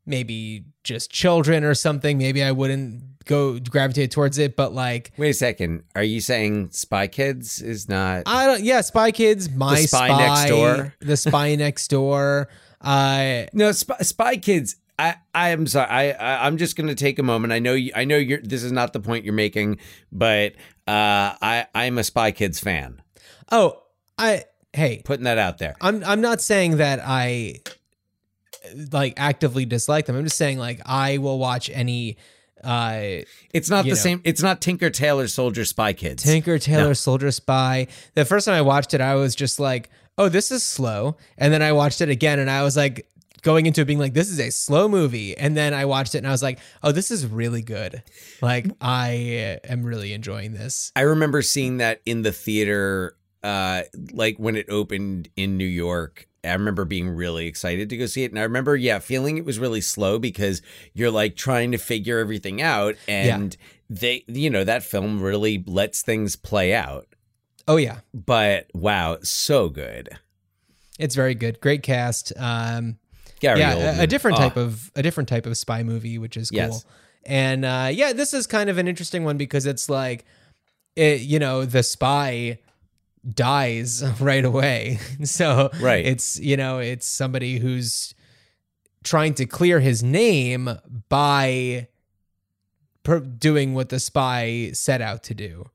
maybe 0.07 0.65
just 0.85 1.11
children 1.11 1.65
or 1.65 1.75
something, 1.75 2.19
maybe 2.19 2.43
I 2.43 2.53
wouldn't 2.53 3.25
go 3.25 3.59
gravitate 3.59 4.11
towards 4.11 4.39
it. 4.39 4.57
But 4.57 4.73
like 4.73 5.13
Wait 5.17 5.31
a 5.31 5.35
second. 5.35 5.85
Are 5.95 6.03
you 6.03 6.21
saying 6.21 6.71
Spy 6.71 7.07
Kids 7.07 7.61
is 7.61 7.89
not 7.89 8.25
I 8.27 8.47
don't. 8.47 8.63
Yeah, 8.63 8.81
Spy 8.81 9.11
Kids, 9.13 9.51
My 9.51 9.77
Spy 9.81 10.09
Spy, 10.09 10.19
Next 10.19 10.49
Door. 10.51 10.95
the 11.01 11.17
Spy 11.17 11.55
Next 11.57 11.89
Door. 11.89 12.49
Uh, 12.81 13.45
No, 13.53 13.73
Spy, 13.73 13.97
Spy 14.03 14.37
Kids. 14.37 14.77
I, 14.99 15.17
I 15.35 15.49
am 15.51 15.67
sorry. 15.67 15.89
I, 15.89 16.11
I 16.11 16.47
I'm 16.47 16.59
just 16.59 16.77
gonna 16.77 16.95
take 16.95 17.19
a 17.19 17.23
moment. 17.23 17.53
I 17.53 17.59
know 17.59 17.73
you. 17.75 17.93
I 17.95 18.05
know 18.05 18.17
you're. 18.19 18.41
This 18.41 18.63
is 18.63 18.71
not 18.73 18.93
the 18.93 19.01
point 19.01 19.25
you're 19.25 19.35
making, 19.35 19.79
but 20.13 20.53
uh, 20.87 21.35
I 21.41 21.67
I'm 21.75 21.99
a 21.99 22.05
Spy 22.05 22.31
Kids 22.31 22.61
fan. 22.61 23.01
oh, 23.51 23.82
I 24.19 24.45
hey, 24.73 25.03
Putting 25.05 25.25
that 25.25 25.39
out 25.39 25.59
there. 25.59 25.75
I'm 25.81 26.03
I'm 26.05 26.21
not 26.21 26.41
saying 26.41 26.79
that 26.79 27.01
I 27.03 27.61
like 28.93 29.15
actively 29.17 29.65
dislike 29.65 30.07
them. 30.07 30.17
I'm 30.17 30.25
just 30.25 30.39
saying 30.39 30.59
like 30.59 30.81
I 30.87 31.19
will 31.19 31.39
watch 31.39 31.71
any 31.73 32.17
uh 32.63 33.23
It's 33.53 33.69
not 33.69 33.83
the 33.85 33.91
know. 33.91 33.95
same. 33.97 34.21
It's 34.25 34.43
not 34.43 34.61
Tinker 34.61 34.91
Tailor 34.91 35.29
Soldier 35.29 35.65
Spy 35.65 35.93
Kids. 35.93 36.23
Tinker 36.23 36.59
Tailor 36.59 36.89
No. 36.89 36.93
Soldier 36.93 37.31
Spy. 37.31 37.89
The 38.15 38.25
first 38.25 38.47
time 38.47 38.55
I 38.55 38.63
watched 38.63 38.95
it, 38.95 39.01
I 39.01 39.15
was 39.17 39.35
just 39.35 39.59
like, 39.59 39.91
"Oh, 40.17 40.29
this 40.29 40.51
is 40.53 40.63
slow," 40.63 41.17
and 41.37 41.53
then 41.53 41.61
I 41.63 41.73
watched 41.73 42.01
it 42.01 42.09
again, 42.09 42.39
and 42.39 42.51
I 42.51 42.63
was 42.63 42.77
like. 42.77 43.07
Going 43.43 43.67
into 43.67 43.81
it 43.81 43.87
being 43.87 43.99
like, 43.99 44.15
this 44.15 44.31
is 44.31 44.39
a 44.39 44.51
slow 44.51 44.87
movie. 44.87 45.37
And 45.37 45.57
then 45.57 45.75
I 45.75 45.85
watched 45.85 46.15
it 46.15 46.19
and 46.19 46.29
I 46.29 46.31
was 46.31 46.45
like, 46.45 46.61
oh, 46.85 46.93
this 46.93 47.11
is 47.11 47.27
really 47.27 47.61
good. 47.61 48.01
Like, 48.41 48.69
I 48.81 49.59
am 49.65 49.83
really 49.83 50.13
enjoying 50.13 50.53
this. 50.53 50.93
I 50.95 51.01
remember 51.01 51.43
seeing 51.43 51.79
that 51.79 52.01
in 52.07 52.23
the 52.23 52.31
theater, 52.31 53.17
uh, 53.43 53.82
like 54.12 54.36
when 54.38 54.57
it 54.57 54.66
opened 54.68 55.28
in 55.36 55.57
New 55.57 55.64
York. 55.64 56.28
I 56.45 56.53
remember 56.55 56.84
being 56.84 57.09
really 57.09 57.47
excited 57.47 57.88
to 57.90 57.97
go 57.97 58.07
see 58.07 58.24
it, 58.24 58.32
and 58.32 58.38
I 58.40 58.43
remember, 58.43 58.74
yeah, 58.74 58.99
feeling 58.99 59.38
it 59.38 59.45
was 59.45 59.61
really 59.61 59.80
slow 59.80 60.18
because 60.18 60.61
you're 60.93 61.11
like 61.11 61.36
trying 61.36 61.70
to 61.70 61.78
figure 61.78 62.18
everything 62.18 62.61
out, 62.61 62.97
and 63.07 63.57
they, 63.88 64.24
you 64.26 64.51
know, 64.51 64.64
that 64.64 64.82
film 64.82 65.22
really 65.22 65.62
lets 65.68 66.03
things 66.03 66.34
play 66.34 66.74
out. 66.74 67.07
Oh, 67.68 67.76
yeah. 67.76 67.99
But 68.12 68.66
wow, 68.74 69.18
so 69.22 69.68
good. 69.68 70.18
It's 70.99 71.14
very 71.14 71.36
good. 71.36 71.61
Great 71.61 71.84
cast. 71.84 72.32
Um, 72.36 72.99
Gary 73.38 73.61
yeah, 73.61 74.01
a, 74.01 74.03
a 74.03 74.07
different 74.09 74.36
type 74.36 74.57
of 74.57 74.90
a 74.97 75.03
different 75.03 75.28
type 75.28 75.47
of 75.47 75.57
spy 75.57 75.82
movie, 75.84 76.18
which 76.18 76.36
is 76.36 76.51
cool. 76.51 76.59
Yes. 76.59 76.84
And 77.24 77.64
uh, 77.64 77.88
yeah, 77.93 78.12
this 78.12 78.34
is 78.34 78.47
kind 78.47 78.68
of 78.68 78.78
an 78.78 78.88
interesting 78.88 79.24
one 79.24 79.36
because 79.36 79.64
it's 79.64 79.88
like, 79.88 80.24
it, 80.97 81.20
you 81.20 81.38
know, 81.38 81.64
the 81.64 81.84
spy 81.84 82.59
dies 83.29 84.03
right 84.20 84.45
away. 84.45 84.99
so 85.25 85.70
Right. 85.81 86.05
it's 86.07 86.39
you 86.41 86.57
know 86.57 86.79
it's 86.79 87.07
somebody 87.07 87.59
who's 87.59 88.14
trying 89.05 89.35
to 89.35 89.47
clear 89.47 89.81
his 89.81 90.03
name 90.03 90.68
by 91.09 91.89
per- 93.03 93.20
doing 93.20 93.75
what 93.75 93.89
the 93.89 93.99
spy 94.01 94.70
set 94.73 95.01
out 95.01 95.23
to 95.25 95.35
do. 95.35 95.68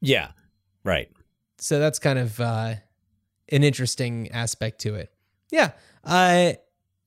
yeah, 0.00 0.28
right. 0.84 1.10
so 1.58 1.78
that's 1.78 1.98
kind 1.98 2.18
of 2.18 2.40
uh, 2.40 2.74
an 3.50 3.64
interesting 3.64 4.30
aspect 4.30 4.80
to 4.82 4.94
it. 4.94 5.12
Yeah. 5.50 5.72
Uh, 6.04 6.52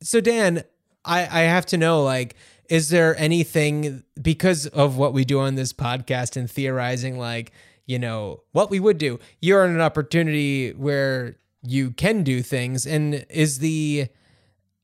so 0.01 0.21
Dan, 0.21 0.63
I 1.05 1.21
I 1.21 1.41
have 1.43 1.65
to 1.67 1.77
know 1.77 2.03
like, 2.03 2.35
is 2.69 2.89
there 2.89 3.17
anything 3.17 4.03
because 4.21 4.67
of 4.67 4.97
what 4.97 5.13
we 5.13 5.25
do 5.25 5.39
on 5.39 5.55
this 5.55 5.73
podcast 5.73 6.35
and 6.37 6.49
theorizing 6.51 7.17
like 7.17 7.51
you 7.85 7.99
know 7.99 8.43
what 8.51 8.69
we 8.69 8.79
would 8.79 8.97
do? 8.97 9.19
You're 9.41 9.65
in 9.65 9.71
an 9.71 9.81
opportunity 9.81 10.71
where 10.71 11.35
you 11.61 11.91
can 11.91 12.23
do 12.23 12.41
things, 12.41 12.85
and 12.85 13.25
is 13.29 13.59
the 13.59 14.07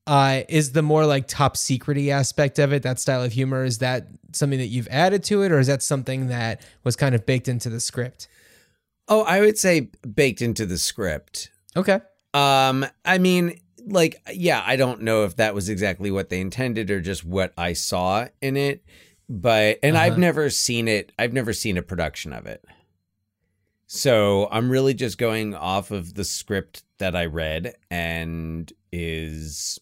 uh, 0.08 0.42
is 0.50 0.72
the 0.72 0.82
more 0.82 1.06
like 1.06 1.28
top 1.28 1.56
secrety 1.56 2.10
aspect 2.10 2.58
of 2.58 2.74
it 2.74 2.82
that 2.84 3.00
style 3.00 3.24
of 3.24 3.32
humor 3.34 3.64
is 3.64 3.78
that 3.78 4.08
something 4.32 4.58
that 4.58 4.68
you've 4.68 4.88
added 4.90 5.24
to 5.26 5.44
it 5.44 5.52
or 5.52 5.60
is 5.60 5.68
that 5.68 5.84
something 5.84 6.28
that 6.28 6.62
was 6.84 6.96
kind 6.96 7.14
of 7.14 7.26
baked 7.28 7.48
into 7.48 7.70
the 7.70 7.80
script 7.80 8.28
Oh, 9.08 9.24
I 9.24 9.40
would 9.42 9.58
say 9.58 9.90
baked 10.16 10.42
into 10.42 10.66
the 10.66 10.78
script. 10.78 11.52
okay 11.76 12.00
Um, 12.34 12.86
I 13.06 13.18
mean, 13.20 13.60
like, 13.86 14.22
yeah, 14.32 14.64
I 14.66 14.76
don't 14.78 15.02
know 15.02 15.26
if 15.26 15.36
that 15.38 15.54
was 15.56 15.68
exactly 15.70 16.10
what 16.12 16.30
they 16.30 16.40
intended 16.42 16.90
or 16.92 17.02
just 17.02 17.24
what 17.26 17.54
I 17.58 17.74
saw 17.74 18.28
in 18.42 18.56
it, 18.58 18.84
but 19.28 19.78
and 19.84 19.98
I've 19.98 20.14
Uh-huh. 20.14 20.22
never 20.22 20.50
seen 20.50 20.88
it. 20.88 21.12
I've 21.20 21.34
never 21.34 21.54
seen 21.54 21.78
a 21.78 21.82
production 21.84 22.34
of 22.34 22.46
it. 22.48 22.64
So 23.92 24.48
I'm 24.52 24.70
really 24.70 24.94
just 24.94 25.18
going 25.18 25.56
off 25.56 25.90
of 25.90 26.14
the 26.14 26.24
script 26.24 26.84
that 27.00 27.16
I 27.16 27.26
read 27.26 27.74
and 27.90 28.72
is 28.92 29.80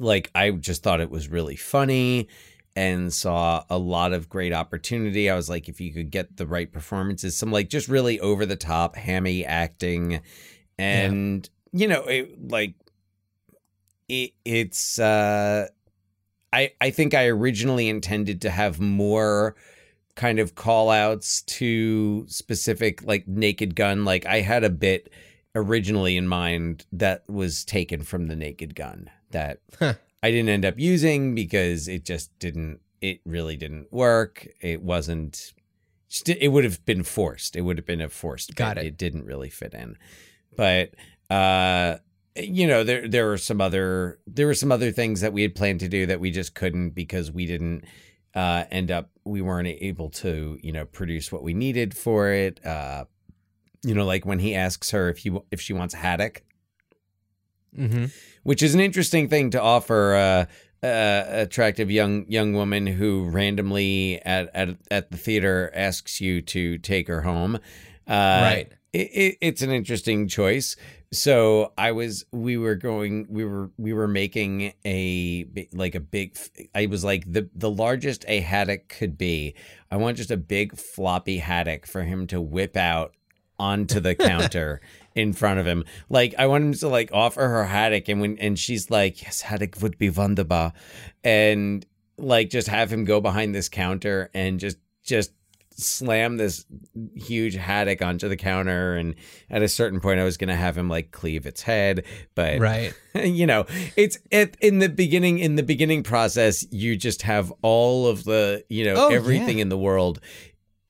like 0.00 0.28
I 0.34 0.50
just 0.50 0.82
thought 0.82 1.00
it 1.00 1.08
was 1.08 1.28
really 1.28 1.54
funny 1.54 2.26
and 2.74 3.12
saw 3.12 3.62
a 3.70 3.78
lot 3.78 4.12
of 4.12 4.28
great 4.28 4.52
opportunity. 4.52 5.30
I 5.30 5.36
was 5.36 5.48
like, 5.48 5.68
if 5.68 5.80
you 5.80 5.92
could 5.92 6.10
get 6.10 6.36
the 6.36 6.48
right 6.48 6.70
performances, 6.70 7.36
some 7.36 7.52
like 7.52 7.68
just 7.68 7.86
really 7.86 8.18
over 8.18 8.44
the 8.44 8.56
top, 8.56 8.96
hammy 8.96 9.44
acting, 9.44 10.20
and 10.76 11.48
you 11.72 11.86
know, 11.86 12.02
it, 12.02 12.50
like 12.50 12.74
it, 14.08 14.32
it's. 14.44 14.98
uh 14.98 15.68
I 16.52 16.72
I 16.80 16.90
think 16.90 17.14
I 17.14 17.26
originally 17.26 17.88
intended 17.88 18.42
to 18.42 18.50
have 18.50 18.80
more 18.80 19.54
kind 20.16 20.38
of 20.38 20.54
call 20.54 20.90
outs 20.90 21.42
to 21.42 22.24
specific 22.28 23.02
like 23.04 23.26
naked 23.26 23.74
gun. 23.74 24.04
Like 24.04 24.26
i 24.26 24.40
had 24.40 24.64
a 24.64 24.70
bit 24.70 25.10
originally 25.54 26.16
in 26.16 26.26
mind 26.28 26.84
that 26.92 27.22
was 27.28 27.64
taken 27.64 28.02
from 28.02 28.26
the 28.26 28.36
naked 28.36 28.74
gun 28.74 29.08
that 29.30 29.60
Huh. 29.78 29.94
i 30.22 30.30
didn't 30.30 30.48
end 30.48 30.64
up 30.64 30.78
using 30.78 31.34
because 31.34 31.86
it 31.88 32.04
just 32.04 32.36
didn't 32.38 32.80
it 33.00 33.20
really 33.26 33.56
didn't 33.56 33.92
work. 33.92 34.46
It 34.62 34.82
wasn't 34.82 35.52
it 36.26 36.48
would 36.52 36.64
have 36.64 36.84
been 36.86 37.02
forced. 37.02 37.54
It 37.56 37.60
would 37.62 37.76
have 37.76 37.84
been 37.86 38.00
a 38.00 38.08
forced 38.08 38.54
Got 38.54 38.78
it. 38.78 38.86
it 38.86 38.96
didn't 38.96 39.24
really 39.26 39.50
fit 39.50 39.74
in. 39.74 39.96
But 40.56 40.94
uh 41.30 41.96
you 42.36 42.66
know 42.66 42.82
there 42.82 43.06
there 43.08 43.26
were 43.26 43.36
some 43.38 43.60
other 43.60 44.18
there 44.26 44.46
were 44.46 44.54
some 44.54 44.72
other 44.72 44.90
things 44.90 45.20
that 45.20 45.32
we 45.32 45.42
had 45.42 45.54
planned 45.54 45.80
to 45.80 45.88
do 45.88 46.06
that 46.06 46.20
we 46.20 46.30
just 46.30 46.54
couldn't 46.54 46.90
because 46.90 47.30
we 47.30 47.46
didn't 47.46 47.84
uh 48.34 48.64
end 48.70 48.90
up 48.90 49.10
we 49.24 49.40
weren't 49.40 49.68
able 49.68 50.10
to 50.10 50.58
you 50.62 50.72
know 50.72 50.84
produce 50.84 51.30
what 51.30 51.42
we 51.42 51.54
needed 51.54 51.96
for 51.96 52.30
it 52.30 52.64
uh 52.66 53.04
you 53.82 53.94
know 53.94 54.04
like 54.04 54.24
when 54.26 54.38
he 54.38 54.54
asks 54.54 54.90
her 54.90 55.08
if 55.08 55.18
he 55.18 55.36
if 55.50 55.60
she 55.60 55.72
wants 55.72 55.94
a 55.94 55.98
haddock 55.98 56.42
mm-hmm. 57.76 58.06
which 58.42 58.62
is 58.62 58.74
an 58.74 58.80
interesting 58.80 59.28
thing 59.28 59.50
to 59.50 59.60
offer 59.60 60.14
uh, 60.14 60.44
uh, 60.84 61.24
attractive 61.28 61.90
young 61.90 62.26
young 62.28 62.52
woman 62.52 62.86
who 62.86 63.28
randomly 63.30 64.20
at, 64.24 64.50
at 64.54 64.76
at 64.90 65.10
the 65.10 65.16
theater 65.16 65.72
asks 65.74 66.20
you 66.20 66.42
to 66.42 66.78
take 66.78 67.08
her 67.08 67.22
home. 67.22 67.56
Uh, 68.06 68.40
Right. 68.42 68.72
It, 68.92 68.98
it, 68.98 69.38
it's 69.40 69.62
an 69.62 69.70
interesting 69.70 70.28
choice. 70.28 70.76
So 71.14 71.72
I 71.78 71.92
was, 71.92 72.24
we 72.32 72.56
were 72.56 72.74
going, 72.74 73.26
we 73.28 73.44
were, 73.44 73.70
we 73.78 73.92
were 73.92 74.08
making 74.08 74.72
a 74.84 75.46
like 75.72 75.94
a 75.94 76.00
big. 76.00 76.36
I 76.74 76.86
was 76.86 77.04
like 77.04 77.30
the 77.30 77.48
the 77.54 77.70
largest 77.70 78.24
a 78.28 78.40
haddock 78.40 78.88
could 78.88 79.16
be. 79.16 79.54
I 79.90 79.96
want 79.96 80.16
just 80.16 80.30
a 80.30 80.36
big 80.36 80.76
floppy 80.76 81.38
haddock 81.38 81.86
for 81.86 82.02
him 82.02 82.26
to 82.28 82.40
whip 82.40 82.76
out 82.76 83.14
onto 83.58 84.00
the 84.00 84.14
counter 84.14 84.80
in 85.14 85.32
front 85.32 85.60
of 85.60 85.66
him. 85.66 85.84
Like 86.08 86.34
I 86.38 86.46
want 86.46 86.64
him 86.64 86.74
to 86.74 86.88
like 86.88 87.10
offer 87.12 87.48
her 87.48 87.64
haddock, 87.64 88.08
and 88.08 88.20
when 88.20 88.38
and 88.38 88.58
she's 88.58 88.90
like, 88.90 89.22
"Yes, 89.22 89.42
haddock 89.42 89.80
would 89.80 89.98
be 89.98 90.10
wunderbar," 90.10 90.72
and 91.22 91.86
like 92.18 92.50
just 92.50 92.68
have 92.68 92.92
him 92.92 93.04
go 93.04 93.20
behind 93.20 93.54
this 93.54 93.68
counter 93.68 94.30
and 94.34 94.58
just 94.58 94.78
just 95.04 95.32
slam 95.76 96.36
this 96.36 96.64
huge 97.16 97.54
haddock 97.56 98.00
onto 98.02 98.28
the 98.28 98.36
counter 98.36 98.94
and 98.94 99.14
at 99.50 99.62
a 99.62 99.68
certain 99.68 100.00
point 100.00 100.20
i 100.20 100.24
was 100.24 100.36
going 100.36 100.48
to 100.48 100.54
have 100.56 100.76
him 100.78 100.88
like 100.88 101.10
cleave 101.10 101.46
its 101.46 101.62
head 101.62 102.04
but 102.34 102.60
Right. 102.60 102.94
you 103.14 103.46
know 103.46 103.66
it's 103.96 104.18
it, 104.30 104.56
in 104.60 104.78
the 104.78 104.88
beginning 104.88 105.38
in 105.38 105.56
the 105.56 105.62
beginning 105.62 106.02
process 106.02 106.64
you 106.70 106.96
just 106.96 107.22
have 107.22 107.52
all 107.62 108.06
of 108.06 108.24
the 108.24 108.64
you 108.68 108.84
know 108.84 108.94
Oh, 108.96 109.08
everything 109.08 109.58
yeah. 109.58 109.62
in 109.62 109.68
the 109.68 109.78
world 109.78 110.20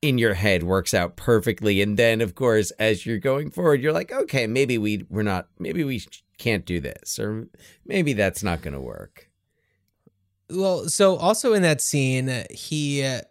in 0.02 0.18
your 0.18 0.34
head 0.34 0.62
works 0.62 0.92
out 0.92 1.16
perfectly 1.16 1.80
and 1.80 1.96
then 1.96 2.20
of 2.20 2.34
course 2.34 2.70
as 2.72 3.06
you're 3.06 3.18
going 3.18 3.50
forward 3.50 3.80
you're 3.80 3.92
like 3.92 4.12
okay 4.12 4.46
maybe 4.46 4.76
we 4.76 5.06
we're 5.08 5.22
not 5.22 5.48
maybe 5.58 5.82
we 5.82 6.02
can't 6.36 6.66
do 6.66 6.78
this 6.80 7.18
or 7.18 7.48
maybe 7.86 8.12
that's 8.12 8.42
not 8.42 8.60
going 8.60 8.74
to 8.74 8.80
work 8.80 9.30
Well, 10.50 10.88
so 10.90 11.16
also 11.16 11.54
in 11.54 11.62
that 11.62 11.80
scene, 11.80 12.44
he 12.50 13.02
uh, 13.02 13.22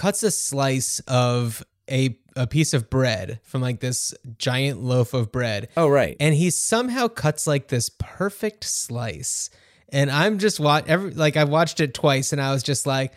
cuts 0.00 0.22
a 0.22 0.30
slice 0.30 1.00
of 1.00 1.62
a 1.90 2.16
a 2.34 2.46
piece 2.46 2.72
of 2.72 2.88
bread 2.88 3.38
from 3.42 3.60
like 3.60 3.80
this 3.80 4.14
giant 4.38 4.82
loaf 4.82 5.12
of 5.12 5.30
bread, 5.30 5.68
oh 5.76 5.88
right 5.88 6.16
and 6.18 6.34
he 6.34 6.48
somehow 6.48 7.06
cuts 7.06 7.46
like 7.46 7.68
this 7.68 7.90
perfect 7.98 8.64
slice. 8.64 9.50
And 9.92 10.10
I'm 10.10 10.38
just 10.38 10.58
wa- 10.58 10.80
every 10.86 11.10
like 11.10 11.36
I 11.36 11.44
watched 11.44 11.80
it 11.80 11.92
twice, 11.92 12.32
and 12.32 12.40
I 12.40 12.52
was 12.52 12.62
just 12.62 12.86
like, 12.86 13.12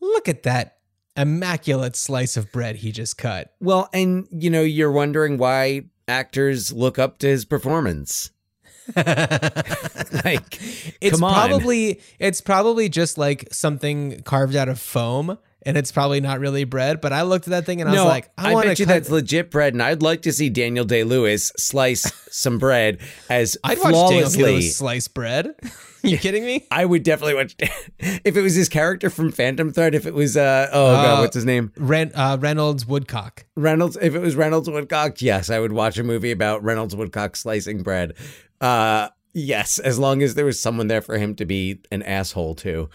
look 0.00 0.28
at 0.28 0.44
that 0.44 0.76
immaculate 1.16 1.96
slice 1.96 2.36
of 2.36 2.52
bread 2.52 2.76
he 2.76 2.92
just 2.92 3.18
cut. 3.18 3.52
Well, 3.60 3.88
and 3.92 4.28
you 4.30 4.50
know, 4.50 4.62
you're 4.62 4.92
wondering 4.92 5.38
why 5.38 5.86
actors 6.06 6.72
look 6.72 7.00
up 7.00 7.18
to 7.18 7.26
his 7.26 7.44
performance. 7.44 8.30
like, 8.96 10.58
It's 11.00 11.18
probably 11.18 12.00
it's 12.20 12.40
probably 12.40 12.88
just 12.88 13.18
like 13.18 13.48
something 13.50 14.22
carved 14.22 14.54
out 14.54 14.68
of 14.68 14.78
foam, 14.78 15.38
and 15.62 15.76
it's 15.76 15.92
probably 15.92 16.20
not 16.20 16.40
really 16.40 16.64
bread. 16.64 17.00
But 17.00 17.12
I 17.12 17.22
looked 17.22 17.46
at 17.46 17.50
that 17.50 17.66
thing 17.66 17.80
and 17.80 17.90
I 17.90 17.94
no, 17.94 18.04
was 18.04 18.10
like, 18.10 18.30
I, 18.38 18.50
I, 18.50 18.54
want 18.54 18.66
bet 18.66 18.78
you 18.78 18.86
that's 18.86 19.10
legit 19.10 19.50
bread, 19.50 19.74
and 19.74 19.82
I'd 19.82 20.02
like 20.02 20.22
to 20.22 20.32
see 20.32 20.50
Daniel 20.50 20.84
Day 20.84 21.04
Lewis 21.04 21.52
slice 21.56 22.12
some 22.30 22.58
bread 22.58 23.00
as 23.28 23.56
I'd 23.64 23.78
flawlessly. 23.78 24.62
Slice 24.62 25.08
bread. 25.08 25.54
you 26.02 26.18
kidding 26.18 26.44
me? 26.44 26.66
I 26.70 26.84
would 26.84 27.02
definitely 27.02 27.34
watch 27.34 27.56
if 27.98 28.36
it 28.36 28.40
was 28.40 28.54
his 28.54 28.68
character 28.68 29.10
from 29.10 29.32
Phantom 29.32 29.72
Thread. 29.72 29.94
If 29.94 30.06
it 30.06 30.14
was 30.14 30.36
uh 30.36 30.68
oh 30.72 30.92
god, 30.92 31.18
Uh, 31.18 31.20
what's 31.22 31.34
his 31.34 31.44
name? 31.44 31.72
Ren, 31.76 32.12
uh, 32.14 32.38
Reynolds 32.40 32.86
Woodcock. 32.86 33.46
Reynolds. 33.56 33.98
If 34.00 34.14
it 34.14 34.20
was 34.20 34.36
Reynolds 34.36 34.70
Woodcock, 34.70 35.20
yes, 35.20 35.50
I 35.50 35.58
would 35.58 35.72
watch 35.72 35.98
a 35.98 36.04
movie 36.04 36.30
about 36.30 36.62
Reynolds 36.62 36.94
Woodcock 36.94 37.36
slicing 37.36 37.82
bread. 37.82 38.14
Uh, 38.60 39.08
yes, 39.34 39.78
as 39.78 39.98
long 39.98 40.22
as 40.22 40.34
there 40.34 40.44
was 40.44 40.60
someone 40.60 40.88
there 40.88 41.02
for 41.02 41.18
him 41.18 41.34
to 41.36 41.44
be 41.44 41.80
an 41.90 42.02
asshole 42.02 42.54
to. 42.56 42.88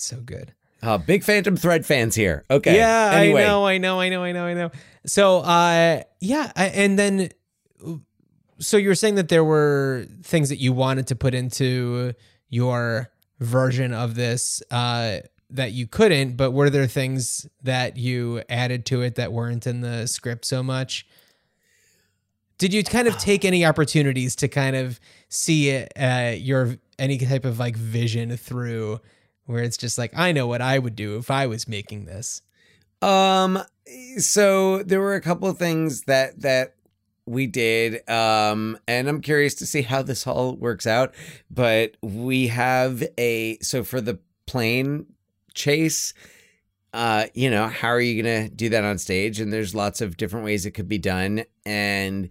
It's 0.00 0.06
so 0.06 0.16
good. 0.16 0.54
Uh, 0.80 0.96
big 0.96 1.22
Phantom 1.22 1.58
Thread 1.58 1.84
fans 1.84 2.14
here. 2.14 2.46
Okay. 2.50 2.74
Yeah, 2.74 3.10
Anyway, 3.12 3.44
I 3.44 3.46
know, 3.46 3.66
I 3.66 3.76
know, 3.76 4.00
I 4.00 4.08
know, 4.08 4.24
I 4.24 4.32
know, 4.32 4.46
I 4.46 4.54
know. 4.54 4.70
So, 5.04 5.40
uh, 5.40 6.04
yeah, 6.20 6.50
I, 6.56 6.68
and 6.68 6.98
then, 6.98 7.28
so 8.60 8.78
you 8.78 8.88
were 8.88 8.94
saying 8.94 9.16
that 9.16 9.28
there 9.28 9.44
were 9.44 10.06
things 10.22 10.48
that 10.48 10.56
you 10.56 10.72
wanted 10.72 11.06
to 11.08 11.16
put 11.16 11.34
into 11.34 12.14
your 12.48 13.10
version 13.40 13.92
of 13.92 14.14
this 14.14 14.62
uh, 14.70 15.18
that 15.50 15.72
you 15.72 15.86
couldn't, 15.86 16.38
but 16.38 16.52
were 16.52 16.70
there 16.70 16.86
things 16.86 17.46
that 17.62 17.98
you 17.98 18.42
added 18.48 18.86
to 18.86 19.02
it 19.02 19.16
that 19.16 19.34
weren't 19.34 19.66
in 19.66 19.82
the 19.82 20.06
script 20.06 20.46
so 20.46 20.62
much? 20.62 21.06
Did 22.56 22.72
you 22.72 22.82
kind 22.84 23.06
of 23.06 23.18
take 23.18 23.44
any 23.44 23.66
opportunities 23.66 24.34
to 24.36 24.48
kind 24.48 24.76
of 24.76 24.98
see 25.28 25.68
it, 25.68 25.92
uh, 25.94 26.32
your 26.38 26.78
any 26.98 27.18
type 27.18 27.44
of 27.44 27.58
like 27.58 27.76
vision 27.76 28.34
through 28.38 29.00
where 29.50 29.62
it's 29.62 29.76
just 29.76 29.98
like 29.98 30.12
I 30.16 30.32
know 30.32 30.46
what 30.46 30.62
I 30.62 30.78
would 30.78 30.96
do 30.96 31.16
if 31.16 31.30
I 31.30 31.46
was 31.46 31.66
making 31.66 32.04
this. 32.04 32.42
Um, 33.02 33.58
so 34.18 34.82
there 34.82 35.00
were 35.00 35.14
a 35.14 35.20
couple 35.20 35.48
of 35.48 35.58
things 35.58 36.02
that 36.02 36.40
that 36.40 36.76
we 37.26 37.46
did, 37.46 38.08
um, 38.08 38.78
and 38.88 39.08
I'm 39.08 39.20
curious 39.20 39.54
to 39.56 39.66
see 39.66 39.82
how 39.82 40.02
this 40.02 40.26
all 40.26 40.54
works 40.56 40.86
out. 40.86 41.14
But 41.50 41.96
we 42.00 42.48
have 42.48 43.02
a 43.18 43.58
so 43.60 43.84
for 43.84 44.00
the 44.00 44.18
plane 44.46 45.06
chase. 45.54 46.14
Uh, 46.92 47.26
you 47.34 47.48
know, 47.48 47.68
how 47.68 47.88
are 47.88 48.00
you 48.00 48.20
gonna 48.20 48.48
do 48.48 48.68
that 48.68 48.84
on 48.84 48.98
stage? 48.98 49.38
And 49.40 49.52
there's 49.52 49.74
lots 49.74 50.00
of 50.00 50.16
different 50.16 50.44
ways 50.44 50.66
it 50.66 50.72
could 50.72 50.88
be 50.88 50.98
done. 50.98 51.44
And 51.64 52.28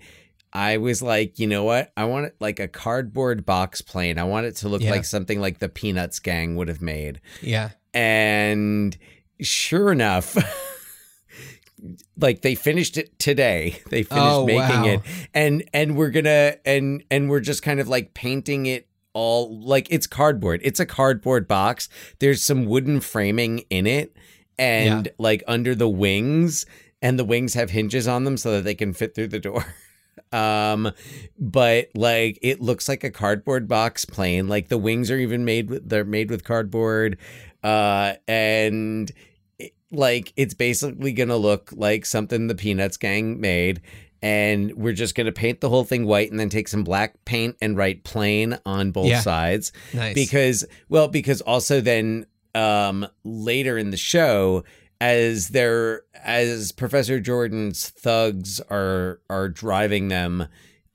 I 0.51 0.77
was 0.77 1.01
like, 1.01 1.37
you 1.39 1.45
know 1.47 1.63
what? 1.63 1.91
I 1.95 2.05
want 2.05 2.25
it 2.25 2.35
like 2.39 2.59
a 2.59 2.67
cardboard 2.67 3.45
box 3.45 3.81
plane. 3.81 4.17
I 4.17 4.23
want 4.23 4.45
it 4.47 4.55
to 4.57 4.69
look 4.69 4.81
Yeah. 4.81 4.91
like 4.91 5.05
something 5.05 5.39
like 5.39 5.59
the 5.59 5.69
Peanuts 5.69 6.19
gang 6.19 6.55
would 6.55 6.67
have 6.67 6.81
made. 6.81 7.21
Yeah. 7.41 7.69
And 7.93 8.97
sure 9.41 9.91
enough, 9.91 10.35
like 12.17 12.41
they 12.41 12.55
finished 12.55 12.97
it 12.97 13.17
today. 13.19 13.81
They 13.89 14.03
finished 14.03 14.25
Oh, 14.25 14.45
making 14.45 14.59
wow. 14.81 14.85
it. 14.85 15.01
And 15.33 15.63
and 15.73 15.95
we're 15.95 16.09
gonna 16.09 16.55
and 16.65 17.03
and 17.09 17.29
we're 17.29 17.39
just 17.39 17.63
kind 17.63 17.79
of 17.79 17.87
like 17.87 18.13
painting 18.13 18.65
it 18.65 18.87
all 19.13 19.59
like 19.61 19.87
it's 19.91 20.07
cardboard. 20.07 20.61
It's 20.63 20.79
a 20.79 20.85
cardboard 20.85 21.47
box. 21.47 21.89
There's 22.19 22.43
some 22.43 22.65
wooden 22.65 22.99
framing 23.01 23.59
in 23.69 23.87
it 23.87 24.15
and 24.57 25.09
like 25.17 25.43
under 25.47 25.73
the 25.73 25.89
wings 25.89 26.65
and 27.01 27.17
the 27.17 27.23
wings 27.25 27.53
have 27.53 27.69
hinges 27.69 28.07
on 28.07 28.23
them 28.25 28.35
so 28.35 28.51
that 28.53 28.63
they 28.65 28.75
can 28.75 28.93
fit 28.93 29.15
through 29.15 29.27
the 29.29 29.39
door. 29.39 29.65
Um, 30.31 30.91
but 31.37 31.89
like 31.95 32.37
it 32.41 32.61
looks 32.61 32.87
like 32.87 33.03
a 33.03 33.09
cardboard 33.09 33.67
box 33.67 34.05
plane. 34.05 34.47
Like 34.47 34.67
the 34.69 34.77
wings 34.77 35.09
are 35.09 35.17
even 35.17 35.45
made 35.45 35.69
with 35.69 35.89
they're 35.89 36.05
made 36.05 36.29
with 36.29 36.43
cardboard. 36.43 37.17
Uh, 37.63 38.13
and 38.27 39.11
it- 39.57 39.73
like 39.91 40.31
it's 40.35 40.53
basically 40.53 41.13
gonna 41.13 41.35
look 41.37 41.71
like 41.73 42.05
something 42.05 42.47
the 42.47 42.55
Peanuts 42.55 42.97
gang 42.97 43.39
made. 43.41 43.81
And 44.21 44.73
we're 44.75 44.93
just 44.93 45.15
gonna 45.15 45.31
paint 45.31 45.61
the 45.61 45.69
whole 45.69 45.83
thing 45.85 46.05
white 46.05 46.29
and 46.29 46.39
then 46.39 46.49
take 46.49 46.67
some 46.67 46.83
black 46.83 47.13
paint 47.25 47.55
and 47.61 47.75
write 47.77 48.03
plane 48.03 48.59
on 48.65 48.91
both 48.91 49.07
Yeah. 49.07 49.21
sides 49.21 49.71
Nice. 49.93 50.13
because 50.13 50.65
well 50.89 51.07
because 51.07 51.41
also 51.41 51.81
then 51.81 52.25
um 52.53 53.07
later 53.23 53.77
in 53.77 53.91
the 53.91 53.97
show 53.97 54.63
as 55.01 55.49
they're 55.49 56.01
as 56.23 56.71
professor 56.71 57.19
jordan's 57.19 57.89
thugs 57.89 58.59
are 58.69 59.19
are 59.29 59.47
driving 59.47 60.07
them 60.09 60.45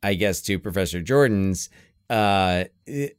i 0.02 0.14
guess 0.14 0.40
to 0.42 0.58
professor 0.58 1.00
jordan's 1.00 1.70
uh 2.10 2.64
it- 2.86 3.16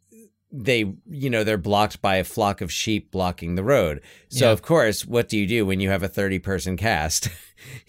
they 0.57 0.86
you 1.09 1.29
know 1.29 1.43
they're 1.43 1.57
blocked 1.57 2.01
by 2.01 2.15
a 2.15 2.23
flock 2.23 2.61
of 2.61 2.71
sheep 2.71 3.11
blocking 3.11 3.55
the 3.55 3.63
road. 3.63 3.99
So 4.29 4.45
Yeah. 4.45 4.51
of 4.51 4.61
course 4.61 5.05
what 5.05 5.27
do 5.27 5.38
you 5.38 5.45
do 5.47 5.65
when 5.65 5.81
you 5.81 5.89
have 5.89 6.01
a 6.01 6.07
30 6.07 6.39
person 6.39 6.77
cast? 6.77 7.27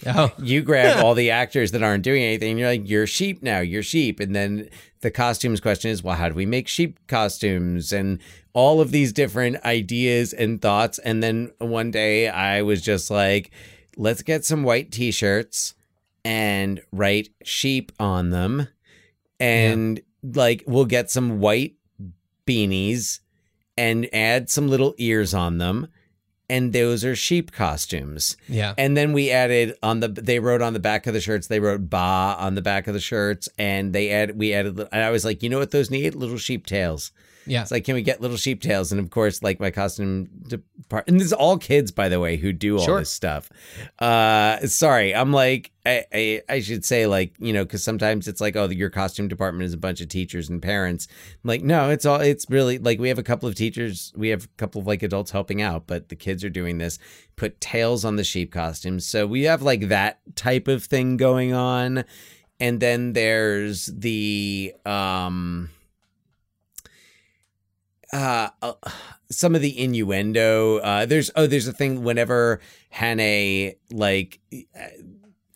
Oh, 0.07 0.32
you 0.42 0.62
grab 0.62 0.97
all 1.05 1.14
the 1.14 1.30
actors 1.30 1.70
that 1.72 1.82
aren't 1.84 2.03
doing 2.03 2.22
anything 2.24 2.59
you're 2.59 2.66
like 2.68 2.88
you're 2.88 3.07
sheep 3.07 3.40
now 3.40 3.61
you're 3.61 3.82
sheep. 3.84 4.18
And 4.18 4.34
then 4.34 4.68
the 5.01 5.12
costumes 5.12 5.61
question 5.61 5.92
is 5.92 6.03
well 6.03 6.16
how 6.16 6.28
do 6.28 6.34
we 6.34 6.47
make 6.47 6.66
sheep 6.66 6.99
costumes? 7.07 7.92
And 7.92 8.18
all 8.57 8.80
of 8.80 8.90
these 8.90 9.12
different 9.12 9.62
ideas 9.66 10.32
and 10.32 10.62
thoughts. 10.62 10.98
And 11.00 11.22
then 11.22 11.52
one 11.59 11.90
day 11.90 12.28
i 12.28 12.62
was 12.62 12.80
just 12.80 13.11
like 13.11 13.50
let's 13.98 14.22
get 14.22 14.44
some 14.44 14.62
white 14.62 14.90
t-shirts 14.90 15.74
and 16.24 16.80
write 16.90 17.28
sheep 17.44 17.92
on 18.00 18.30
them. 18.30 18.68
And 19.38 20.00
like 20.22 20.64
we'll 20.66 20.86
get 20.86 21.11
some 21.11 21.38
white 21.38 21.76
beanies 22.46 23.20
and 23.76 24.09
add 24.12 24.48
some 24.48 24.68
little 24.68 24.94
ears 24.96 25.34
on 25.34 25.59
them. 25.59 25.88
And 26.48 26.72
those 26.72 27.04
are 27.04 27.14
sheep 27.14 27.52
costumes. 27.52 28.38
Yeah. 28.48 28.72
and 28.78 28.96
then 28.96 29.12
we 29.12 29.30
added 29.30 29.74
on 29.82 30.00
the 30.00 30.09
they 30.09 30.38
wrote 30.38 30.62
on 30.62 30.72
the 30.72 30.80
back 30.80 31.07
of 31.07 31.12
the 31.12 31.20
shirts 31.20 31.48
they 31.48 31.61
wrote 31.61 31.90
ba 31.90 32.36
on 32.38 32.54
the 32.54 32.62
back 32.62 32.86
of 32.86 32.94
the 32.94 33.00
shirts. 33.00 33.50
And 33.59 33.92
they 33.92 34.11
add 34.11 34.38
we 34.38 34.54
added 34.54 34.78
and 34.78 35.04
I 35.04 35.11
was 35.11 35.26
like 35.26 35.42
you 35.42 35.50
know 35.50 35.59
what 35.59 35.72
those 35.72 35.90
need? 35.90 36.14
Little 36.14 36.38
sheep 36.38 36.64
tails 36.64 37.12
Yeah. 37.47 37.62
It's 37.62 37.70
like, 37.70 37.84
can 37.84 37.94
we 37.94 38.03
get 38.03 38.20
little 38.20 38.36
sheep 38.36 38.61
tails? 38.61 38.90
And 38.92 39.01
of 39.01 39.11
course, 39.11 39.42
like 39.42 39.61
my 39.61 39.70
costume 39.70 40.26
department, 40.49 41.09
and 41.09 41.20
this 41.20 41.26
is 41.26 41.32
all 41.32 41.59
kids, 41.59 41.92
by 41.92 42.09
the 42.09 42.18
way, 42.20 42.36
who 42.36 42.53
do 42.53 42.78
all 42.78 42.84
Sure. 42.84 42.99
this 42.99 43.11
stuff. 43.11 43.51
Uh, 43.99 44.59
sorry, 44.66 45.14
I'm 45.14 45.32
like, 45.32 45.70
I, 45.84 46.05
I, 46.12 46.42
I 46.49 46.61
should 46.61 46.84
say 46.84 47.07
like, 47.07 47.34
you 47.38 47.53
know, 47.53 47.64
because 47.64 47.84
sometimes 47.84 48.26
it's 48.26 48.40
like, 48.40 48.57
oh, 48.57 48.68
your 48.68 48.90
costume 48.90 49.28
department 49.28 49.64
is 49.66 49.72
a 49.72 49.76
bunch 49.78 50.01
of 50.01 50.09
teachers 50.09 50.49
and 50.49 50.61
parents. 50.61 51.07
I'm 51.44 51.49
like, 51.49 51.62
no, 51.62 51.90
it's 51.90 52.05
all, 52.05 52.20
it's 52.20 52.47
really 52.51 52.78
like 52.78 52.99
we 52.99 53.09
have 53.09 53.18
a 53.18 53.22
couple 53.22 53.49
of 53.49 53.55
teachers, 53.55 54.12
we 54.16 54.28
have 54.30 54.44
a 54.44 54.49
couple 54.57 54.80
of 54.80 54.86
like 54.86 55.03
adults 55.05 55.30
helping 55.30 55.62
out, 55.62 55.86
but 55.86 56.09
the 56.09 56.16
kids 56.16 56.42
are 56.44 56.51
doing 56.51 56.78
this. 56.78 56.99
Put 57.36 57.61
tails 57.61 58.05
on 58.05 58.16
the 58.16 58.24
sheep 58.24 58.51
costumes, 58.53 59.07
so 59.07 59.26
we 59.26 59.42
have 59.44 59.62
like 59.62 59.88
that 59.88 60.18
type 60.34 60.66
of 60.68 60.82
thing 60.84 61.16
going 61.16 61.53
on, 61.53 62.05
and 62.59 62.80
then 62.80 63.12
there's 63.12 63.86
the 63.86 64.74
um 64.86 65.68
uh, 68.12 68.48
uh 68.62 68.72
some 69.30 69.54
of 69.54 69.61
the 69.61 69.78
innuendo 69.78 70.78
uh 70.78 71.04
there's 71.07 71.30
oh 71.34 71.46
there's 71.46 71.66
a 71.66 71.72
thing 71.72 72.02
whenever 72.02 72.61
Hannay 72.94 73.76
like 73.90 74.40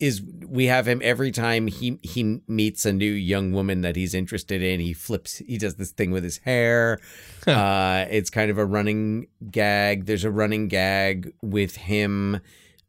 is 0.01 0.21
we 0.47 0.65
have 0.65 0.87
him 0.87 0.99
every 1.03 1.31
time 1.31 1.67
he 1.67 1.99
he 2.01 2.41
meets 2.47 2.85
a 2.85 2.91
new 2.91 3.11
young 3.11 3.53
woman 3.53 3.81
that 3.81 3.95
he's 3.95 4.15
interested 4.15 4.61
in 4.61 4.79
he 4.79 4.93
flips 4.93 5.37
he 5.37 5.57
does 5.59 5.75
this 5.75 5.91
thing 5.91 6.11
with 6.11 6.23
his 6.23 6.37
hair. 6.39 6.99
Uh 7.47 8.05
it's 8.09 8.29
kind 8.29 8.49
of 8.49 8.57
a 8.57 8.65
running 8.65 9.27
gag. 9.49 10.05
There's 10.05 10.25
a 10.25 10.31
running 10.31 10.67
gag 10.67 11.33
with 11.41 11.75
him 11.75 12.41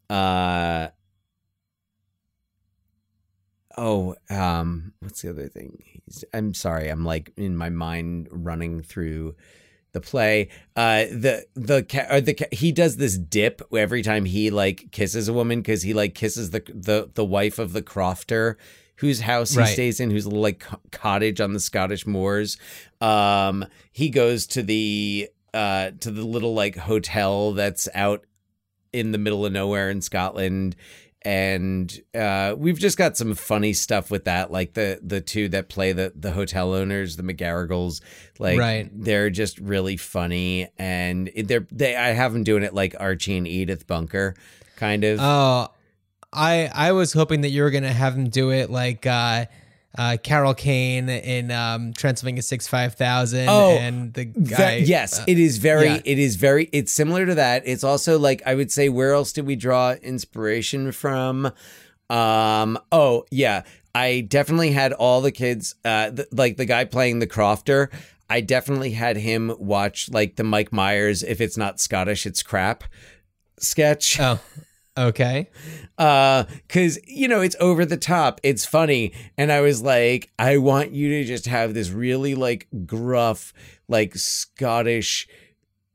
uh 0.08 0.88
oh 3.76 4.14
um 4.30 4.92
what's 5.00 5.22
the 5.22 5.30
other 5.30 5.48
thing? 5.48 5.82
He's, 6.04 6.24
i'm 6.34 6.54
sorry 6.54 6.88
i'm 6.88 7.04
like 7.04 7.32
in 7.36 7.56
my 7.56 7.70
mind 7.70 8.28
running 8.30 8.82
through 8.82 9.34
the 9.92 10.00
play. 10.00 10.48
Uh 10.74 11.04
the 11.10 11.44
the 11.54 11.82
ca- 11.82 12.06
or 12.10 12.20
the 12.22 12.32
ca- 12.32 12.46
he 12.50 12.72
does 12.72 12.96
this 12.96 13.18
dip 13.18 13.60
every 13.76 14.00
time 14.02 14.24
he 14.24 14.48
like 14.50 14.90
kisses 14.90 15.28
a 15.28 15.32
woman 15.34 15.60
because 15.60 15.82
he 15.82 15.92
like 15.92 16.14
kisses 16.14 16.50
the 16.50 16.62
the 16.74 17.10
the 17.12 17.24
wife 17.24 17.58
of 17.58 17.74
the 17.74 17.82
crofter 17.82 18.56
whose 18.96 19.20
house 19.20 19.54
he 19.68 19.74
stays 19.74 20.00
in 20.00 20.10
whose 20.10 20.24
little 20.26 20.40
like 20.40 20.60
co- 20.60 20.80
cottage 20.92 21.40
on 21.42 21.52
the 21.52 21.60
scottish 21.60 22.06
moors. 22.06 22.56
Um 23.02 23.66
he 23.92 24.08
goes 24.08 24.46
to 24.48 24.62
the 24.62 25.28
uh 25.52 25.90
to 26.00 26.10
the 26.10 26.24
little 26.24 26.54
like 26.54 26.76
hotel 26.76 27.52
that's 27.52 27.86
out 27.94 28.24
in 28.94 29.12
the 29.12 29.18
middle 29.18 29.44
of 29.44 29.52
nowhere 29.52 29.90
in 29.90 30.00
Scotland. 30.00 30.74
And 31.24 32.00
uh, 32.14 32.56
we've 32.58 32.78
just 32.78 32.98
got 32.98 33.16
some 33.16 33.34
funny 33.36 33.72
stuff 33.72 34.10
with 34.10 34.24
that, 34.24 34.50
like 34.50 34.74
the 34.74 34.98
the 35.02 35.20
two 35.20 35.48
that 35.50 35.68
play 35.68 35.92
the 35.92 36.12
the 36.16 36.32
hotel 36.32 36.74
owners, 36.74 37.16
the 37.16 37.22
McGarrigles. 37.22 38.00
Like 38.40 38.58
Right. 38.58 38.90
they're 38.92 39.30
just 39.30 39.58
really 39.60 39.96
funny, 39.96 40.68
and 40.78 41.30
they're 41.36 41.66
they. 41.70 41.94
I 41.94 42.08
have 42.08 42.32
them 42.32 42.42
doing 42.42 42.64
it 42.64 42.74
like 42.74 42.96
Archie 42.98 43.36
and 43.36 43.46
Edith 43.46 43.86
Bunker, 43.86 44.34
kind 44.76 45.04
of. 45.04 45.20
Oh, 45.20 45.68
I 46.32 46.68
I 46.74 46.90
was 46.90 47.12
hoping 47.12 47.42
that 47.42 47.50
you 47.50 47.62
were 47.62 47.70
gonna 47.70 47.92
have 47.92 48.16
them 48.16 48.28
do 48.28 48.50
it 48.50 48.68
like 48.68 49.06
uh, 49.06 49.46
uh, 49.98 50.16
Carol 50.22 50.54
Kane 50.54 51.08
in 51.08 51.50
um, 51.50 51.92
Transylvania 51.92 52.42
Six 52.42 52.66
Five 52.68 52.94
Thousand, 52.94 53.48
Oh, 53.48 53.72
and 53.72 54.12
the 54.14 54.24
That- 54.34 54.56
guy. 54.58 54.76
yes, 54.76 55.20
uh, 55.20 55.24
it 55.26 55.38
is 55.38 55.58
very. 55.58 55.86
yeah. 55.86 56.00
It 56.04 56.18
is 56.18 56.36
very. 56.36 56.68
It's 56.72 56.90
similar 56.92 57.26
to 57.26 57.34
that. 57.34 57.62
It's 57.66 57.84
also 57.84 58.18
like 58.18 58.42
I 58.46 58.54
would 58.54 58.72
say. 58.72 58.88
Where 58.88 59.12
else 59.12 59.32
did 59.32 59.46
we 59.46 59.56
draw 59.56 59.92
inspiration 60.02 60.92
from? 60.92 61.52
Um. 62.10 62.78
Oh 62.90 63.24
yeah, 63.30 63.62
I 63.94 64.20
definitely 64.28 64.72
had 64.72 64.92
all 64.92 65.20
the 65.20 65.32
kids. 65.32 65.74
Uh, 65.84 66.10
th- 66.10 66.28
like 66.32 66.56
the 66.56 66.64
guy 66.66 66.84
playing 66.84 67.18
the 67.18 67.26
Crofter. 67.26 67.88
I 68.30 68.40
definitely 68.40 68.92
had 68.92 69.18
him 69.18 69.54
watch 69.58 70.08
like 70.10 70.36
the 70.36 70.44
Mike 70.44 70.72
Myers. 70.72 71.22
If 71.22 71.40
it's 71.40 71.56
not 71.58 71.80
Scottish, 71.80 72.24
it's 72.24 72.42
crap. 72.42 72.84
Sketch 73.58 74.18
Oh, 74.18 74.40
okay. 74.96 75.48
uh 75.98 76.44
cuz 76.68 76.98
you 77.06 77.28
know 77.28 77.40
it's 77.40 77.56
over 77.60 77.84
the 77.84 77.96
top 77.96 78.40
it's 78.42 78.64
funny 78.64 79.12
and 79.38 79.50
i 79.52 79.60
was 79.60 79.80
like 79.82 80.30
i 80.38 80.56
want 80.58 80.92
you 80.92 81.08
to 81.10 81.24
just 81.24 81.46
have 81.46 81.74
this 81.74 81.90
really 81.90 82.34
like 82.34 82.66
gruff 82.86 83.52
like 83.88 84.14
scottish 84.16 85.26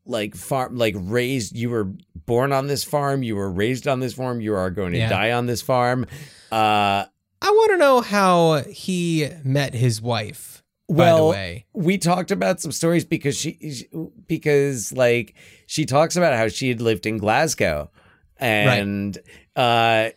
like 0.05 0.35
farm 0.35 0.75
like 0.77 0.95
raised 0.97 1.55
you 1.55 1.69
were 1.69 1.91
born 2.25 2.51
on 2.53 2.67
this 2.67 2.83
farm 2.83 3.23
you 3.23 3.35
were 3.35 3.51
raised 3.51 3.87
on 3.87 3.99
this 3.99 4.13
farm 4.13 4.39
you 4.41 4.53
are 4.53 4.69
going 4.69 4.93
to 4.93 4.97
Yeah. 4.99 5.09
die 5.09 5.31
on 5.31 5.45
this 5.47 5.61
farm 5.61 6.05
uh 6.51 7.05
I 7.39 7.51
want 7.51 7.71
to 7.73 7.77
know 7.77 8.01
how 8.01 8.63
he 8.63 9.29
met 9.43 9.75
his 9.75 10.01
wife. 10.01 10.63
by 10.89 10.95
the 10.95 10.99
well 11.01 11.29
way, 11.29 11.65
we 11.73 11.97
talked 11.99 12.31
about 12.31 12.59
some 12.59 12.71
stories 12.71 13.05
because 13.05 13.37
she 13.37 13.85
because 14.27 14.91
like 14.93 15.35
she 15.67 15.85
talks 15.85 16.15
about 16.15 16.33
how 16.35 16.47
she 16.47 16.69
had 16.69 16.81
lived 16.81 17.05
in 17.05 17.17
glasgow 17.17 17.91
and 18.39 19.17
uh 19.55 20.09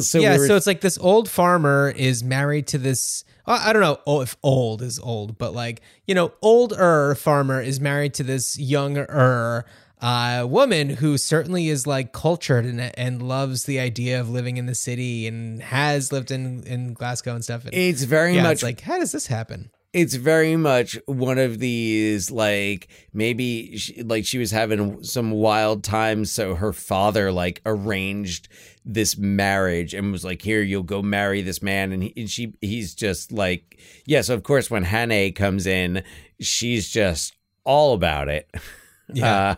so 0.00 0.18
yeah. 0.18 0.32
we 0.32 0.38
were 0.38 0.46
so 0.46 0.56
it's 0.56 0.66
like 0.66 0.80
this 0.80 0.98
old 0.98 1.28
farmer 1.28 1.92
is 1.96 2.22
married 2.22 2.66
to 2.68 2.78
this. 2.78 3.24
I 3.46 3.72
don't 3.72 3.82
know 3.82 3.98
oh, 4.06 4.22
if 4.22 4.36
old 4.42 4.80
is 4.80 4.98
old, 4.98 5.36
but 5.36 5.52
like 5.52 5.82
you 6.06 6.14
know, 6.14 6.32
older 6.40 7.14
farmer 7.14 7.60
is 7.60 7.80
married 7.80 8.14
to 8.14 8.22
this 8.22 8.58
younger 8.58 9.66
uh, 10.00 10.46
woman 10.46 10.90
who 10.90 11.16
certainly 11.16 11.68
is 11.68 11.86
like 11.86 12.12
cultured 12.12 12.66
and 12.66 12.80
and 12.98 13.22
loves 13.22 13.64
the 13.64 13.80
idea 13.80 14.20
of 14.20 14.28
living 14.28 14.58
in 14.58 14.66
the 14.66 14.74
city 14.74 15.26
and 15.26 15.62
has 15.62 16.12
lived 16.12 16.30
in 16.30 16.62
in 16.64 16.92
Glasgow 16.92 17.34
and 17.34 17.42
stuff. 17.42 17.64
And, 17.64 17.74
it's 17.74 18.02
very 18.02 18.34
yeah, 18.34 18.42
much 18.42 18.52
it's 18.52 18.62
like 18.62 18.80
how 18.82 18.98
does 18.98 19.12
this 19.12 19.26
happen? 19.26 19.70
It's 19.94 20.16
very 20.16 20.56
much 20.56 20.98
one 21.06 21.38
of 21.38 21.60
these 21.60 22.30
like 22.30 22.88
maybe 23.12 23.76
she, 23.78 24.02
like 24.02 24.26
she 24.26 24.38
was 24.38 24.50
having 24.50 25.02
some 25.04 25.30
wild 25.30 25.84
times 25.84 26.32
so 26.32 26.56
her 26.56 26.72
father 26.72 27.30
like 27.30 27.62
arranged 27.64 28.48
this 28.84 29.16
marriage 29.16 29.94
and 29.94 30.10
was 30.10 30.24
like 30.24 30.42
here 30.42 30.62
you'll 30.62 30.82
go 30.82 31.00
marry 31.00 31.42
this 31.42 31.62
man 31.62 31.92
and, 31.92 32.02
he, 32.02 32.12
and 32.16 32.28
she 32.28 32.54
he's 32.60 32.92
just 32.94 33.30
like 33.30 33.76
yes 33.78 34.04
yeah, 34.06 34.20
so 34.22 34.34
of 34.34 34.42
course 34.42 34.68
when 34.68 34.84
Hannay 34.84 35.32
comes 35.34 35.64
in 35.66 36.02
she's 36.40 36.90
just 36.90 37.32
all 37.64 37.94
about 37.94 38.28
it 38.28 38.50
Yeah. 39.14 39.50
uh, 39.50 39.54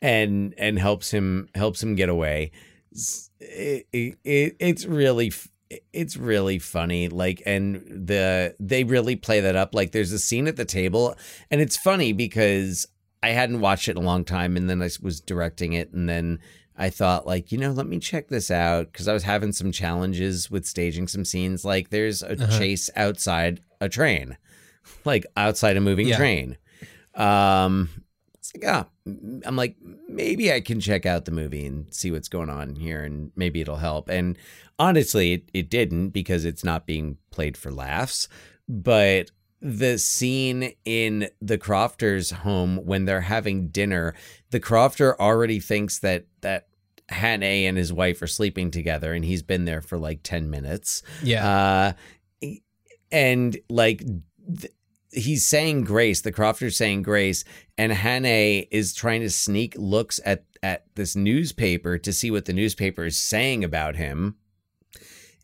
and 0.00 0.54
and 0.58 0.78
helps 0.78 1.10
him 1.10 1.48
helps 1.54 1.82
him 1.82 1.94
get 1.94 2.08
away 2.10 2.52
it, 3.40 3.86
it, 3.92 4.18
it- 4.24 4.56
it's 4.60 4.84
really 4.84 5.32
it's 5.92 6.16
really 6.16 6.58
funny 6.58 7.08
like 7.08 7.42
and 7.44 7.76
the 8.06 8.54
they 8.58 8.84
really 8.84 9.16
play 9.16 9.40
that 9.40 9.54
up 9.56 9.74
like 9.74 9.92
there's 9.92 10.12
a 10.12 10.18
scene 10.18 10.46
at 10.48 10.56
the 10.56 10.64
table 10.64 11.14
and 11.50 11.60
it's 11.60 11.76
funny 11.76 12.12
because 12.12 12.86
i 13.22 13.28
hadn't 13.30 13.60
watched 13.60 13.86
it 13.88 13.90
in 13.92 14.02
a 14.02 14.06
long 14.06 14.24
time 14.24 14.56
and 14.56 14.70
then 14.70 14.80
i 14.80 14.88
was 15.02 15.20
directing 15.20 15.74
it 15.74 15.92
and 15.92 16.08
then 16.08 16.38
i 16.76 16.88
thought 16.88 17.26
like 17.26 17.52
you 17.52 17.58
know 17.58 17.70
let 17.70 17.86
me 17.86 17.98
check 17.98 18.28
this 18.28 18.50
out 18.50 18.90
because 18.90 19.08
i 19.08 19.12
was 19.12 19.24
having 19.24 19.52
some 19.52 19.70
challenges 19.70 20.50
with 20.50 20.64
staging 20.64 21.06
some 21.06 21.24
scenes 21.24 21.64
like 21.66 21.90
there's 21.90 22.22
a 22.22 22.34
chase 22.58 22.88
outside 22.96 23.60
a 23.80 23.90
train 23.90 24.38
like 25.04 25.26
outside 25.36 25.76
a 25.76 25.80
moving 25.82 26.08
Yeah. 26.08 26.16
train 26.16 26.56
um 27.14 27.90
it's 28.38 28.52
like 28.54 28.64
ah 28.66 28.86
i'm 29.44 29.56
like 29.56 29.76
maybe 30.08 30.52
i 30.52 30.60
can 30.60 30.80
check 30.80 31.06
out 31.06 31.24
the 31.24 31.30
movie 31.30 31.64
and 31.66 31.92
see 31.92 32.10
what's 32.10 32.28
going 32.28 32.50
on 32.50 32.74
here 32.76 33.02
and 33.02 33.30
maybe 33.36 33.60
it'll 33.60 33.76
help. 33.76 34.08
And 34.08 34.36
honestly 34.78 35.32
it, 35.32 35.50
it 35.52 35.70
didn't 35.70 36.10
because 36.10 36.44
it's 36.44 36.64
not 36.64 36.86
being 36.86 37.18
played 37.30 37.56
for 37.56 37.70
laughs. 37.70 38.28
But 38.68 39.30
the 39.60 39.98
scene 39.98 40.72
in 40.84 41.28
the 41.40 41.58
crofters 41.58 42.30
home 42.30 42.76
when 42.84 43.06
they're 43.06 43.22
having 43.22 43.68
dinner 43.68 44.14
the 44.50 44.60
crofter 44.60 45.16
already 45.18 45.58
thinks 45.58 45.98
that 45.98 46.26
that 46.42 46.68
Hannay 47.10 47.62
and 47.64 47.76
his 47.78 47.92
wife 47.92 48.20
are 48.22 48.26
sleeping 48.26 48.70
together 48.70 49.14
and 49.14 49.24
he's 49.24 49.42
been 49.42 49.64
there 49.64 49.80
for 49.80 49.96
like 49.98 50.22
10 50.22 50.50
minutes. 50.50 51.02
Yeah. 51.22 51.94
uh, 52.44 52.52
and 53.10 53.56
like 53.70 54.04
th- 54.60 54.72
he's 55.12 55.46
saying 55.46 55.84
grace, 55.84 56.20
the 56.20 56.32
Crofter's 56.32 56.76
saying 56.76 57.02
grace, 57.02 57.44
and 57.76 57.92
Hannay 57.92 58.68
is 58.70 58.94
trying 58.94 59.20
to 59.20 59.30
sneak 59.30 59.74
looks 59.76 60.20
at 60.24 60.44
at 60.62 60.86
this 60.96 61.14
newspaper 61.14 61.98
to 61.98 62.12
see 62.12 62.30
what 62.30 62.44
the 62.46 62.52
newspaper 62.52 63.04
is 63.04 63.16
saying 63.16 63.62
about 63.62 63.96
him. 63.96 64.36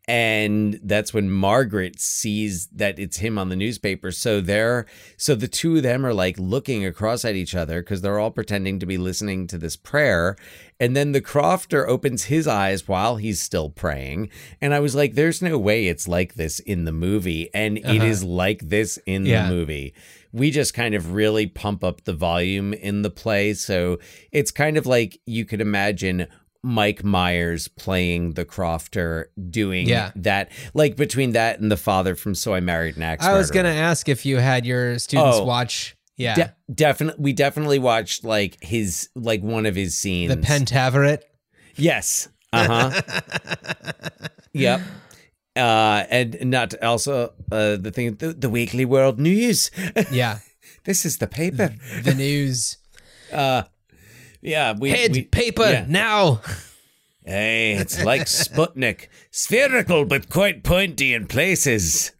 And 0.06 0.78
that's 0.82 1.14
when 1.14 1.30
Margaret 1.30 1.98
sees 1.98 2.66
that 2.68 2.98
it's 2.98 3.16
him 3.18 3.38
on 3.38 3.48
the 3.48 3.56
newspaper. 3.56 4.12
So 4.12 4.42
they're 4.42 4.84
so 5.16 5.34
the 5.34 5.48
two 5.48 5.76
of 5.78 5.82
them 5.82 6.04
are 6.04 6.12
like 6.12 6.38
looking 6.38 6.84
across 6.84 7.24
at 7.24 7.34
each 7.36 7.54
other 7.54 7.80
because 7.80 8.02
they're 8.02 8.18
all 8.18 8.30
pretending 8.30 8.78
to 8.80 8.86
be 8.86 8.98
listening 8.98 9.46
to 9.46 9.56
this 9.56 9.76
prayer. 9.76 10.36
And 10.78 10.94
then 10.94 11.12
the 11.12 11.22
Crofter 11.22 11.86
opens 11.88 12.24
his 12.24 12.46
eyes 12.46 12.86
while 12.86 13.16
he's 13.16 13.40
still 13.40 13.70
praying. 13.70 14.28
And 14.60 14.74
I 14.74 14.80
was 14.80 14.94
like, 14.94 15.14
there's 15.14 15.40
no 15.40 15.56
way 15.56 15.86
it's 15.86 16.06
like 16.06 16.34
this 16.34 16.58
in 16.58 16.84
the 16.84 16.92
movie. 16.92 17.48
And 17.54 17.78
it 17.78 17.84
Uh-huh. 17.86 18.04
is 18.04 18.22
like 18.22 18.68
this 18.68 18.98
in 19.06 19.24
Yeah. 19.24 19.48
the 19.48 19.54
movie. 19.54 19.94
We 20.32 20.50
just 20.50 20.74
kind 20.74 20.94
of 20.94 21.12
really 21.14 21.46
pump 21.46 21.82
up 21.82 22.04
the 22.04 22.12
volume 22.12 22.74
in 22.74 23.02
the 23.02 23.10
play. 23.10 23.54
So 23.54 23.98
it's 24.32 24.50
kind 24.50 24.76
of 24.76 24.84
like 24.84 25.20
you 25.24 25.44
could 25.46 25.60
imagine 25.62 26.26
Mike 26.64 27.04
Myers 27.04 27.68
playing 27.68 28.32
the 28.32 28.44
Crofter 28.44 29.26
doing 29.50 29.86
Yeah. 29.86 30.12
that, 30.16 30.50
like 30.72 30.96
between 30.96 31.32
that 31.32 31.60
and 31.60 31.70
the 31.70 31.76
father 31.76 32.14
from 32.14 32.34
So 32.34 32.54
I 32.54 32.60
Married 32.60 32.96
an 32.96 33.02
Axe 33.02 33.24
I 33.24 33.36
was 33.36 33.50
gonna 33.50 33.68
ask 33.68 34.08
if 34.08 34.24
you 34.24 34.38
had 34.38 34.64
your 34.64 34.98
students 34.98 35.36
Oh. 35.38 35.44
watch 35.44 35.94
Yeah. 36.16 36.34
De- 36.34 36.54
definitely, 36.74 37.22
we 37.22 37.32
definitely 37.34 37.78
watched 37.78 38.24
like 38.24 38.56
his 38.62 39.10
like 39.14 39.42
one 39.42 39.66
of 39.66 39.74
his 39.76 39.96
scenes. 39.96 40.34
the 40.34 40.40
Pentaverate. 40.40 41.20
Yes. 41.76 42.28
Uh 42.52 42.90
huh. 42.92 43.00
yep. 44.52 44.80
Uh, 45.56 46.04
and 46.10 46.36
not 46.46 46.74
also 46.82 47.32
uh 47.52 47.76
the 47.76 47.90
thing 47.92 48.14
the, 48.16 48.32
the 48.32 48.48
Weekly 48.48 48.84
World 48.84 49.20
News. 49.20 49.70
Yeah. 50.10 50.38
this 50.84 51.04
is 51.04 51.18
the 51.18 51.26
paper. 51.26 51.74
The 52.02 52.14
news. 52.14 52.78
Uh, 53.32 53.64
yeah. 54.44 54.74
We 54.78 54.90
Head 54.90 55.12
we- 55.12 55.22
paper 55.22 55.64
yeah. 55.64 55.86
now. 55.88 56.40
Hey, 57.26 57.72
it's 57.72 58.04
like 58.04 58.26
Sputnik, 58.26 59.08
spherical 59.30 60.04
but 60.04 60.28
quite 60.28 60.62
pointy 60.62 61.14
in 61.14 61.26
places. 61.26 62.12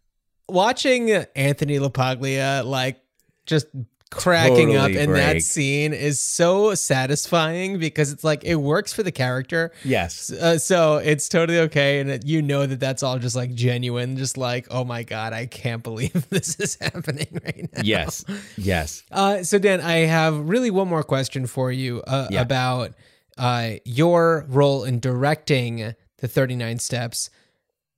Watching 0.49 1.11
Anthony 1.37 1.79
LaPaglia 1.79 2.65
like 2.65 3.03
just 3.45 3.67
cracking 4.15 4.77
up 4.77 4.89
Totally 4.89 5.03
in 5.05 5.13
that 5.13 5.43
scene 5.43 5.93
is 5.93 6.21
so 6.21 6.75
satisfying 6.75 7.79
because 7.79 8.13
it's 8.13 8.25
like 8.25 8.45
it 8.45 8.57
works 8.57 8.93
for 8.93 9.03
the 9.03 9.13
character. 9.13 9.73
Yes. 9.85 10.31
Uh, 10.33 10.59
so 10.59 10.97
it's 10.97 11.29
totally 11.29 11.59
okay, 11.61 12.01
and 12.01 12.11
it, 12.11 12.27
you 12.27 12.43
know 12.43 12.67
that 12.67 12.81
that's 12.81 13.03
all 13.03 13.19
just 13.19 13.37
like 13.37 13.55
genuine, 13.55 14.17
just 14.17 14.37
like 14.37 14.67
oh 14.71 14.85
my 14.85 15.03
god, 15.03 15.33
I 15.33 15.47
can't 15.47 15.83
believe 15.83 16.29
this 16.31 16.59
is 16.61 16.77
happening 16.81 17.41
right 17.45 17.69
now. 17.73 17.83
Yes. 17.85 18.25
Yes. 18.57 19.03
Uh, 19.11 19.43
so 19.43 19.59
Dan, 19.59 19.81
I 19.81 20.07
have 20.07 20.37
really 20.49 20.71
one 20.71 20.89
more 20.89 21.03
question 21.05 21.47
for 21.47 21.71
you 21.71 22.03
uh, 22.07 22.29
Yeah. 22.31 22.41
about 22.41 22.93
uh, 23.39 23.73
your 23.85 24.45
role 24.49 24.85
in 24.85 24.99
directing 25.01 25.95
the 26.19 26.29
Thirty 26.29 26.57
Nine 26.57 26.79
Steps. 26.79 27.31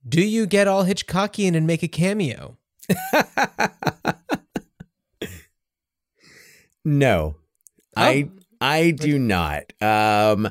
Do 0.07 0.21
you 0.21 0.45
get 0.45 0.67
all 0.67 0.85
Hitchcockian 0.85 1.55
and 1.55 1.65
make 1.67 1.83
a 1.83 1.87
cameo? 1.87 2.57
No, 6.87 7.35
I 7.97 8.29
I 8.61 8.91
do 8.91 9.19
not. 9.19 9.73
Um, 9.81 10.49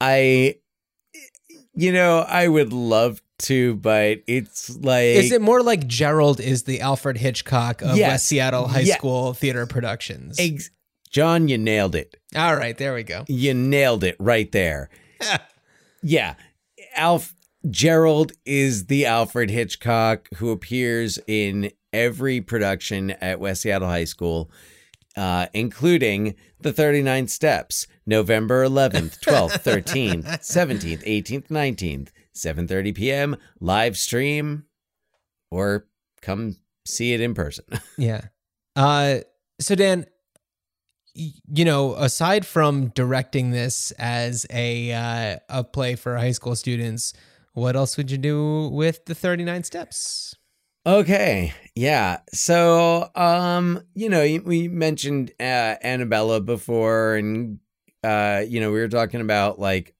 I, 0.00 0.56
you 1.74 1.92
know, 1.92 2.18
I 2.28 2.48
would 2.48 2.72
love 2.72 3.22
to, 3.40 3.76
but 3.76 4.18
it's 4.26 4.76
like 4.78 5.04
Is 5.16 5.30
it 5.30 5.40
more 5.40 5.62
like 5.62 5.86
Gerald 5.86 6.40
is 6.40 6.64
the 6.64 6.80
Alfred 6.80 7.18
Hitchcock 7.18 7.82
of 7.82 7.96
Yes. 7.96 8.10
West 8.10 8.26
Seattle 8.26 8.66
High 8.68 8.80
Yeah. 8.80 8.96
School 8.96 9.32
theater 9.32 9.64
productions? 9.66 10.36
Ex- 10.40 10.70
John? 11.10 11.46
You 11.48 11.56
nailed 11.56 11.94
it. 11.94 12.16
all 12.34 12.56
right, 12.56 12.76
there 12.76 12.92
we 12.92 13.04
go. 13.04 13.24
You 13.28 13.54
nailed 13.54 14.02
it 14.04 14.16
right 14.18 14.50
there. 14.52 14.90
yeah, 16.02 16.34
Alf 16.96 17.32
Gerald 17.70 18.32
is 18.44 18.86
the 18.86 19.06
Alfred 19.06 19.50
Hitchcock 19.50 20.28
who 20.36 20.50
appears 20.50 21.18
in 21.28 21.70
every 21.92 22.40
production 22.40 23.12
at 23.12 23.38
West 23.38 23.62
Seattle 23.62 23.88
High 23.88 24.04
School. 24.04 24.50
Uh, 25.16 25.46
including 25.54 26.34
the 26.60 26.72
39 26.72 27.26
steps 27.28 27.86
november 28.04 28.64
11th 28.66 29.18
12th 29.20 29.62
13th 29.62 30.26
17th 30.40 31.02
18th 31.04 31.48
19th 31.48 32.08
7.30 32.34 32.94
p.m 32.94 33.36
live 33.58 33.96
stream 33.96 34.64
or 35.50 35.86
come 36.20 36.56
see 36.84 37.14
it 37.14 37.20
in 37.20 37.32
person 37.34 37.64
Yeah. 37.96 38.26
Uh 38.74 39.20
so 39.58 39.74
Dan 39.74 40.06
you 41.14 41.64
know, 41.64 41.94
aside 41.94 42.44
from 42.46 42.88
directing 42.88 43.50
this 43.50 43.90
as 43.92 44.46
a 44.50 44.92
uh, 44.92 45.38
a 45.48 45.64
play 45.64 45.94
for 45.96 46.16
high 46.16 46.32
school 46.32 46.54
students, 46.54 47.14
what 47.54 47.74
else 47.74 47.96
would 47.96 48.10
you 48.10 48.18
do 48.18 48.68
with 48.68 49.06
the 49.06 49.14
39 49.14 49.64
steps? 49.64 50.35
Okay. 50.86 51.52
Yeah. 51.74 52.20
So, 52.32 53.10
um, 53.16 53.82
you 53.94 54.08
know, 54.08 54.20
we 54.44 54.68
mentioned 54.68 55.32
uh, 55.40 55.74
Annabella 55.82 56.40
before, 56.40 57.16
and 57.16 57.58
uh, 58.04 58.44
you 58.46 58.60
know, 58.60 58.70
we 58.70 58.78
were 58.78 58.88
talking 58.88 59.20
about 59.20 59.58
like 59.58 59.94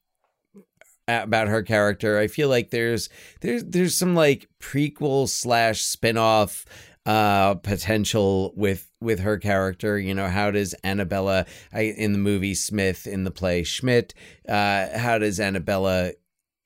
about 1.09 1.49
her 1.49 1.63
character. 1.63 2.19
I 2.19 2.29
feel 2.29 2.49
like 2.49 2.71
there's 2.71 3.09
there's 3.41 3.65
there's 3.65 3.99
some 3.99 4.15
like 4.15 4.49
prequel 4.61 5.29
slash 5.29 5.83
spinoff 5.83 6.65
uh 7.05 7.55
potential 7.57 8.53
with 8.57 8.91
with 9.01 9.21
her 9.21 9.39
character 9.39 9.97
you 9.97 10.13
know 10.13 10.27
how 10.27 10.51
does 10.51 10.75
annabella 10.83 11.47
I, 11.73 11.83
in 11.83 12.11
the 12.11 12.19
movie 12.19 12.57
smith 12.57 13.07
in 13.07 13.23
the 13.23 13.31
play 13.31 13.63
schmidt 13.63 14.13
uh 14.49 14.99
how 14.99 15.19
does 15.19 15.39
annabella 15.39 16.15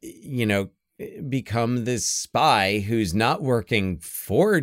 you 0.01 0.47
know 0.47 0.71
become 1.29 1.85
this 1.85 2.07
spy 2.07 2.81
who's 2.81 3.15
not 3.15 3.43
working 3.43 3.99
for 3.99 4.63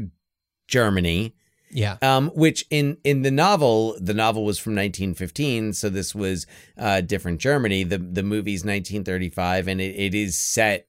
Germany, 0.67 1.33
Yeah. 1.71 1.97
um, 2.01 2.29
which 2.35 2.65
in 2.69 2.97
in 3.03 3.21
the 3.21 3.31
novel, 3.31 3.95
the 3.99 4.13
novel 4.13 4.43
was 4.45 4.59
from 4.59 4.73
1915, 4.73 5.73
so 5.73 5.89
this 5.89 6.13
was 6.15 6.45
uh, 6.77 7.01
different 7.01 7.39
Germany. 7.39 7.83
The 7.83 7.97
the 7.97 8.23
movie's 8.23 8.61
1935, 8.65 9.67
and 9.67 9.79
it, 9.81 9.95
it 9.95 10.13
is 10.15 10.37
set 10.37 10.87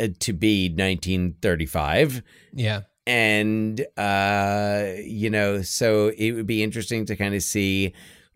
uh, 0.00 0.08
to 0.20 0.32
be 0.32 0.68
1935 0.68 2.22
Yeah. 2.52 2.82
and 3.06 3.80
uh 3.96 4.92
you 5.02 5.30
know 5.30 5.62
so 5.62 6.08
it 6.08 6.32
would 6.32 6.46
be 6.46 6.62
interesting 6.62 7.06
to 7.06 7.16
kind 7.16 7.34
of 7.34 7.42
see 7.42 7.94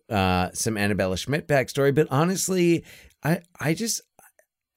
uh 0.08 0.50
some 0.54 0.76
annabella 0.78 1.16
schmidt 1.16 1.46
backstory 1.48 1.94
but 1.94 2.06
honestly 2.10 2.84
i 3.24 3.40
i 3.58 3.74
just 3.74 4.00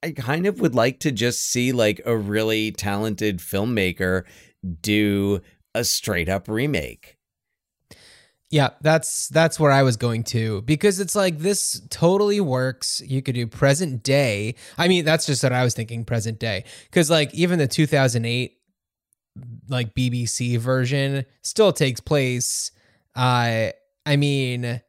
i 0.03 0.11
kind 0.11 0.45
of 0.45 0.59
would 0.59 0.75
like 0.75 0.99
to 0.99 1.11
just 1.11 1.43
see 1.49 1.71
like 1.71 2.01
a 2.05 2.15
really 2.15 2.71
talented 2.71 3.39
filmmaker 3.39 4.23
do 4.81 5.41
a 5.73 5.83
straight 5.83 6.29
up 6.29 6.47
remake 6.47 7.17
Yeah, 8.51 8.69
that's 8.81 9.29
that's 9.29 9.59
where 9.59 9.71
I 9.71 9.81
was 9.81 9.97
going 9.97 10.23
to 10.25 10.61
because 10.61 10.99
it's 10.99 11.15
like 11.15 11.39
this 11.39 11.81
totally 11.89 12.39
works. 12.39 13.01
You 13.03 13.23
could 13.23 13.33
do 13.33 13.47
present 13.47 14.03
day. 14.03 14.53
I 14.77 14.87
mean, 14.87 15.05
that's 15.05 15.25
just 15.25 15.41
what 15.41 15.51
I 15.53 15.63
was 15.63 15.73
thinking 15.73 16.05
present 16.05 16.37
day 16.37 16.65
cuz 16.91 17.09
like 17.09 17.33
even 17.33 17.57
the 17.57 17.67
2008 17.67 18.53
like 19.67 19.95
BBC 19.95 20.59
version 20.59 21.25
still 21.41 21.73
takes 21.73 21.99
place 21.99 22.69
uh 23.15 23.69
I 24.05 24.15
mean 24.17 24.81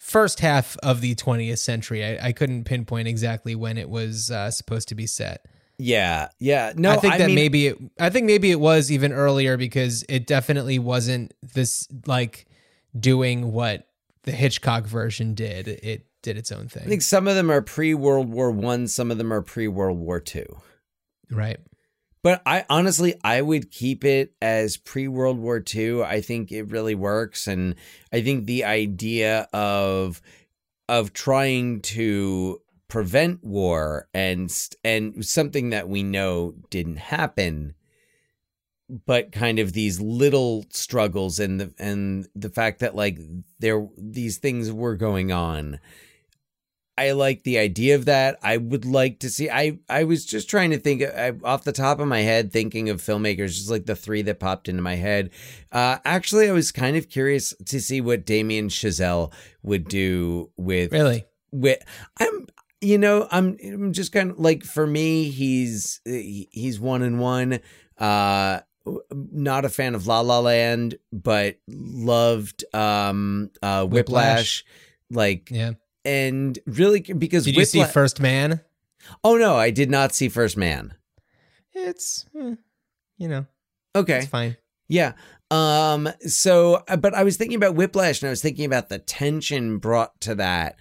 first 0.00 0.40
half 0.40 0.76
of 0.82 1.02
the 1.02 1.14
20th 1.14 1.58
century. 1.58 2.04
I, 2.04 2.28
I 2.28 2.32
couldn't 2.32 2.64
pinpoint 2.64 3.06
exactly 3.06 3.54
when 3.54 3.78
it 3.78 3.88
was 3.88 4.30
uh, 4.30 4.50
supposed 4.50 4.88
to 4.88 4.96
be 4.96 5.06
set. 5.06 5.46
yeah 5.78 6.28
yeah 6.38 6.72
no 6.74 6.90
I 6.90 6.96
think 6.96 7.18
that 7.18 7.26
mean, 7.26 7.34
maybe 7.36 7.66
it, 7.68 7.78
I 8.00 8.10
think 8.10 8.26
maybe 8.26 8.50
it 8.50 8.60
was 8.60 8.90
even 8.90 9.12
earlier 9.12 9.56
because 9.56 10.04
it 10.08 10.26
definitely 10.26 10.78
wasn't 10.78 11.32
this 11.54 11.86
like 12.06 12.46
doing 12.98 13.52
what 13.52 13.86
the 14.24 14.32
Hitchcock 14.32 14.84
version 14.86 15.34
did. 15.34 15.68
It 15.68 16.06
did 16.22 16.36
its 16.36 16.52
own 16.52 16.68
thing. 16.68 16.82
i 16.82 16.86
think 16.86 17.00
some 17.00 17.26
of 17.26 17.34
them 17.34 17.50
are 17.50 17.62
pre-world 17.62 18.28
war 18.28 18.50
one 18.50 18.86
some 18.86 19.10
of 19.10 19.16
them 19.16 19.32
are 19.32 19.40
pre-world 19.40 19.98
war 19.98 20.20
two 20.20 20.44
right. 21.30 21.58
But 22.22 22.42
I 22.44 22.64
honestly, 22.68 23.14
I 23.24 23.40
would 23.40 23.70
keep 23.70 24.04
it 24.04 24.34
as 24.42 24.76
pre 24.76 25.08
World 25.08 25.38
War 25.38 25.62
II. 25.74 26.02
I 26.02 26.20
think 26.20 26.52
it 26.52 26.70
really 26.70 26.94
works, 26.94 27.46
and 27.46 27.74
I 28.12 28.20
think 28.20 28.46
the 28.46 28.64
idea 28.64 29.48
of 29.52 30.20
of 30.88 31.12
trying 31.12 31.80
to 31.80 32.60
prevent 32.88 33.42
war 33.42 34.08
and 34.12 34.52
and 34.84 35.24
something 35.24 35.70
that 35.70 35.88
we 35.88 36.02
know 36.02 36.54
didn't 36.68 36.96
happen, 36.96 37.74
but 39.06 39.32
kind 39.32 39.58
of 39.58 39.72
these 39.72 40.00
little 40.00 40.66
struggles 40.70 41.38
and 41.40 41.60
the 41.60 41.74
and 41.78 42.28
the 42.34 42.50
fact 42.50 42.80
that 42.80 42.94
like 42.94 43.18
there 43.60 43.88
these 43.96 44.36
things 44.36 44.70
were 44.70 44.96
going 44.96 45.32
on. 45.32 45.80
I 47.00 47.12
like 47.12 47.44
the 47.44 47.58
idea 47.58 47.94
of 47.94 48.04
that. 48.04 48.38
I 48.42 48.58
would 48.58 48.84
like 48.84 49.20
to 49.20 49.30
see. 49.30 49.48
I 49.48 49.78
I 49.88 50.04
was 50.04 50.26
just 50.26 50.50
trying 50.50 50.70
to 50.72 50.78
think 50.78 51.02
I, 51.02 51.32
off 51.44 51.64
the 51.64 51.72
top 51.72 51.98
of 51.98 52.06
my 52.06 52.20
head, 52.20 52.52
thinking 52.52 52.90
of 52.90 53.00
filmmakers, 53.00 53.54
just 53.56 53.70
like 53.70 53.86
the 53.86 53.96
three 53.96 54.20
that 54.22 54.38
popped 54.38 54.68
into 54.68 54.82
my 54.82 54.96
head. 54.96 55.30
Uh, 55.72 55.96
actually, 56.04 56.48
I 56.48 56.52
was 56.52 56.70
kind 56.72 56.98
of 56.98 57.08
curious 57.08 57.54
to 57.64 57.80
see 57.80 58.02
what 58.02 58.26
Damien 58.26 58.68
Chazelle 58.68 59.32
would 59.62 59.88
do 59.88 60.50
with 60.58 60.92
Really. 60.92 61.24
with. 61.50 61.82
I'm 62.18 62.46
you 62.82 62.98
know 62.98 63.26
I'm 63.30 63.56
I'm 63.64 63.92
just 63.94 64.12
kind 64.12 64.32
of 64.32 64.38
like 64.38 64.62
for 64.64 64.86
me 64.86 65.30
he's 65.30 66.02
he's 66.04 66.78
one 66.78 67.00
and 67.00 67.18
one. 67.18 67.60
Uh, 67.96 68.60
not 69.10 69.64
a 69.64 69.70
fan 69.70 69.94
of 69.94 70.06
La 70.06 70.20
La 70.20 70.40
Land, 70.40 70.96
but 71.12 71.56
loved 71.66 72.64
um 72.74 73.50
uh 73.62 73.86
Whiplash. 73.86 74.64
Whiplash. 74.64 74.64
Like 75.10 75.50
Yeah. 75.50 75.72
And 76.04 76.58
really 76.66 77.00
because 77.00 77.44
Did 77.44 77.56
you 77.56 77.64
see 77.64 77.84
First 77.84 78.20
Man? 78.20 78.60
oh 79.24 79.36
no 79.36 79.56
i 79.56 79.70
did 79.70 79.90
not 79.90 80.14
see 80.14 80.28
first 80.28 80.56
man 80.56 80.94
It's 81.72 82.26
eh, 82.38 82.54
you 83.18 83.28
know, 83.28 83.46
okay 83.96 84.18
it's 84.18 84.26
fine. 84.26 84.56
yeah 84.88 85.12
um 85.50 86.08
so 86.20 86.84
uh, 86.86 86.96
but 86.96 87.14
i 87.14 87.24
was 87.24 87.36
thinking 87.36 87.56
about 87.56 87.74
whiplash 87.74 88.20
and 88.22 88.28
i 88.28 88.30
was 88.30 88.42
thinking 88.42 88.66
about 88.66 88.88
the 88.88 88.98
tension 88.98 89.78
brought 89.78 90.20
to 90.20 90.34
that 90.34 90.76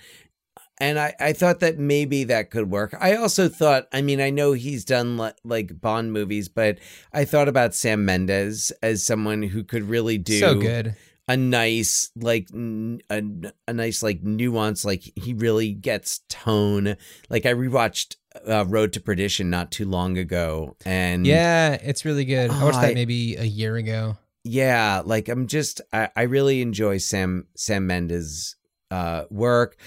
and 0.81 0.97
I, 0.97 1.13
I 1.19 1.33
thought 1.33 1.59
that 1.59 1.77
maybe 1.77 2.23
that 2.23 2.51
could 2.51 2.71
work. 2.71 2.95
I 3.01 3.17
also 3.17 3.49
thought, 3.49 3.89
I 3.91 4.01
mean, 4.01 4.21
I 4.21 4.29
know 4.29 4.53
he's 4.53 4.85
done 4.85 5.17
li- 5.17 5.33
like 5.43 5.81
Bond 5.81 6.13
movies, 6.13 6.47
but 6.47 6.77
I 7.11 7.25
thought 7.25 7.49
about 7.49 7.75
Sam 7.75 8.05
Mendes 8.05 8.71
as 8.81 9.03
someone 9.03 9.43
who 9.43 9.65
could 9.65 9.89
really 9.89 10.17
do 10.17 10.39
so 10.39 10.55
good. 10.55 10.95
A 11.29 11.37
nice 11.37 12.11
like 12.17 12.47
n- 12.53 12.99
a, 13.09 13.21
a 13.67 13.73
nice 13.73 14.03
like 14.03 14.21
nuance 14.23 14.83
like 14.83 15.03
he 15.15 15.33
really 15.33 15.71
gets 15.71 16.21
tone 16.27 16.97
like 17.29 17.45
i 17.45 17.53
rewatched 17.53 18.15
uh, 18.47 18.65
road 18.67 18.91
to 18.93 18.99
perdition 18.99 19.49
not 19.49 19.71
too 19.71 19.85
long 19.85 20.17
ago 20.17 20.75
and 20.85 21.25
Yeah, 21.25 21.73
it's 21.81 22.03
really 22.03 22.25
good. 22.25 22.51
I 22.51 22.63
watched 22.65 22.81
that 22.81 22.93
maybe 22.95 23.35
a 23.35 23.43
year 23.45 23.75
ago. 23.77 24.17
yeah 24.43 25.01
like 25.05 25.29
i'm 25.29 25.47
just 25.47 25.81
i, 25.93 26.09
I 26.15 26.23
really 26.23 26.61
enjoy 26.61 26.97
sam 26.97 27.47
sam 27.55 27.85
mendes 27.87 28.55
uh 28.91 29.25
work 29.29 29.77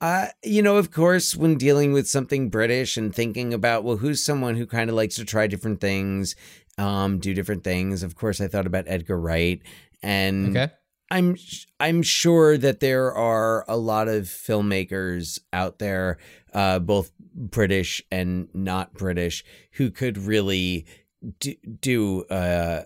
uh 0.00 0.28
you 0.44 0.62
know 0.62 0.76
of 0.76 0.90
course 0.92 1.34
when 1.34 1.56
dealing 1.58 1.92
with 1.92 2.06
something 2.08 2.48
british 2.50 2.96
and 2.96 3.14
thinking 3.14 3.52
about 3.54 3.82
well 3.84 3.96
who's 3.96 4.24
someone 4.24 4.56
who 4.56 4.66
kind 4.66 4.88
of 4.90 4.96
likes 4.96 5.16
to 5.16 5.24
try 5.24 5.46
different 5.48 5.80
things 5.80 6.36
um 6.78 7.18
do 7.18 7.34
different 7.34 7.64
things 7.64 8.02
of 8.04 8.14
course 8.14 8.40
i 8.40 8.46
thought 8.46 8.66
about 8.66 8.84
edgar 8.86 9.18
wright 9.18 9.62
and 10.02 10.56
Okay. 10.56 10.72
I'm 11.12 11.36
I'm 11.78 12.02
sure 12.02 12.56
that 12.58 12.80
there 12.80 13.12
are 13.14 13.64
a 13.68 13.76
lot 13.76 14.08
of 14.08 14.24
filmmakers 14.24 15.38
out 15.52 15.78
there, 15.78 16.16
uh, 16.54 16.78
both 16.78 17.12
British 17.34 18.02
and 18.10 18.48
not 18.54 18.94
British, 18.94 19.44
who 19.72 19.90
could 19.90 20.16
really 20.18 20.86
do, 21.38 21.54
do 21.80 22.22
uh, 22.24 22.82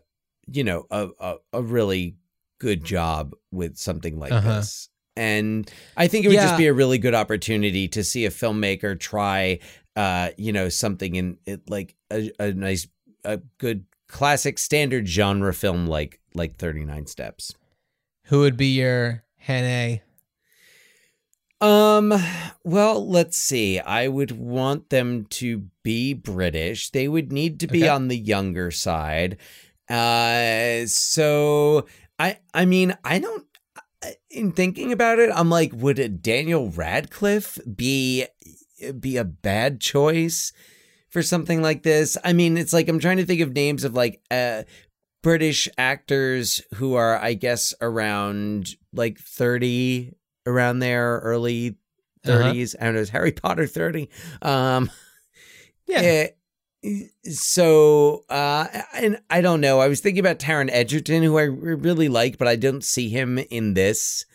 you 0.53 0.65
know, 0.65 0.87
a, 0.91 1.09
a 1.21 1.37
a 1.53 1.63
really 1.63 2.17
good 2.59 2.85
job 2.85 3.35
with 3.53 3.77
something 3.77 4.19
like 4.19 4.33
Uh-huh. 4.33 4.57
this. 4.57 4.89
And 5.17 5.71
I 5.97 6.09
think 6.09 6.25
it 6.25 6.29
would 6.29 6.35
Yeah. 6.35 6.47
just 6.49 6.59
be 6.59 6.67
a 6.67 6.75
really 6.75 6.99
good 6.99 7.15
opportunity 7.15 7.89
to 7.89 8.03
see 8.05 8.27
a 8.27 8.31
filmmaker 8.31 8.99
try, 8.99 9.61
uh, 9.95 10.31
you 10.37 10.53
know, 10.53 10.69
something 10.69 11.15
in 11.15 11.39
it 11.47 11.71
like 11.71 11.95
a, 12.11 12.31
a 12.39 12.53
nice, 12.53 12.87
a 13.25 13.39
good 13.59 13.85
classic 14.09 14.59
standard 14.59 15.07
genre 15.09 15.55
film 15.55 15.87
like 15.87 16.21
like 16.35 16.57
Thirty 16.57 16.85
Nine 16.85 17.07
Steps. 17.07 17.55
Who 18.27 18.41
would 18.41 18.57
be 18.57 18.69
your 18.69 19.25
Hannay? 19.47 20.01
Um, 21.61 22.13
well, 22.65 23.09
let's 23.09 23.39
see. 23.39 23.81
I 23.81 24.09
would 24.09 24.33
want 24.33 24.91
them 24.91 25.25
to 25.31 25.65
be 25.83 26.13
British. 26.13 26.91
They 26.91 27.09
would 27.09 27.33
need 27.33 27.61
to 27.61 27.67
be 27.67 27.83
Okay. 27.85 27.89
on 27.89 28.09
the 28.09 28.17
younger 28.19 28.71
side. 28.71 29.39
Uh, 29.89 30.87
so 30.87 31.87
I, 32.19 32.39
I 32.53 32.65
mean, 32.67 32.97
I 33.05 33.19
don't. 33.19 33.45
In 34.31 34.53
thinking 34.53 34.93
about 34.93 35.19
it, 35.19 35.31
I'm 35.35 35.49
like, 35.49 35.73
would 35.73 36.23
Daniel 36.23 36.71
Radcliffe 36.71 37.59
be 37.75 38.27
be 39.01 39.17
a 39.17 39.25
bad 39.25 39.81
choice 39.81 40.53
for 41.09 41.23
something 41.23 41.63
like 41.63 41.83
this? 41.83 42.19
I 42.23 42.33
mean, 42.35 42.59
it's 42.59 42.73
like 42.75 42.89
I'm 42.89 42.99
trying 42.99 43.17
to 43.17 43.25
think 43.25 43.41
of 43.41 43.55
names 43.55 43.83
of 43.85 43.95
like 43.95 44.21
uh 44.31 44.65
British 45.27 45.69
actors 45.77 46.63
who 46.75 46.95
are, 46.95 47.19
I 47.19 47.35
guess, 47.35 47.75
around 47.81 48.77
like 48.93 49.19
30, 49.19 50.13
around 50.47 50.79
there, 50.79 51.19
early 51.25 51.77
Uh-huh. 52.25 52.53
30s. 52.53 52.77
I 52.81 52.85
don't 52.85 52.95
know, 52.95 53.01
is 53.01 53.09
Harry 53.11 53.33
Potter 53.33 53.67
30? 53.67 54.09
Um, 54.41 54.89
Yeah. 55.89 56.31
eh, 56.85 57.07
so, 57.25 58.25
uh, 58.31 58.67
and 58.95 59.19
I 59.29 59.41
don't 59.41 59.61
know. 59.61 59.81
I 59.81 59.89
was 59.89 60.01
thinking 60.01 60.21
about 60.21 60.39
Taron 60.39 60.71
Egerton, 60.71 61.25
who 61.25 61.37
I 61.39 61.43
really 61.43 62.09
like, 62.09 62.39
but 62.39 62.47
I 62.47 62.55
don't 62.55 62.85
see 62.85 63.09
him 63.09 63.39
in 63.39 63.75
this. 63.75 64.27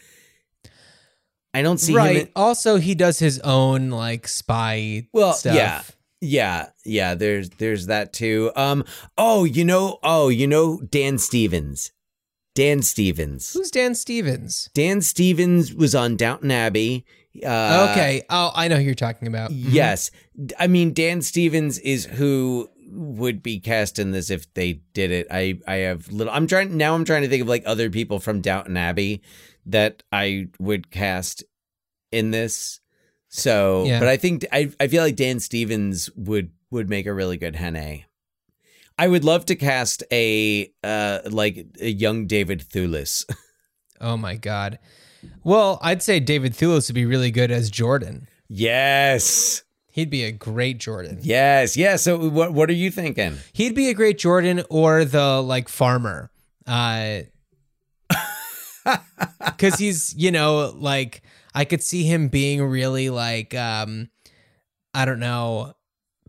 I 1.54 1.62
don't 1.62 1.80
see 1.80 1.94
right. 1.96 2.16
him. 2.18 2.22
In, 2.24 2.30
also, 2.36 2.76
he 2.76 2.96
does 2.96 3.20
his 3.20 3.40
own 3.40 3.92
like 3.92 4.28
spy 4.28 5.08
Well, 5.14 5.34
stuff. 5.34 5.56
yeah. 5.56 5.84
Yeah, 6.22 6.70
yeah. 6.86 7.16
There's 7.16 7.50
there's 7.50 7.88
that 7.88 8.14
too. 8.14 8.52
Um. 8.56 8.86
Oh, 9.18 9.44
you 9.44 9.66
know. 9.66 10.00
Oh, 10.04 10.30
you 10.30 10.48
know 10.48 10.80
Dan 10.82 11.18
Stevens. 11.18 11.92
Dan 12.54 12.82
Stevens. 12.82 13.54
Who's 13.54 13.72
Dan 13.72 13.96
Stevens? 13.96 14.70
Dan 14.74 15.02
Stevens 15.02 15.74
was 15.74 15.96
on 15.96 16.18
Downton 16.18 16.52
Abbey. 16.52 17.06
Uh, 17.46 17.88
okay. 17.92 18.24
Oh, 18.30 18.52
I 18.54 18.68
know 18.68 18.76
who 18.76 18.82
you're 18.82 18.94
talking 18.94 19.28
about. 19.30 19.52
Mhm. 19.52 19.68
Yes. 19.70 20.12
I 20.60 20.68
mean, 20.68 20.92
Dan 20.94 21.22
Stevens 21.22 21.80
is 21.80 22.06
who 22.06 22.70
would 22.90 23.42
be 23.42 23.62
cast 23.62 24.00
in 24.00 24.12
this 24.12 24.30
if 24.30 24.54
they 24.54 24.82
did 24.94 25.12
it. 25.12 25.28
I, 25.32 25.60
I 25.66 25.76
have 25.76 26.12
little, 26.12 26.34
I'm 26.34 26.46
trying, 26.46 26.76
now 26.76 26.94
I'm 26.94 27.06
trying 27.06 27.22
to 27.22 27.30
think 27.30 27.42
of 27.42 27.48
like 27.48 27.64
other 27.66 27.90
people 27.90 28.20
from 28.20 28.42
Downton 28.42 28.76
Abbey 28.76 29.22
that 29.68 30.04
I 30.12 30.48
would 30.60 30.92
cast 30.92 31.46
in 32.12 32.32
this. 32.32 32.81
So, 33.34 33.86
Yeah. 33.86 34.00
but 34.00 34.08
I 34.10 34.18
think, 34.18 34.46
I, 34.52 34.72
I 34.80 34.88
feel 34.88 35.02
like 35.04 35.16
Dan 35.16 35.40
Stevens 35.40 36.10
would, 36.16 36.52
would 36.70 36.90
make 36.90 37.06
a 37.06 37.14
really 37.14 37.38
good 37.38 37.56
Hannay. 37.56 38.04
I 39.00 39.08
would 39.08 39.24
love 39.24 39.46
to 39.46 39.56
cast 39.56 40.04
a, 40.12 40.72
uh, 40.84 41.20
like 41.30 41.66
a 41.80 41.90
young 41.90 42.28
David 42.28 42.60
Thewlis. 42.62 43.26
Oh 44.04 44.18
my 44.18 44.34
god. 44.36 44.80
Well, 45.44 45.78
I'd 45.84 46.02
say 46.02 46.20
David 46.20 46.54
Thewlis 46.54 46.90
would 46.90 46.96
be 46.96 47.06
really 47.06 47.30
good 47.30 47.52
as 47.52 47.70
Jordan. 47.70 48.28
yes. 48.50 49.62
He'd 49.92 50.10
be 50.10 50.24
a 50.24 50.32
great 50.32 50.80
Jordan. 50.80 51.20
Yes. 51.22 51.78
Yeah. 51.78 51.98
So 51.98 52.18
what, 52.30 52.52
what 52.54 52.68
are 52.72 52.74
you 52.74 52.90
thinking? 52.90 53.38
He'd 53.54 53.76
be 53.76 53.90
a 53.90 53.94
great 53.94 54.18
Jordan 54.18 54.64
or 54.72 55.06
the 55.06 55.40
like 55.42 55.70
farmer. 55.70 56.32
Uh 56.66 57.20
cuz 59.58 59.76
he's, 59.78 60.16
you 60.16 60.32
know, 60.32 60.74
like 60.78 61.22
I 61.54 61.66
could 61.66 61.84
see 61.84 62.04
him 62.04 62.28
being 62.30 62.64
really 62.64 63.10
like 63.10 63.54
um 63.56 64.10
I 64.94 65.06
don't 65.06 65.20
know, 65.20 65.74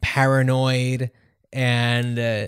paranoid 0.01 1.11
and 1.53 2.19
uh, 2.19 2.47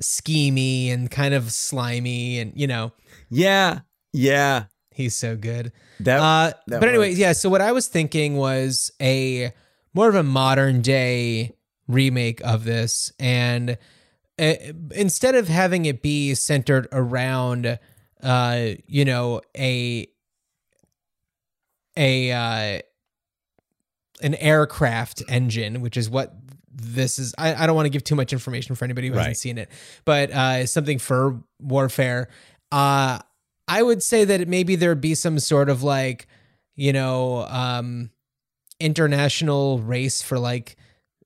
schemy 0.00 0.92
and 0.92 1.10
kind 1.10 1.34
of 1.34 1.50
slimy 1.52 2.38
and 2.38 2.52
you 2.54 2.66
know, 2.66 2.92
Yeah. 3.30 3.80
Yeah. 4.12 4.64
he's 4.92 5.16
so 5.16 5.36
good. 5.36 5.72
That, 6.00 6.20
Uh, 6.20 6.52
that 6.68 6.80
but 6.80 6.88
anyway, 6.88 7.08
works. 7.10 7.18
yeah. 7.18 7.32
So 7.32 7.48
what 7.48 7.60
I 7.60 7.72
was 7.72 7.86
thinking 7.88 8.36
was 8.36 8.90
a 9.00 9.52
more 9.94 10.08
of 10.08 10.14
a 10.14 10.22
modern 10.22 10.82
day 10.82 11.52
remake 11.88 12.40
of 12.44 12.64
this, 12.64 13.12
and 13.18 13.78
uh, 14.38 14.54
instead 14.94 15.34
of 15.34 15.48
having 15.48 15.86
it 15.86 16.02
be 16.02 16.34
centered 16.34 16.86
around, 16.92 17.78
uh, 18.22 18.66
you 18.86 19.04
know, 19.04 19.40
a 19.56 20.06
a 21.96 22.32
uh, 22.32 22.80
an 24.22 24.34
aircraft 24.36 25.22
engine, 25.28 25.80
which 25.80 25.96
is 25.96 26.08
what 26.10 26.34
this 26.72 27.18
is. 27.18 27.34
I, 27.38 27.54
I 27.54 27.66
don't 27.66 27.76
want 27.76 27.86
to 27.86 27.90
give 27.90 28.04
too 28.04 28.14
much 28.14 28.32
information 28.32 28.74
for 28.74 28.84
anybody 28.84 29.08
who 29.08 29.14
Right. 29.14 29.20
hasn't 29.20 29.36
seen 29.38 29.58
it, 29.58 29.70
but 30.04 30.30
uh, 30.30 30.66
something 30.66 30.98
for 30.98 31.42
warfare. 31.60 32.28
Uh, 32.72 33.18
I 33.68 33.82
would 33.82 34.02
say 34.02 34.24
that 34.24 34.46
maybe 34.48 34.76
there'd 34.76 35.00
be 35.00 35.14
some 35.14 35.38
sort 35.38 35.68
of 35.68 35.82
like, 35.82 36.26
you 36.76 36.92
know, 36.92 37.46
um, 37.48 38.10
international 38.80 39.78
race 39.80 40.22
for 40.22 40.38
like 40.38 40.76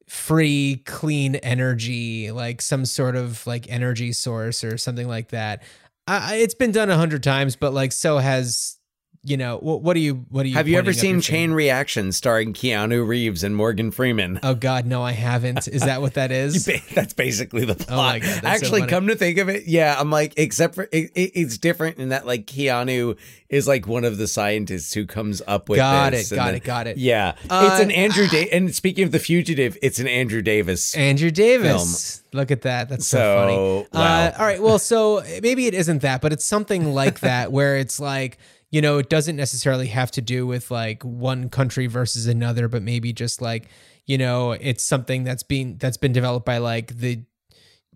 free, 0.09 0.83
clean 0.87 1.37
energy, 1.37 2.31
like 2.33 2.61
some 2.63 2.85
sort 2.85 3.15
of 3.17 3.47
like 3.47 3.69
energy 3.71 4.13
source 4.13 4.65
or 4.65 4.77
something 4.79 5.07
like 5.09 5.29
that. 5.29 5.63
I, 6.07 6.37
it's 6.37 6.55
been 6.55 6.73
done 6.73 6.91
a 6.91 6.97
hundred 6.97 7.23
times, 7.23 7.57
but 7.57 7.73
like 7.73 7.93
so 7.93 8.19
has, 8.19 8.77
you 9.23 9.37
know, 9.37 9.59
what, 9.59 9.83
what 9.83 9.95
do 9.95 10.01
you, 10.01 10.25
what 10.31 10.45
do 10.45 10.49
you? 10.49 10.55
Have 10.55 10.67
you 10.67 10.79
ever 10.79 10.93
seen 10.95 11.21
Chain? 11.21 11.51
Reaction 11.53 12.11
starring 12.13 12.55
Keanu 12.55 13.07
Reeves 13.07 13.45
and 13.45 13.55
Morgan 13.55 13.91
Freeman? 13.91 14.41
Oh 14.43 14.55
God, 14.55 14.87
no, 14.87 15.03
I 15.03 15.13
haven't. 15.13 15.69
Is 15.69 15.83
that 15.83 16.01
what 16.01 16.15
that 16.15 16.31
is? 16.33 16.65
That's 16.95 17.13
basically 17.13 17.65
the 17.67 17.75
plot. 17.75 17.89
Oh 17.91 17.97
my 17.97 18.19
God, 18.19 18.29
that's 18.29 18.41
so 18.43 18.49
Actually, 18.49 18.87
come 18.87 19.09
to 19.09 19.17
think 19.17 19.39
of 19.39 19.49
it, 19.51 19.67
yeah, 19.67 19.95
I'm 19.99 20.11
like, 20.11 20.33
except 20.39 20.75
for 20.75 20.85
it, 20.91 21.11
it, 21.15 21.33
it's 21.35 21.59
different 21.59 21.99
in 21.99 22.09
that 22.11 22.25
like 22.27 22.47
Keanu 22.47 23.19
is 23.51 23.67
like 23.69 23.87
one 23.87 24.05
of 24.05 24.17
the 24.17 24.27
scientists 24.29 24.95
who 24.95 25.05
comes 25.07 25.43
up 25.47 25.69
with. 25.69 25.77
Got 25.79 26.15
it, 26.15 26.31
got 26.31 26.47
then- 26.47 26.55
it, 26.55 26.65
got 26.65 26.87
it. 26.87 26.97
Yeah, 26.97 27.35
Uh, 27.51 27.69
it's 27.73 27.83
an 27.83 27.91
Andrew. 27.91 28.27
Da- 28.31 28.49
and 28.51 28.75
speaking 28.75 29.05
of 29.05 29.13
the 29.13 29.19
fugitive, 29.19 29.77
it's 29.83 29.99
an 29.99 30.07
Andrew 30.09 30.41
Davis. 30.41 30.95
Andrew 30.97 31.31
Davis. 31.31 32.23
Look 32.33 32.51
at 32.51 32.63
that. 32.63 32.89
That's 32.89 33.07
so, 33.07 33.19
So, 33.19 33.35
funny. 33.37 33.57
wow. 33.93 34.25
Uh, 34.27 34.33
all 34.39 34.47
right. 34.47 34.63
Well, 34.63 34.79
so 34.79 35.23
maybe 35.43 35.67
it 35.67 35.75
isn't 35.75 36.03
that, 36.03 36.21
but 36.21 36.33
it's 36.33 36.45
something 36.45 36.95
like 36.95 37.21
that 37.21 37.51
where 37.53 37.77
it's 37.77 37.99
like, 37.99 38.39
you 38.71 38.81
know, 38.81 38.99
it 38.99 39.09
doesn't 39.09 39.37
necessarily 39.37 39.89
have 39.89 40.11
to 40.13 40.23
do 40.23 40.47
with 40.47 40.71
like 40.71 41.03
one 41.03 41.49
country 41.49 41.87
versus 41.87 42.27
another, 42.27 42.69
but 42.69 42.83
maybe 42.83 43.13
just 43.13 43.43
like, 43.43 43.69
you 44.07 44.17
know, 44.17 44.53
it's 44.53 44.85
something 44.85 45.25
that's 45.25 45.43
being 45.43 45.77
that's 45.79 45.97
been 45.97 46.13
developed 46.13 46.47
by 46.47 46.59
like 46.59 46.97
the 46.99 47.25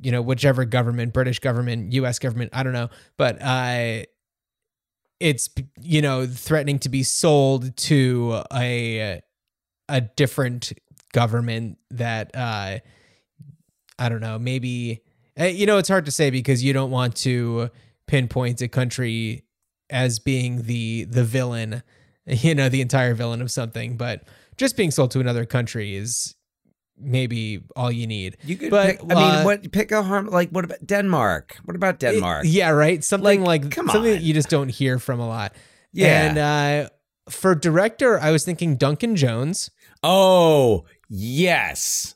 you 0.00 0.10
know, 0.10 0.20
whichever 0.20 0.64
government, 0.64 1.12
British 1.12 1.38
government, 1.38 1.92
US 1.92 2.18
government, 2.18 2.50
I 2.52 2.64
don't 2.64 2.72
know, 2.72 2.88
but 3.16 3.40
uh 3.40 4.02
it's 5.20 5.48
you 5.80 6.02
know, 6.02 6.26
threatening 6.26 6.80
to 6.80 6.88
be 6.88 7.04
sold 7.04 7.76
to 7.76 8.42
a 8.52 9.20
a 9.88 10.00
different 10.00 10.72
government 11.12 11.78
that 11.92 12.34
uh 12.34 12.78
I 13.96 14.08
don't 14.08 14.20
know, 14.20 14.40
maybe 14.40 15.02
uh, 15.38 15.44
you 15.44 15.66
know 15.66 15.78
it's 15.78 15.88
hard 15.88 16.06
to 16.06 16.10
say 16.10 16.30
because 16.30 16.64
you 16.64 16.72
don't 16.72 16.90
want 16.90 17.14
to 17.18 17.70
pinpoint 18.08 18.60
a 18.60 18.68
country 18.68 19.43
as 19.90 20.18
being 20.18 20.62
the 20.64 21.04
the 21.04 21.24
villain, 21.24 21.82
you 22.26 22.54
know, 22.54 22.68
the 22.68 22.80
entire 22.80 23.14
villain 23.14 23.42
of 23.42 23.50
something, 23.50 23.96
but 23.96 24.22
just 24.56 24.76
being 24.76 24.90
sold 24.90 25.10
to 25.12 25.20
another 25.20 25.44
country 25.44 25.96
is 25.96 26.34
maybe 26.96 27.60
all 27.74 27.90
you 27.90 28.06
need. 28.06 28.36
You 28.44 28.56
could 28.56 28.70
But, 28.70 28.98
pick, 28.98 29.02
I 29.02 29.06
mean, 29.06 29.16
uh, 29.16 29.42
what 29.42 29.72
pick 29.72 29.90
a 29.92 30.02
harm 30.02 30.26
like 30.26 30.50
what 30.50 30.64
about 30.64 30.86
Denmark? 30.86 31.56
What 31.64 31.76
about 31.76 31.98
Denmark? 31.98 32.44
Yeah, 32.46 32.70
right. 32.70 33.02
Something 33.02 33.42
Like, 33.42 33.62
like, 33.62 33.72
come 33.72 33.88
something 33.88 34.12
that 34.12 34.22
you 34.22 34.32
just 34.34 34.48
don't 34.48 34.68
hear 34.68 34.98
from 34.98 35.20
a 35.20 35.26
lot. 35.26 35.54
Yeah. 35.92 36.28
And 36.28 36.38
uh, 36.38 36.88
for 37.30 37.54
director, 37.54 38.18
I 38.20 38.30
was 38.30 38.44
thinking 38.44 38.76
Duncan 38.76 39.16
Jones. 39.16 39.70
Oh, 40.02 40.84
yes. 41.08 42.14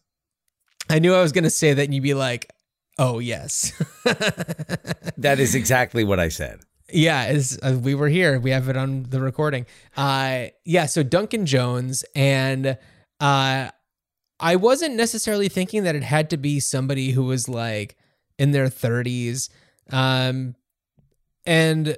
I 0.91 0.99
knew 0.99 1.15
I 1.15 1.23
was 1.23 1.33
going 1.33 1.45
to 1.45 1.51
say 1.51 1.75
that, 1.75 1.83
and 1.83 1.95
you'd 1.95 2.03
be 2.03 2.15
like, 2.15 2.51
"Oh 2.99 3.19
yes." 3.19 3.73
That 5.19 5.41
is 5.41 5.55
exactly 5.55 6.05
what 6.05 6.21
I 6.21 6.29
said. 6.29 6.61
Yeah, 6.91 7.25
as 7.25 7.59
uh, 7.63 7.79
we 7.81 7.95
were 7.95 8.09
here, 8.09 8.41
we 8.41 8.51
have 8.51 8.69
it 8.69 8.77
on 8.77 9.05
the 9.05 9.21
recording. 9.21 9.67
Uh, 9.97 10.47
yeah, 10.65 10.87
so 10.87 11.03
Duncan 11.03 11.45
Jones, 11.45 12.05
and 12.15 12.79
uh, 13.21 13.69
I 14.41 14.57
wasn't 14.57 14.95
necessarily 14.95 15.49
thinking 15.49 15.85
that 15.85 15.95
it 15.95 16.03
had 16.03 16.31
to 16.31 16.39
be 16.39 16.61
somebody 16.61 17.11
who 17.11 17.25
was 17.25 17.49
like 17.49 17.97
in 18.39 18.53
their 18.53 18.69
thirties, 18.69 19.51
um, 19.93 20.55
and 21.45 21.97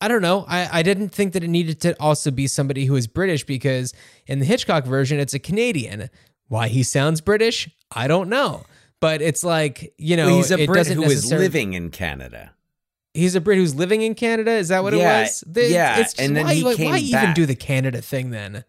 I 0.00 0.08
don't 0.08 0.22
know. 0.22 0.46
I 0.48 0.78
I 0.78 0.82
didn't 0.82 1.10
think 1.10 1.34
that 1.34 1.44
it 1.44 1.48
needed 1.48 1.80
to 1.82 1.94
also 2.00 2.30
be 2.30 2.46
somebody 2.46 2.86
who 2.86 2.94
was 2.94 3.06
British 3.06 3.44
because 3.44 3.92
in 4.26 4.38
the 4.38 4.46
Hitchcock 4.46 4.86
version, 4.86 5.20
it's 5.20 5.34
a 5.34 5.38
Canadian. 5.38 6.08
Why 6.46 6.68
he 6.68 6.82
sounds 6.82 7.20
British, 7.20 7.68
I 7.92 8.06
don't 8.08 8.30
know. 8.30 8.64
But 9.00 9.20
it's 9.20 9.44
like 9.44 9.92
you 9.98 10.16
know, 10.16 10.26
Well, 10.26 10.36
he's 10.36 10.50
a 10.50 10.60
it 10.60 10.66
Brit 10.68 10.86
who 10.86 11.02
is 11.02 11.30
living 11.30 11.74
in 11.74 11.90
Canada. 11.90 12.52
He's 13.18 13.34
a 13.34 13.40
Brit 13.40 13.58
who's 13.58 13.74
living 13.74 14.02
in 14.02 14.14
Canada. 14.14 14.52
Is 14.52 14.68
that 14.68 14.82
what 14.82 14.92
Yeah, 14.94 15.20
it 15.20 15.22
was? 15.24 15.44
The- 15.46 15.68
yeah, 15.68 15.98
It's 16.00 16.14
and 16.14 16.36
then 16.36 16.44
why, 16.46 16.54
he 16.54 16.64
why- 16.64 16.74
came 16.74 16.90
why 16.90 16.98
even 16.98 17.34
do 17.34 17.46
the 17.46 17.54
Canada 17.56 18.00
thing 18.00 18.30
then? 18.30 18.64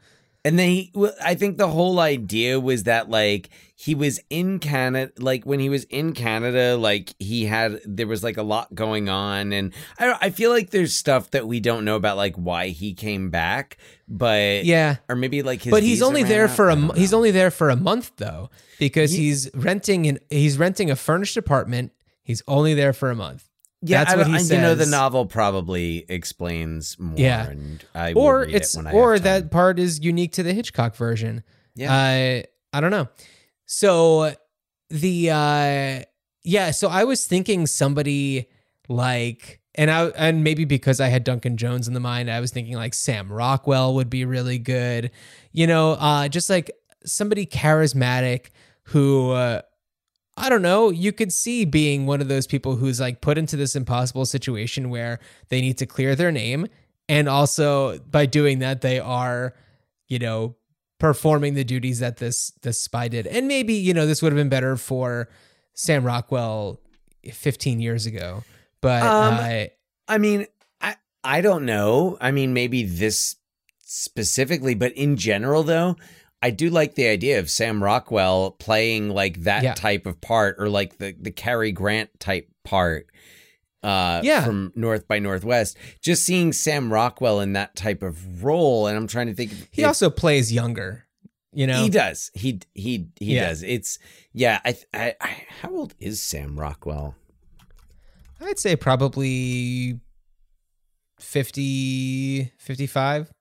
And 0.46 0.58
then 0.58 0.70
he, 0.70 0.92
well, 0.96 1.12
I 1.22 1.36
think 1.36 1.58
the 1.58 1.68
whole 1.68 2.00
idea 2.00 2.62
was 2.62 2.84
that 2.84 3.10
like 3.10 3.50
he 3.76 3.94
was 3.94 4.22
in 4.30 4.60
Canada, 4.60 5.12
like 5.20 5.44
when 5.46 5.60
he 5.60 5.68
was 5.68 5.84
in 5.86 6.14
Canada, 6.14 6.78
like 6.78 7.14
he 7.20 7.46
had 7.46 7.82
there 7.86 8.08
was 8.08 8.24
like 8.24 8.38
a 8.38 8.42
lot 8.44 8.74
going 8.74 9.10
on, 9.10 9.52
and 9.52 9.74
I 10.00 10.18
I 10.22 10.30
feel 10.30 10.50
like 10.50 10.70
there's 10.70 10.94
stuff 10.94 11.32
that 11.32 11.46
we 11.46 11.60
don't 11.60 11.84
know 11.84 11.98
about 11.98 12.16
like 12.16 12.36
why 12.38 12.70
he 12.70 12.94
came 12.94 13.30
back, 13.30 13.78
but 14.08 14.64
Yeah. 14.64 14.96
or 15.10 15.18
maybe 15.18 15.42
like 15.44 15.62
his 15.62 15.72
But 15.72 15.84
he's 15.84 16.02
only 16.02 16.24
there 16.24 16.46
out, 16.46 16.52
for 16.56 16.70
a 16.70 16.96
he's 16.98 17.14
only 17.14 17.32
there 17.32 17.52
for 17.52 17.70
a 17.70 17.76
month 17.76 18.14
though 18.16 18.50
because 18.80 19.14
Ye- 19.14 19.26
he's 19.26 19.50
renting 19.54 20.08
an 20.08 20.20
he's 20.30 20.58
renting 20.58 20.90
a 20.90 20.96
furnished 20.96 21.36
apartment. 21.36 21.92
He's 22.24 22.42
only 22.48 22.74
there 22.74 22.94
for 22.94 23.12
a 23.12 23.16
month. 23.16 23.49
Yeah. 23.82 24.04
that's 24.04 24.18
what 24.18 24.28
he 24.28 24.34
I- 24.36 24.40
You 24.40 24.62
know, 24.62 24.76
the 24.76 24.86
novel 24.86 25.26
probably 25.26 26.06
explains 26.10 26.98
more. 27.00 27.16
Yeah. 27.18 27.48
and 27.50 27.84
I 27.96 28.14
Or 28.14 28.40
read 28.42 28.56
it's 28.56 28.74
it 28.76 28.78
when 28.78 28.88
I 28.88 28.92
or 28.92 29.20
that 29.20 29.52
part 29.52 29.80
is 29.80 30.00
unique 30.04 30.34
to 30.34 30.44
the 30.44 30.54
Hitchcock 30.54 30.96
version. 30.96 31.44
Yeah. 31.76 31.94
Uh, 31.94 32.42
I 32.76 32.82
don't 32.82 32.92
know. 32.92 33.08
So 33.66 34.34
the 34.90 35.30
uh 35.32 36.04
yeah, 36.44 36.72
so 36.72 36.88
I 36.88 37.04
was 37.04 37.26
thinking 37.28 37.68
somebody 37.68 38.48
like 38.88 39.60
and 39.76 39.92
I 39.92 40.06
and 40.08 40.44
maybe 40.44 40.66
because 40.66 41.00
I 41.00 41.08
had 41.08 41.24
Duncan 41.24 41.58
Jones 41.58 41.88
in 41.88 41.94
the 41.94 42.00
mind, 42.00 42.30
I 42.32 42.40
was 42.40 42.52
thinking 42.52 42.76
like 42.76 42.94
Sam 42.94 43.32
Rockwell 43.32 43.94
would 43.96 44.10
be 44.10 44.26
really 44.26 44.58
good. 44.58 45.12
You 45.52 45.68
know, 45.68 45.92
uh 45.94 46.28
just 46.28 46.50
like 46.50 46.72
somebody 47.06 47.46
charismatic 47.46 48.48
who 48.84 49.32
uh 49.32 49.62
I 50.40 50.50
don't 50.50 50.62
know, 50.62 50.90
you 50.90 51.12
could 51.12 51.34
see 51.34 51.66
being 51.66 52.06
one 52.06 52.22
of 52.22 52.28
those 52.28 52.48
people 52.48 52.78
who's 52.78 53.00
like 53.00 53.22
put 53.22 53.38
into 53.38 53.56
this 53.58 53.76
impossible 53.76 54.26
situation 54.26 54.90
where 54.90 55.20
they 55.50 55.62
need 55.62 55.78
to 55.80 55.86
clear 55.86 56.16
their 56.16 56.32
name 56.32 56.68
and 57.08 57.28
also 57.28 58.00
by 58.00 58.26
doing 58.26 58.60
that 58.60 58.82
they 58.82 59.00
are, 59.00 59.54
you 60.08 60.20
know, 60.20 60.56
performing 61.00 61.54
the 61.54 61.64
duties 61.64 62.00
that 62.00 62.18
this 62.18 62.52
this 62.62 62.80
spy 62.82 63.08
did. 63.08 63.28
And 63.28 63.48
maybe, 63.48 63.74
you 63.74 63.94
know, 63.94 64.06
this 64.06 64.22
would 64.22 64.32
have 64.32 64.38
been 64.38 64.50
better 64.50 64.76
for 64.78 65.30
Sam 65.74 66.04
Rockwell 66.04 66.80
15 67.32 67.80
years 67.80 68.06
ago. 68.06 68.44
But 68.82 69.04
Um, 69.04 69.34
uh, 69.36 69.66
I 70.08 70.18
mean, 70.18 70.46
I 70.82 70.96
I 71.24 71.42
don't 71.42 71.66
know. 71.66 72.18
I 72.22 72.32
mean, 72.32 72.54
maybe 72.54 72.84
this 72.84 73.36
specifically, 73.80 74.76
but 74.76 74.92
in 74.94 75.18
general, 75.18 75.64
though, 75.64 75.96
I 76.42 76.52
do 76.52 76.70
like 76.70 76.96
the 76.96 77.08
idea 77.08 77.40
of 77.40 77.50
Sam 77.50 77.84
Rockwell 77.84 78.52
playing 78.52 79.10
like 79.10 79.42
that 79.44 79.64
Yeah. 79.64 79.74
type 79.74 80.06
of 80.06 80.22
part, 80.22 80.56
or 80.60 80.70
like 80.70 80.98
the 80.98 81.16
the 81.20 81.32
Cary 81.32 81.72
Grant 81.72 82.18
type 82.20 82.50
part. 82.64 83.08
Uh, 83.82 84.22
Yeah. 84.26 84.44
from 84.46 84.74
North 84.76 85.08
by 85.08 85.20
Northwest, 85.20 85.78
just 86.02 86.26
seeing 86.26 86.52
Sam 86.52 86.92
Rockwell 86.92 87.40
in 87.40 87.54
that 87.54 87.76
type 87.78 88.04
of 88.04 88.44
role, 88.44 88.88
and 88.88 88.98
I'm 88.98 89.08
trying 89.08 89.28
to 89.28 89.34
think. 89.34 89.52
he 89.72 89.82
if- 89.84 89.88
also 89.88 90.10
plays 90.10 90.52
younger, 90.52 91.06
you 91.54 91.66
know. 91.66 91.84
he 91.84 91.90
does. 91.90 92.30
He 92.34 92.60
he 92.74 93.08
he 93.20 93.36
Yeah. 93.36 93.48
does. 93.50 93.64
It's 93.64 93.98
yeah. 94.34 94.60
I, 94.66 94.78
I 94.94 95.16
I 95.22 95.46
how 95.62 95.72
old 95.72 95.94
is 96.00 96.22
Sam 96.22 96.60
Rockwell? 96.60 97.16
I'd 98.42 98.60
say 98.60 98.76
probably 98.76 100.00
50 101.20 102.52
55. 102.58 103.32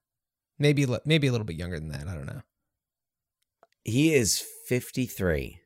Maybe 0.59 0.87
maybe 1.05 1.27
a 1.29 1.33
little 1.33 1.45
bit 1.45 1.57
younger 1.57 1.79
than 1.79 1.89
that, 1.91 2.09
I 2.09 2.15
don't 2.15 2.27
know. 2.27 2.43
He 3.89 4.15
is 4.15 4.43
53. 4.67 5.59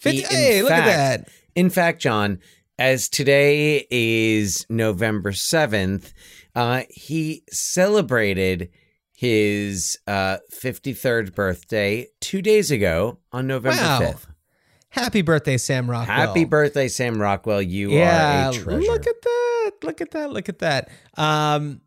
50, 0.00 0.16
He- 0.20 0.26
hey, 0.26 0.62
look 0.62 0.70
fact- 0.70 0.88
at 0.88 1.20
that. 1.22 1.28
In 1.54 1.70
fact, 1.70 2.00
John, 2.02 2.38
as 2.78 3.08
today 3.08 3.86
is 3.90 4.66
November 4.68 5.32
7th, 5.32 6.12
uh, 6.54 6.82
he 6.90 7.42
celebrated 7.50 8.68
his 9.14 9.98
uh, 10.06 10.36
53rd 10.52 11.34
birthday 11.34 12.06
two 12.20 12.42
days 12.42 12.70
ago 12.70 13.18
on 13.32 13.46
November 13.46 13.80
Wow. 13.82 14.00
5th. 14.00 14.26
Happy 14.90 15.22
birthday, 15.22 15.56
Sam 15.58 15.90
Rockwell. 15.90 16.14
Happy 16.16 16.44
birthday, 16.44 16.88
Sam 16.88 17.20
Rockwell. 17.20 17.60
You 17.62 17.92
yeah, 17.92 18.46
are 18.48 18.50
a 18.50 18.52
treasure. 18.54 18.80
look 18.80 19.06
at 19.06 19.22
that. 19.22 19.70
Look 19.82 20.00
at 20.00 20.10
that. 20.12 20.30
Look 20.30 20.48
at 20.48 20.58
that. 20.60 20.88
Um, 21.16 21.80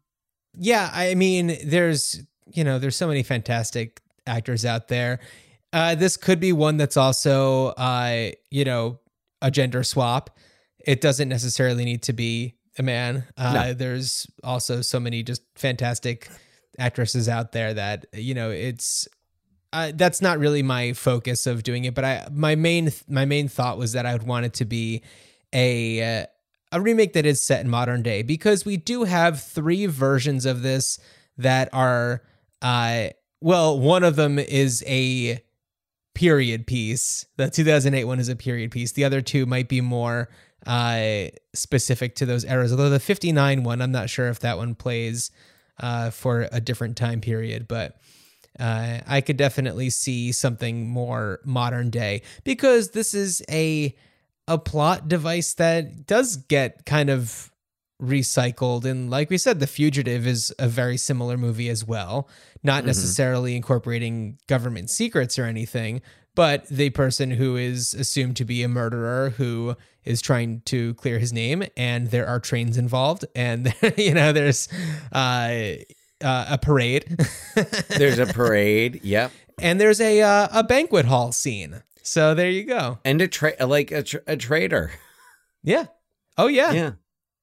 yeah, 0.55 0.89
I 0.93 1.15
mean, 1.15 1.57
there's 1.65 2.21
you 2.51 2.63
know, 2.63 2.79
there's 2.79 2.95
so 2.95 3.07
many 3.07 3.21
fantastic 3.23 4.01
actors 4.25 4.65
out 4.65 4.87
there. 4.87 5.19
Uh, 5.71 5.95
this 5.95 6.17
could 6.17 6.39
be 6.39 6.51
one 6.51 6.77
that's 6.77 6.97
also 6.97 7.67
uh, 7.77 8.31
you 8.49 8.65
know, 8.65 8.99
a 9.41 9.51
gender 9.51 9.83
swap. 9.83 10.29
It 10.85 11.01
doesn't 11.01 11.29
necessarily 11.29 11.85
need 11.85 12.03
to 12.03 12.13
be 12.13 12.55
a 12.77 12.83
man. 12.83 13.25
Uh, 13.37 13.53
No. 13.53 13.73
There's 13.73 14.25
also 14.43 14.81
so 14.81 14.99
many 14.99 15.23
just 15.23 15.43
fantastic 15.55 16.29
actresses 16.77 17.27
out 17.27 17.51
there 17.51 17.73
that 17.73 18.05
you 18.13 18.33
know 18.33 18.49
it's 18.51 19.07
uh, 19.73 19.91
that's 19.95 20.21
not 20.21 20.39
really 20.39 20.63
my 20.63 20.93
focus 20.93 21.45
of 21.45 21.61
doing 21.61 21.83
it 21.83 21.93
but 21.93 22.05
i 22.05 22.25
my 22.31 22.55
main 22.55 22.89
my 23.09 23.25
main 23.25 23.49
thought 23.49 23.77
was 23.77 23.91
that 23.91 24.05
i 24.05 24.13
would 24.13 24.23
want 24.23 24.45
it 24.45 24.53
to 24.53 24.63
be 24.63 25.03
a 25.51 26.21
uh, 26.21 26.25
a 26.71 26.79
remake 26.79 27.11
that 27.13 27.25
is 27.25 27.41
set 27.41 27.59
in 27.59 27.69
modern 27.69 28.01
day 28.01 28.21
because 28.21 28.63
we 28.65 28.77
do 28.77 29.03
have 29.03 29.41
three 29.41 29.87
versions 29.87 30.45
of 30.45 30.61
this 30.61 30.99
that 31.37 31.67
are 31.73 32.21
uh 32.61 33.07
well 33.41 33.77
one 33.77 34.03
of 34.05 34.15
them 34.15 34.39
is 34.39 34.81
a 34.87 35.43
period 36.19 36.67
piece. 36.67 37.25
The 37.37 37.49
2008 37.49 38.03
one 38.03 38.19
is 38.19 38.27
a 38.27 38.35
period 38.35 38.71
piece. 38.71 38.91
The 38.91 39.05
other 39.05 39.21
two 39.21 39.45
might 39.45 39.69
be 39.69 39.79
more 39.79 40.27
uh 40.67 41.27
specific 41.53 42.15
to 42.15 42.25
those 42.25 42.43
eras 42.43 42.73
although 42.73 42.89
the 42.89 42.99
59 42.99 43.63
one 43.63 43.81
i'm 43.81 43.93
not 43.93 44.09
sure 44.09 44.27
if 44.27 44.41
that 44.41 44.57
one 44.57 44.75
plays 44.75 45.31
uh 45.79 46.09
for 46.09 46.49
a 46.51 46.59
different 46.59 46.97
time 46.97 47.21
period 47.21 47.65
but 47.65 47.97
uh, 48.59 48.99
I 49.07 49.21
could 49.21 49.37
definitely 49.37 49.89
see 49.89 50.33
something 50.33 50.89
more 50.89 51.39
modern 51.45 51.89
day 51.89 52.23
because 52.43 52.91
this 52.91 53.13
is 53.13 53.41
a 53.49 53.95
a 54.49 54.57
plot 54.57 55.07
device 55.07 55.53
that 55.53 56.05
does 56.05 56.35
get 56.35 56.85
kind 56.85 57.09
of 57.09 57.48
recycled 58.01 58.85
and 58.85 59.09
like 59.09 59.29
we 59.29 59.37
said 59.37 59.59
the 59.59 59.67
fugitive 59.67 60.25
is 60.25 60.53
a 60.57 60.67
very 60.67 60.95
similar 60.97 61.37
movie 61.37 61.67
as 61.69 61.85
well 61.85 62.29
not 62.63 62.85
necessarily 62.85 63.55
incorporating 63.57 64.37
government 64.47 64.89
secrets 64.89 65.37
or 65.37 65.43
anything 65.43 66.01
but 66.33 66.65
the 66.67 66.89
person 66.91 67.31
who 67.31 67.57
is 67.57 67.93
assumed 67.93 68.37
to 68.37 68.45
be 68.45 68.63
a 68.63 68.69
murderer 68.69 69.31
who 69.31 69.75
is 70.05 70.21
trying 70.21 70.61
to 70.61 70.93
clear 70.93 71.19
his 71.19 71.33
name 71.33 71.61
and 71.75 72.07
there 72.11 72.25
are 72.25 72.39
trains 72.39 72.77
involved 72.77 73.25
and 73.35 73.73
you 73.97 74.13
know 74.13 74.31
there's 74.31 74.69
uh, 75.11 75.73
uh, 76.23 76.45
a 76.49 76.57
parade 76.57 77.17
There's 77.89 78.19
a 78.19 78.27
parade. 78.27 79.01
Yep. 79.03 79.31
and 79.59 79.79
there's 79.79 79.99
a 79.99 80.21
uh, 80.21 80.47
a 80.53 80.63
banquet 80.63 81.05
hall 81.05 81.31
scene. 81.33 81.83
So 82.01 82.33
there 82.33 82.49
you 82.49 82.63
go. 82.63 82.97
And 83.03 83.21
a 83.21 83.27
tra- 83.27 83.55
like 83.65 83.91
a, 83.91 84.03
tra- 84.03 84.21
a 84.25 84.37
trader. 84.37 84.91
Yeah. 85.63 85.85
Oh 86.37 86.47
yeah. 86.47 86.71
Yeah. 86.71 86.91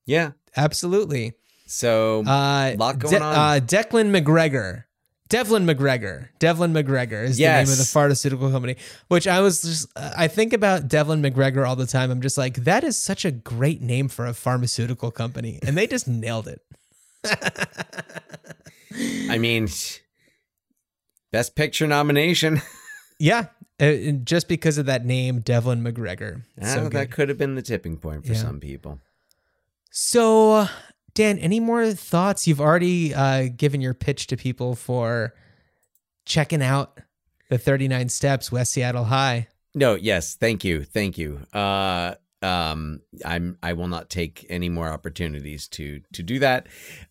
Yeah. 0.07 0.31
Absolutely. 0.57 1.35
So 1.67 2.25
Uh, 2.27 2.75
lot 2.79 2.99
going 2.99 3.15
De- 3.15 3.21
on. 3.23 3.35
Uh, 3.35 3.61
Declan 3.65 4.11
McGregor. 4.17 4.85
Devlin 5.29 5.67
MacGregor. 5.67 6.31
Devlin 6.39 6.73
MacGregor 6.73 7.25
is 7.25 7.37
the 7.37 7.47
name 7.47 7.63
of 7.69 7.77
the 7.79 7.85
pharmaceutical 7.85 8.49
company. 8.53 8.77
Which 9.09 9.27
I 9.27 9.41
was 9.41 9.61
just, 9.61 9.89
uh, 9.97 10.13
I 10.17 10.29
think 10.29 10.53
about 10.53 10.87
Devlin 10.87 11.21
MacGregor 11.21 11.67
all 11.67 11.75
the 11.75 11.85
time. 11.87 12.13
I'm 12.13 12.21
just 12.21 12.39
like, 12.39 12.63
that 12.63 12.85
is 12.85 12.97
such 12.97 13.25
a 13.25 13.33
great 13.33 13.83
name 13.83 14.07
for 14.09 14.25
a 14.25 14.33
pharmaceutical 14.33 15.11
company, 15.11 15.59
and 15.67 15.77
they 15.77 15.89
just 15.89 16.07
nailed 16.07 16.47
it. 16.47 16.61
I 19.29 19.39
mean, 19.39 19.69
best 21.33 21.55
picture 21.57 21.87
nomination. 21.87 22.61
Yeah, 23.19 23.47
Uh, 23.81 23.93
just 24.25 24.47
because 24.47 24.77
of 24.77 24.85
that 24.87 25.07
name, 25.07 25.41
Devlin 25.41 25.83
MacGregor. 25.83 26.43
Ah, 26.61 26.67
so 26.67 26.89
that 26.91 27.11
could 27.11 27.31
have 27.31 27.39
been 27.39 27.55
the 27.55 27.63
tipping 27.63 27.97
point 27.97 28.27
for 28.27 28.35
Yeah. 28.35 28.39
some 28.39 28.61
people. 28.61 29.01
So, 29.99 30.69
Dan, 31.15 31.39
any 31.39 31.59
more 31.59 31.91
thoughts? 31.93 32.47
You've 32.47 32.61
already 32.61 33.15
uh, 33.15 33.49
given 33.57 33.81
your 33.81 33.95
pitch 33.95 34.27
to 34.27 34.37
people 34.37 34.75
for 34.75 35.33
checking 36.27 36.63
out 36.63 37.01
the 37.49 37.57
39 37.57 38.11
Steps 38.11 38.53
West 38.53 38.73
Seattle 38.73 39.05
High. 39.05 39.49
No, 39.75 39.95
yes, 39.95 40.35
thank 40.35 40.65
you, 40.65 40.85
thank 40.85 41.17
you. 41.17 41.41
Uh, 41.51 42.17
um, 42.43 43.01
I'm 43.25 43.57
I 43.63 43.73
will 43.73 43.89
not 43.89 44.11
take 44.11 44.45
any 44.51 44.69
more 44.69 44.93
opportunities 44.93 45.67
to 45.69 46.03
to 46.13 46.23
do 46.23 46.41
that. 46.41 46.67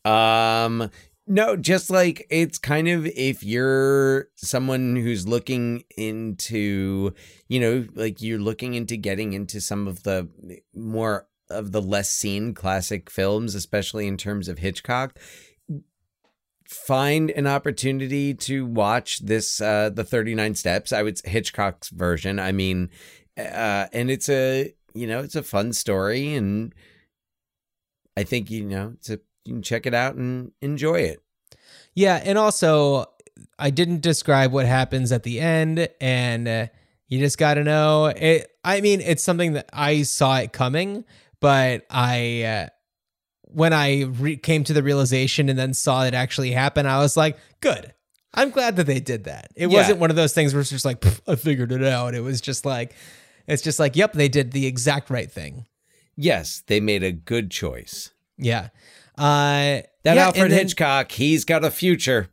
Um, 0.05 0.91
no, 1.25 1.55
just 1.55 1.89
like 1.89 2.27
it's 2.29 2.59
kind 2.59 2.87
of 2.87 3.07
if 3.07 3.43
you're 3.43 4.27
someone 4.35 4.95
who's 4.95 5.27
looking 5.27 5.85
into, 5.97 7.15
you 7.47 7.59
know, 7.59 7.87
like 7.95 8.21
you're 8.21 8.37
looking 8.37 8.75
into 8.75 8.95
getting 8.95 9.33
into 9.33 9.59
some 9.59 9.87
of 9.87 10.03
the 10.03 10.29
more 10.75 11.25
of 11.49 11.71
the 11.71 11.81
less 11.81 12.09
seen 12.09 12.53
classic 12.53 13.09
films, 13.09 13.55
especially 13.55 14.07
in 14.07 14.17
terms 14.17 14.47
of 14.47 14.59
Hitchcock. 14.59 15.17
Find 16.67 17.29
an 17.31 17.45
opportunity 17.45 18.33
to 18.33 18.65
watch 18.65 19.19
this, 19.19 19.61
uh, 19.61 19.89
the 19.89 20.03
39 20.03 20.55
Steps. 20.55 20.91
I 20.91 21.03
would 21.03 21.19
Hitchcock's 21.23 21.89
version. 21.89 22.39
I 22.39 22.51
mean, 22.51 22.89
uh, 23.37 23.87
and 23.93 24.09
it's 24.09 24.29
a, 24.29 24.73
you 24.93 25.05
know, 25.05 25.19
it's 25.19 25.35
a 25.35 25.43
fun 25.43 25.73
story. 25.73 26.33
And 26.33 26.73
I 28.17 28.23
think, 28.23 28.49
you 28.49 28.63
know, 28.63 28.93
it's 28.95 29.09
a, 29.09 29.19
you 29.43 29.53
can 29.53 29.61
check 29.61 29.85
it 29.85 29.93
out 29.93 30.15
and 30.15 30.51
enjoy 30.61 31.01
it. 31.01 31.21
Yeah, 31.93 32.21
and 32.23 32.37
also 32.37 33.05
I 33.57 33.69
didn't 33.69 34.01
describe 34.01 34.51
what 34.51 34.65
happens 34.65 35.11
at 35.11 35.23
the 35.23 35.39
end, 35.39 35.87
and 36.01 36.47
uh, 36.47 36.67
you 37.07 37.19
just 37.19 37.37
got 37.37 37.55
to 37.55 37.63
know. 37.63 38.07
It. 38.07 38.51
I 38.63 38.81
mean, 38.81 39.01
it's 39.01 39.23
something 39.23 39.53
that 39.53 39.69
I 39.71 40.03
saw 40.03 40.37
it 40.37 40.51
coming, 40.51 41.05
but 41.39 41.85
I 41.89 42.43
uh, 42.43 42.67
when 43.43 43.73
I 43.73 44.03
re- 44.03 44.37
came 44.37 44.63
to 44.65 44.73
the 44.73 44.83
realization 44.83 45.49
and 45.49 45.57
then 45.57 45.73
saw 45.73 46.03
it 46.05 46.13
actually 46.13 46.51
happen, 46.51 46.85
I 46.85 46.99
was 46.99 47.15
like, 47.15 47.37
good. 47.61 47.93
I'm 48.33 48.49
glad 48.49 48.75
that 48.75 48.85
they 48.85 48.99
did 48.99 49.23
that. 49.25 49.47
It 49.55 49.69
Yeah. 49.71 49.77
wasn't 49.77 49.99
one 49.99 50.09
of 50.09 50.15
those 50.17 50.33
things 50.33 50.53
where 50.53 50.59
it's 50.61 50.69
just 50.69 50.83
like 50.85 51.03
I 51.27 51.35
figured 51.35 51.71
it 51.71 51.83
out. 51.83 52.13
It 52.15 52.19
was 52.21 52.41
just 52.41 52.65
like 52.65 52.93
it's 53.47 53.61
just 53.61 53.79
like, 53.79 53.95
yep, 53.95 54.13
they 54.13 54.27
did 54.27 54.51
the 54.51 54.65
exact 54.65 55.09
right 55.09 55.31
thing. 55.31 55.67
Yes, 56.17 56.63
they 56.67 56.79
made 56.79 57.03
a 57.03 57.11
good 57.11 57.51
choice. 57.51 58.11
Yeah. 58.37 58.69
Uh, 59.17 59.81
That 60.03 60.15
yeah, 60.15 60.25
Alfred 60.25 60.51
then- 60.51 60.59
Hitchcock, 60.59 61.11
he's 61.11 61.45
got 61.45 61.63
a 61.63 61.71
future, 61.71 62.29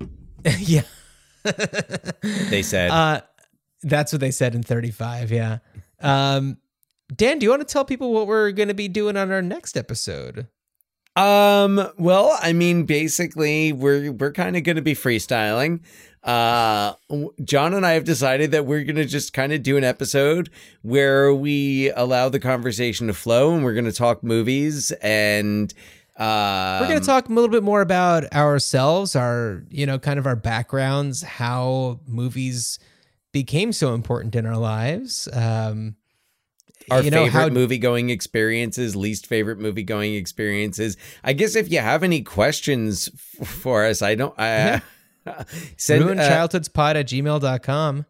yeah. 0.58 0.82
they 1.42 2.62
said. 2.62 2.90
Uh, 2.90 3.20
that's 3.82 4.12
what 4.12 4.20
they 4.20 4.30
said 4.30 4.54
in 4.54 4.62
35. 4.62 5.30
Yeah. 5.32 5.58
Um, 6.00 6.58
Dan, 7.14 7.38
do 7.38 7.44
you 7.44 7.50
want 7.50 7.66
to 7.66 7.72
tell 7.72 7.84
people 7.84 8.12
what 8.12 8.26
we're 8.26 8.52
going 8.52 8.68
to 8.68 8.74
be 8.74 8.88
doing 8.88 9.16
on 9.16 9.30
our 9.32 9.42
next 9.42 9.76
episode? 9.76 10.46
Um, 11.16 11.88
well, 11.98 12.38
I 12.40 12.52
mean, 12.52 12.84
basically, 12.84 13.72
we're 13.72 14.12
we're 14.12 14.32
kind 14.32 14.56
of 14.56 14.62
going 14.62 14.76
to 14.76 14.82
be 14.82 14.94
freestyling. 14.94 15.80
Uh, 16.22 16.94
John 17.42 17.74
and 17.74 17.84
I 17.84 17.92
have 17.92 18.04
decided 18.04 18.52
that 18.52 18.66
we're 18.66 18.84
going 18.84 18.96
to 18.96 19.04
just 19.04 19.32
kind 19.32 19.52
of 19.52 19.62
do 19.62 19.76
an 19.76 19.84
episode 19.84 20.50
where 20.82 21.34
we 21.34 21.90
allow 21.90 22.28
the 22.28 22.38
conversation 22.38 23.08
to 23.08 23.14
flow, 23.14 23.54
and 23.54 23.64
we're 23.64 23.74
going 23.74 23.86
to 23.86 23.92
talk 23.92 24.22
movies 24.22 24.92
and. 25.02 25.72
Uh, 26.16 26.78
We're 26.82 26.88
going 26.88 27.00
to 27.00 27.06
talk 27.06 27.30
a 27.30 27.32
little 27.32 27.48
bit 27.48 27.62
more 27.62 27.80
about 27.80 28.30
ourselves, 28.34 29.16
our, 29.16 29.64
you 29.70 29.86
know, 29.86 29.98
kind 29.98 30.18
of 30.18 30.26
our 30.26 30.36
backgrounds, 30.36 31.22
how 31.22 32.00
movies 32.06 32.78
became 33.32 33.72
so 33.72 33.94
important 33.94 34.36
in 34.36 34.44
our 34.44 34.58
lives. 34.58 35.30
Um, 35.32 35.96
our 36.90 37.02
you 37.02 37.10
know, 37.10 37.24
favorite 37.24 37.40
how- 37.40 37.48
movie 37.48 37.78
going 37.78 38.10
experiences, 38.10 38.94
least 38.96 39.26
favorite 39.26 39.58
movie 39.58 39.82
going 39.82 40.14
experiences. 40.14 40.96
I 41.24 41.32
guess 41.32 41.54
if 41.56 41.70
you 41.70 41.78
have 41.80 42.02
any 42.02 42.22
questions 42.22 43.08
f- 43.40 43.46
for 43.48 43.84
us, 43.84 44.02
I 44.02 44.14
don't. 44.14 44.34
I, 44.38 44.82
send 45.76 46.04
ruined 46.04 46.20
uh, 46.20 46.24
at 46.96 47.06
gmail.com. 47.08 48.06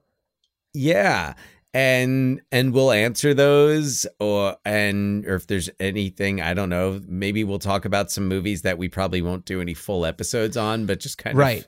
Yeah. 0.73 1.35
And 1.73 2.41
and 2.51 2.73
we'll 2.73 2.91
answer 2.91 3.33
those 3.33 4.05
or 4.18 4.57
and 4.64 5.25
or 5.25 5.37
if 5.37 5.47
there's 5.47 5.71
anything, 5.79 6.41
I 6.41 6.53
don't 6.53 6.68
know, 6.68 7.01
maybe 7.07 7.45
we'll 7.45 7.61
talk 7.61 7.85
about 7.85 8.11
some 8.11 8.27
movies 8.27 8.62
that 8.62 8.77
we 8.77 8.89
probably 8.89 9.23
won't 9.23 9.45
do 9.45 9.61
any 9.61 9.75
full 9.75 10.05
episodes 10.05 10.57
on, 10.57 10.87
but 10.87 10.99
just 10.99 11.16
kind 11.18 11.37
Right. 11.39 11.64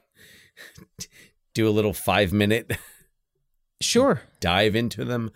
of 0.99 1.07
do 1.55 1.69
a 1.69 1.71
little 1.71 1.93
5 1.95 2.33
minute 2.33 2.73
Sure. 3.81 4.23
dive 4.41 4.75
into 4.75 5.05
them. 5.05 5.31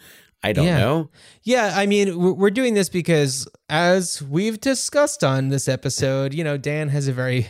I 0.47 0.53
don't 0.53 0.67
Yeah. 0.67 0.79
know. 0.79 1.11
Yeah, 1.43 1.73
I 1.77 1.87
mean, 1.87 2.37
we're 2.37 2.51
doing 2.51 2.75
this 2.75 2.89
because, 2.89 3.49
as 3.69 4.23
we've 4.23 4.61
discussed 4.61 5.25
on 5.25 5.49
this 5.49 5.69
episode, 5.69 6.33
you 6.35 6.45
know, 6.45 6.57
Dan 6.57 6.89
has 6.91 7.09
a 7.09 7.13
very 7.13 7.49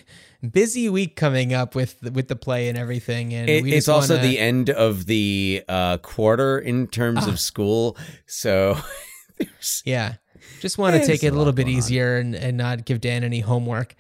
busy 0.53 0.89
week 0.89 1.17
coming 1.17 1.53
up 1.53 1.75
with 1.75 1.97
with 2.13 2.29
the 2.29 2.37
play 2.37 2.69
and 2.69 2.79
everything, 2.79 3.35
and 3.35 3.49
It, 3.51 3.63
we 3.65 3.73
it's 3.73 3.87
just 3.87 3.89
also 3.89 4.15
wanna- 4.17 4.29
the 4.29 4.39
end 4.39 4.71
of 4.71 5.07
the 5.07 5.63
uh 5.69 5.99
quarter 5.99 6.59
in 6.59 6.87
terms 6.87 7.21
Ah. 7.23 7.31
of 7.31 7.41
school. 7.41 7.97
So 8.27 8.79
yeah. 9.85 10.15
Just 10.61 10.79
want 10.79 10.97
to 10.97 11.07
take 11.07 11.23
it 11.23 11.29
a 11.33 11.37
little 11.37 11.53
bit 11.53 11.69
easier 11.69 12.17
and, 12.19 12.35
and 12.35 12.57
not 12.57 12.85
give 12.85 13.01
Dan 13.01 13.23
any 13.25 13.41
homework. 13.41 13.95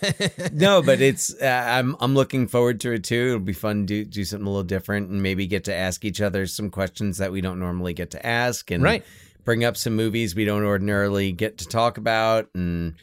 no, 0.52 0.82
but 0.82 1.00
it's 1.00 1.32
uh, 1.40 1.46
I'm 1.66 1.96
I'm 2.00 2.14
looking 2.14 2.48
forward 2.48 2.80
to 2.80 2.92
it 2.92 3.04
too. 3.04 3.26
It'll 3.28 3.38
be 3.40 3.52
fun 3.52 3.86
to 3.86 4.04
do 4.04 4.24
something 4.24 4.46
a 4.46 4.50
little 4.50 4.64
different 4.64 5.10
and 5.10 5.22
maybe 5.22 5.46
get 5.46 5.64
to 5.64 5.74
ask 5.74 6.04
each 6.04 6.20
other 6.20 6.46
some 6.46 6.70
questions 6.70 7.18
that 7.18 7.32
we 7.32 7.40
don't 7.40 7.58
normally 7.60 7.94
get 7.94 8.10
to 8.12 8.26
ask 8.26 8.70
and 8.70 8.82
Right. 8.82 9.04
bring 9.44 9.64
up 9.64 9.76
some 9.76 9.94
movies 9.96 10.34
we 10.34 10.44
don't 10.44 10.64
ordinarily 10.64 11.32
get 11.32 11.58
to 11.58 11.66
talk 11.68 11.98
about 11.98 12.48
and 12.54 12.94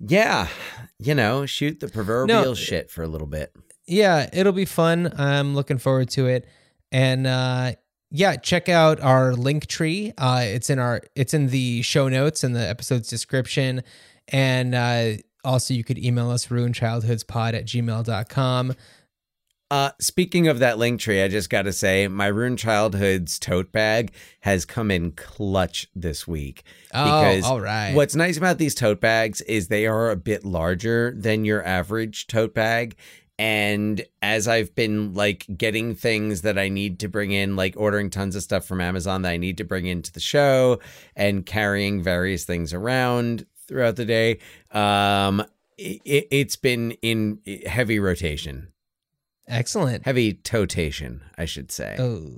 yeah, 0.00 0.48
you 0.98 1.14
know, 1.14 1.46
shoot 1.46 1.80
the 1.80 1.88
proverbial 1.88 2.54
shit 2.54 2.90
for 2.90 3.02
a 3.02 3.08
little 3.08 3.26
bit. 3.28 3.54
yeah, 3.86 4.28
it'll 4.32 4.52
be 4.52 4.64
fun. 4.64 5.12
I'm 5.18 5.54
looking 5.54 5.78
forward 5.78 6.10
to 6.10 6.26
it. 6.26 6.46
And 6.90 7.26
uh 7.26 7.72
yeah, 8.12 8.36
check 8.36 8.68
out 8.68 9.00
our 9.00 9.32
link 9.34 9.66
tree. 9.66 10.12
Uh 10.16 10.42
it's 10.44 10.70
in 10.70 10.78
our 10.78 11.00
it's 11.16 11.34
in 11.34 11.48
the 11.48 11.82
show 11.82 12.08
notes 12.08 12.44
and 12.44 12.54
the 12.54 12.68
episode's 12.68 13.08
description. 13.08 13.82
And 14.28 14.74
uh 14.74 15.22
also 15.44 15.74
you 15.74 15.82
could 15.82 15.98
email 15.98 16.30
us 16.30 16.46
ruinchildhoodspod 16.46 17.54
at 17.54 17.64
gmail.com. 17.64 18.74
Uh, 19.72 19.90
speaking 19.98 20.48
of 20.48 20.58
that 20.58 20.76
link 20.76 21.00
tree, 21.00 21.22
I 21.22 21.28
just 21.28 21.48
got 21.48 21.62
to 21.62 21.72
say, 21.72 22.06
my 22.06 22.26
Ruined 22.26 22.58
Childhood's 22.58 23.38
tote 23.38 23.72
bag 23.72 24.12
has 24.40 24.66
come 24.66 24.90
in 24.90 25.12
clutch 25.12 25.88
this 25.94 26.28
week. 26.28 26.62
Oh, 26.92 27.04
because 27.04 27.44
all 27.44 27.58
right. 27.58 27.94
What's 27.94 28.14
nice 28.14 28.36
about 28.36 28.58
these 28.58 28.74
tote 28.74 29.00
bags 29.00 29.40
is 29.40 29.68
they 29.68 29.86
are 29.86 30.10
a 30.10 30.16
bit 30.16 30.44
larger 30.44 31.14
than 31.16 31.46
your 31.46 31.64
average 31.64 32.26
tote 32.26 32.52
bag. 32.52 32.96
And 33.38 34.04
as 34.20 34.46
I've 34.46 34.74
been 34.74 35.14
like 35.14 35.46
getting 35.56 35.94
things 35.94 36.42
that 36.42 36.58
I 36.58 36.68
need 36.68 37.00
to 37.00 37.08
bring 37.08 37.32
in, 37.32 37.56
like 37.56 37.74
ordering 37.76 38.10
tons 38.10 38.36
of 38.36 38.42
stuff 38.42 38.64
from 38.64 38.80
Amazon 38.80 39.22
that 39.22 39.30
I 39.30 39.36
need 39.36 39.56
to 39.58 39.64
bring 39.64 39.86
into 39.86 40.12
the 40.12 40.20
show 40.20 40.78
and 41.16 41.44
carrying 41.44 42.02
various 42.02 42.44
things 42.44 42.72
around 42.72 43.46
throughout 43.66 43.96
the 43.96 44.04
day, 44.04 44.38
um, 44.70 45.44
it, 45.78 46.28
it's 46.30 46.56
been 46.56 46.92
in 47.02 47.40
heavy 47.66 47.98
rotation 47.98 48.68
Excellent. 49.48 50.04
heavy 50.04 50.34
totation, 50.34 51.22
I 51.36 51.46
should 51.46 51.72
say. 51.72 51.96
Oh. 51.98 52.30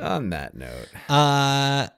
On 0.00 0.28
that 0.30 0.54
note, 0.54 0.88
Uh 1.08 1.88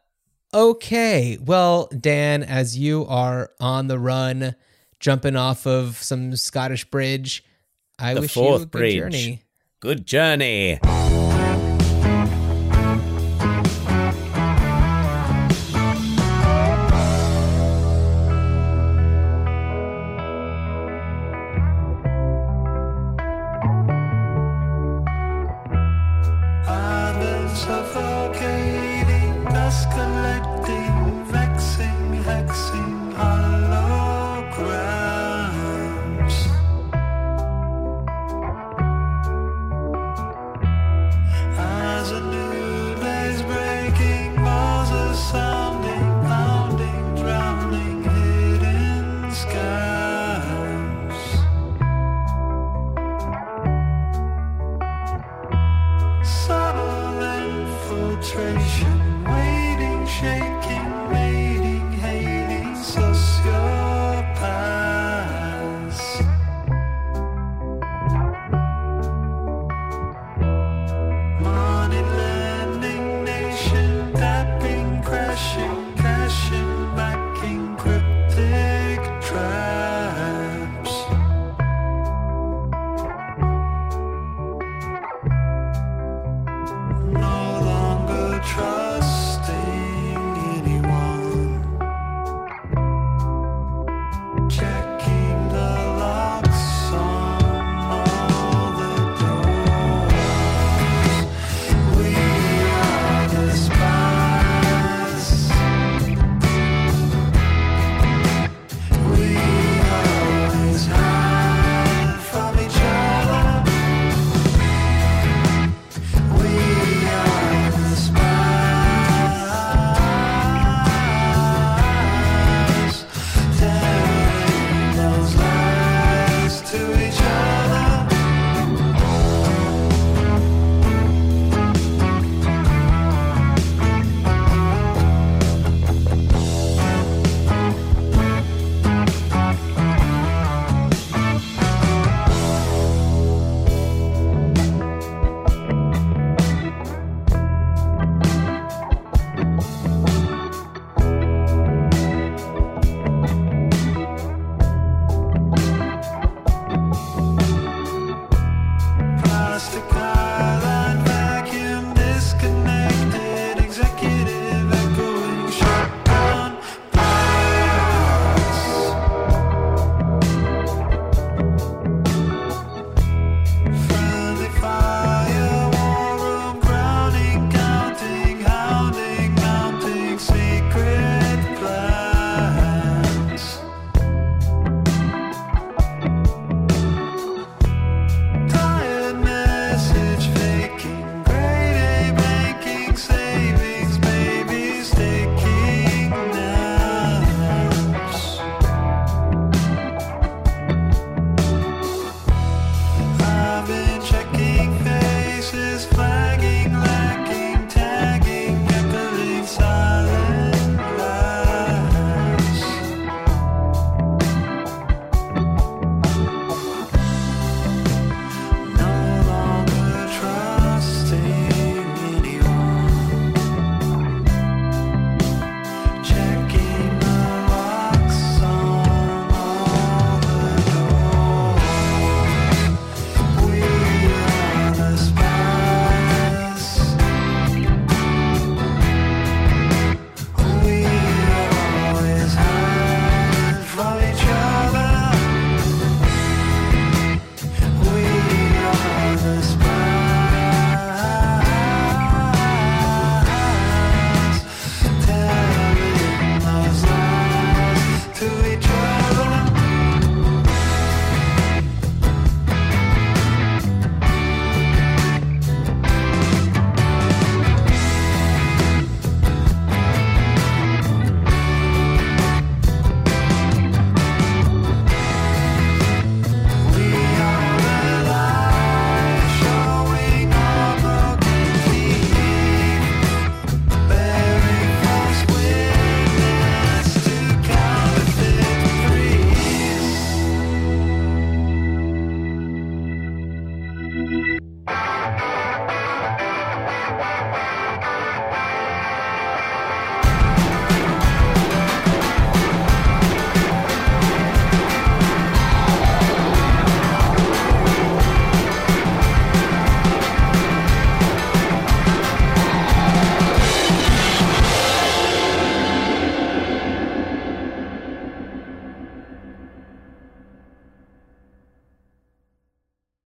okay. 0.55 1.37
Well, 1.45 1.89
Dan, 1.99 2.43
as 2.43 2.79
you 2.79 3.05
are 3.07 3.51
on 3.61 3.89
the 3.89 3.99
run, 3.99 4.55
jumping 5.01 5.37
off 5.37 5.67
of 5.67 5.97
some 5.97 6.37
Scottish 6.37 6.85
bridge, 6.85 7.45
I 7.99 8.15
The 8.15 8.21
wish 8.23 8.37
you 8.37 8.43
a 8.43 8.45
fourth 8.45 8.61
good 8.63 8.71
bridge. 8.71 8.95
journey. 8.97 9.43
good 9.81 10.07
journey. 10.07 10.79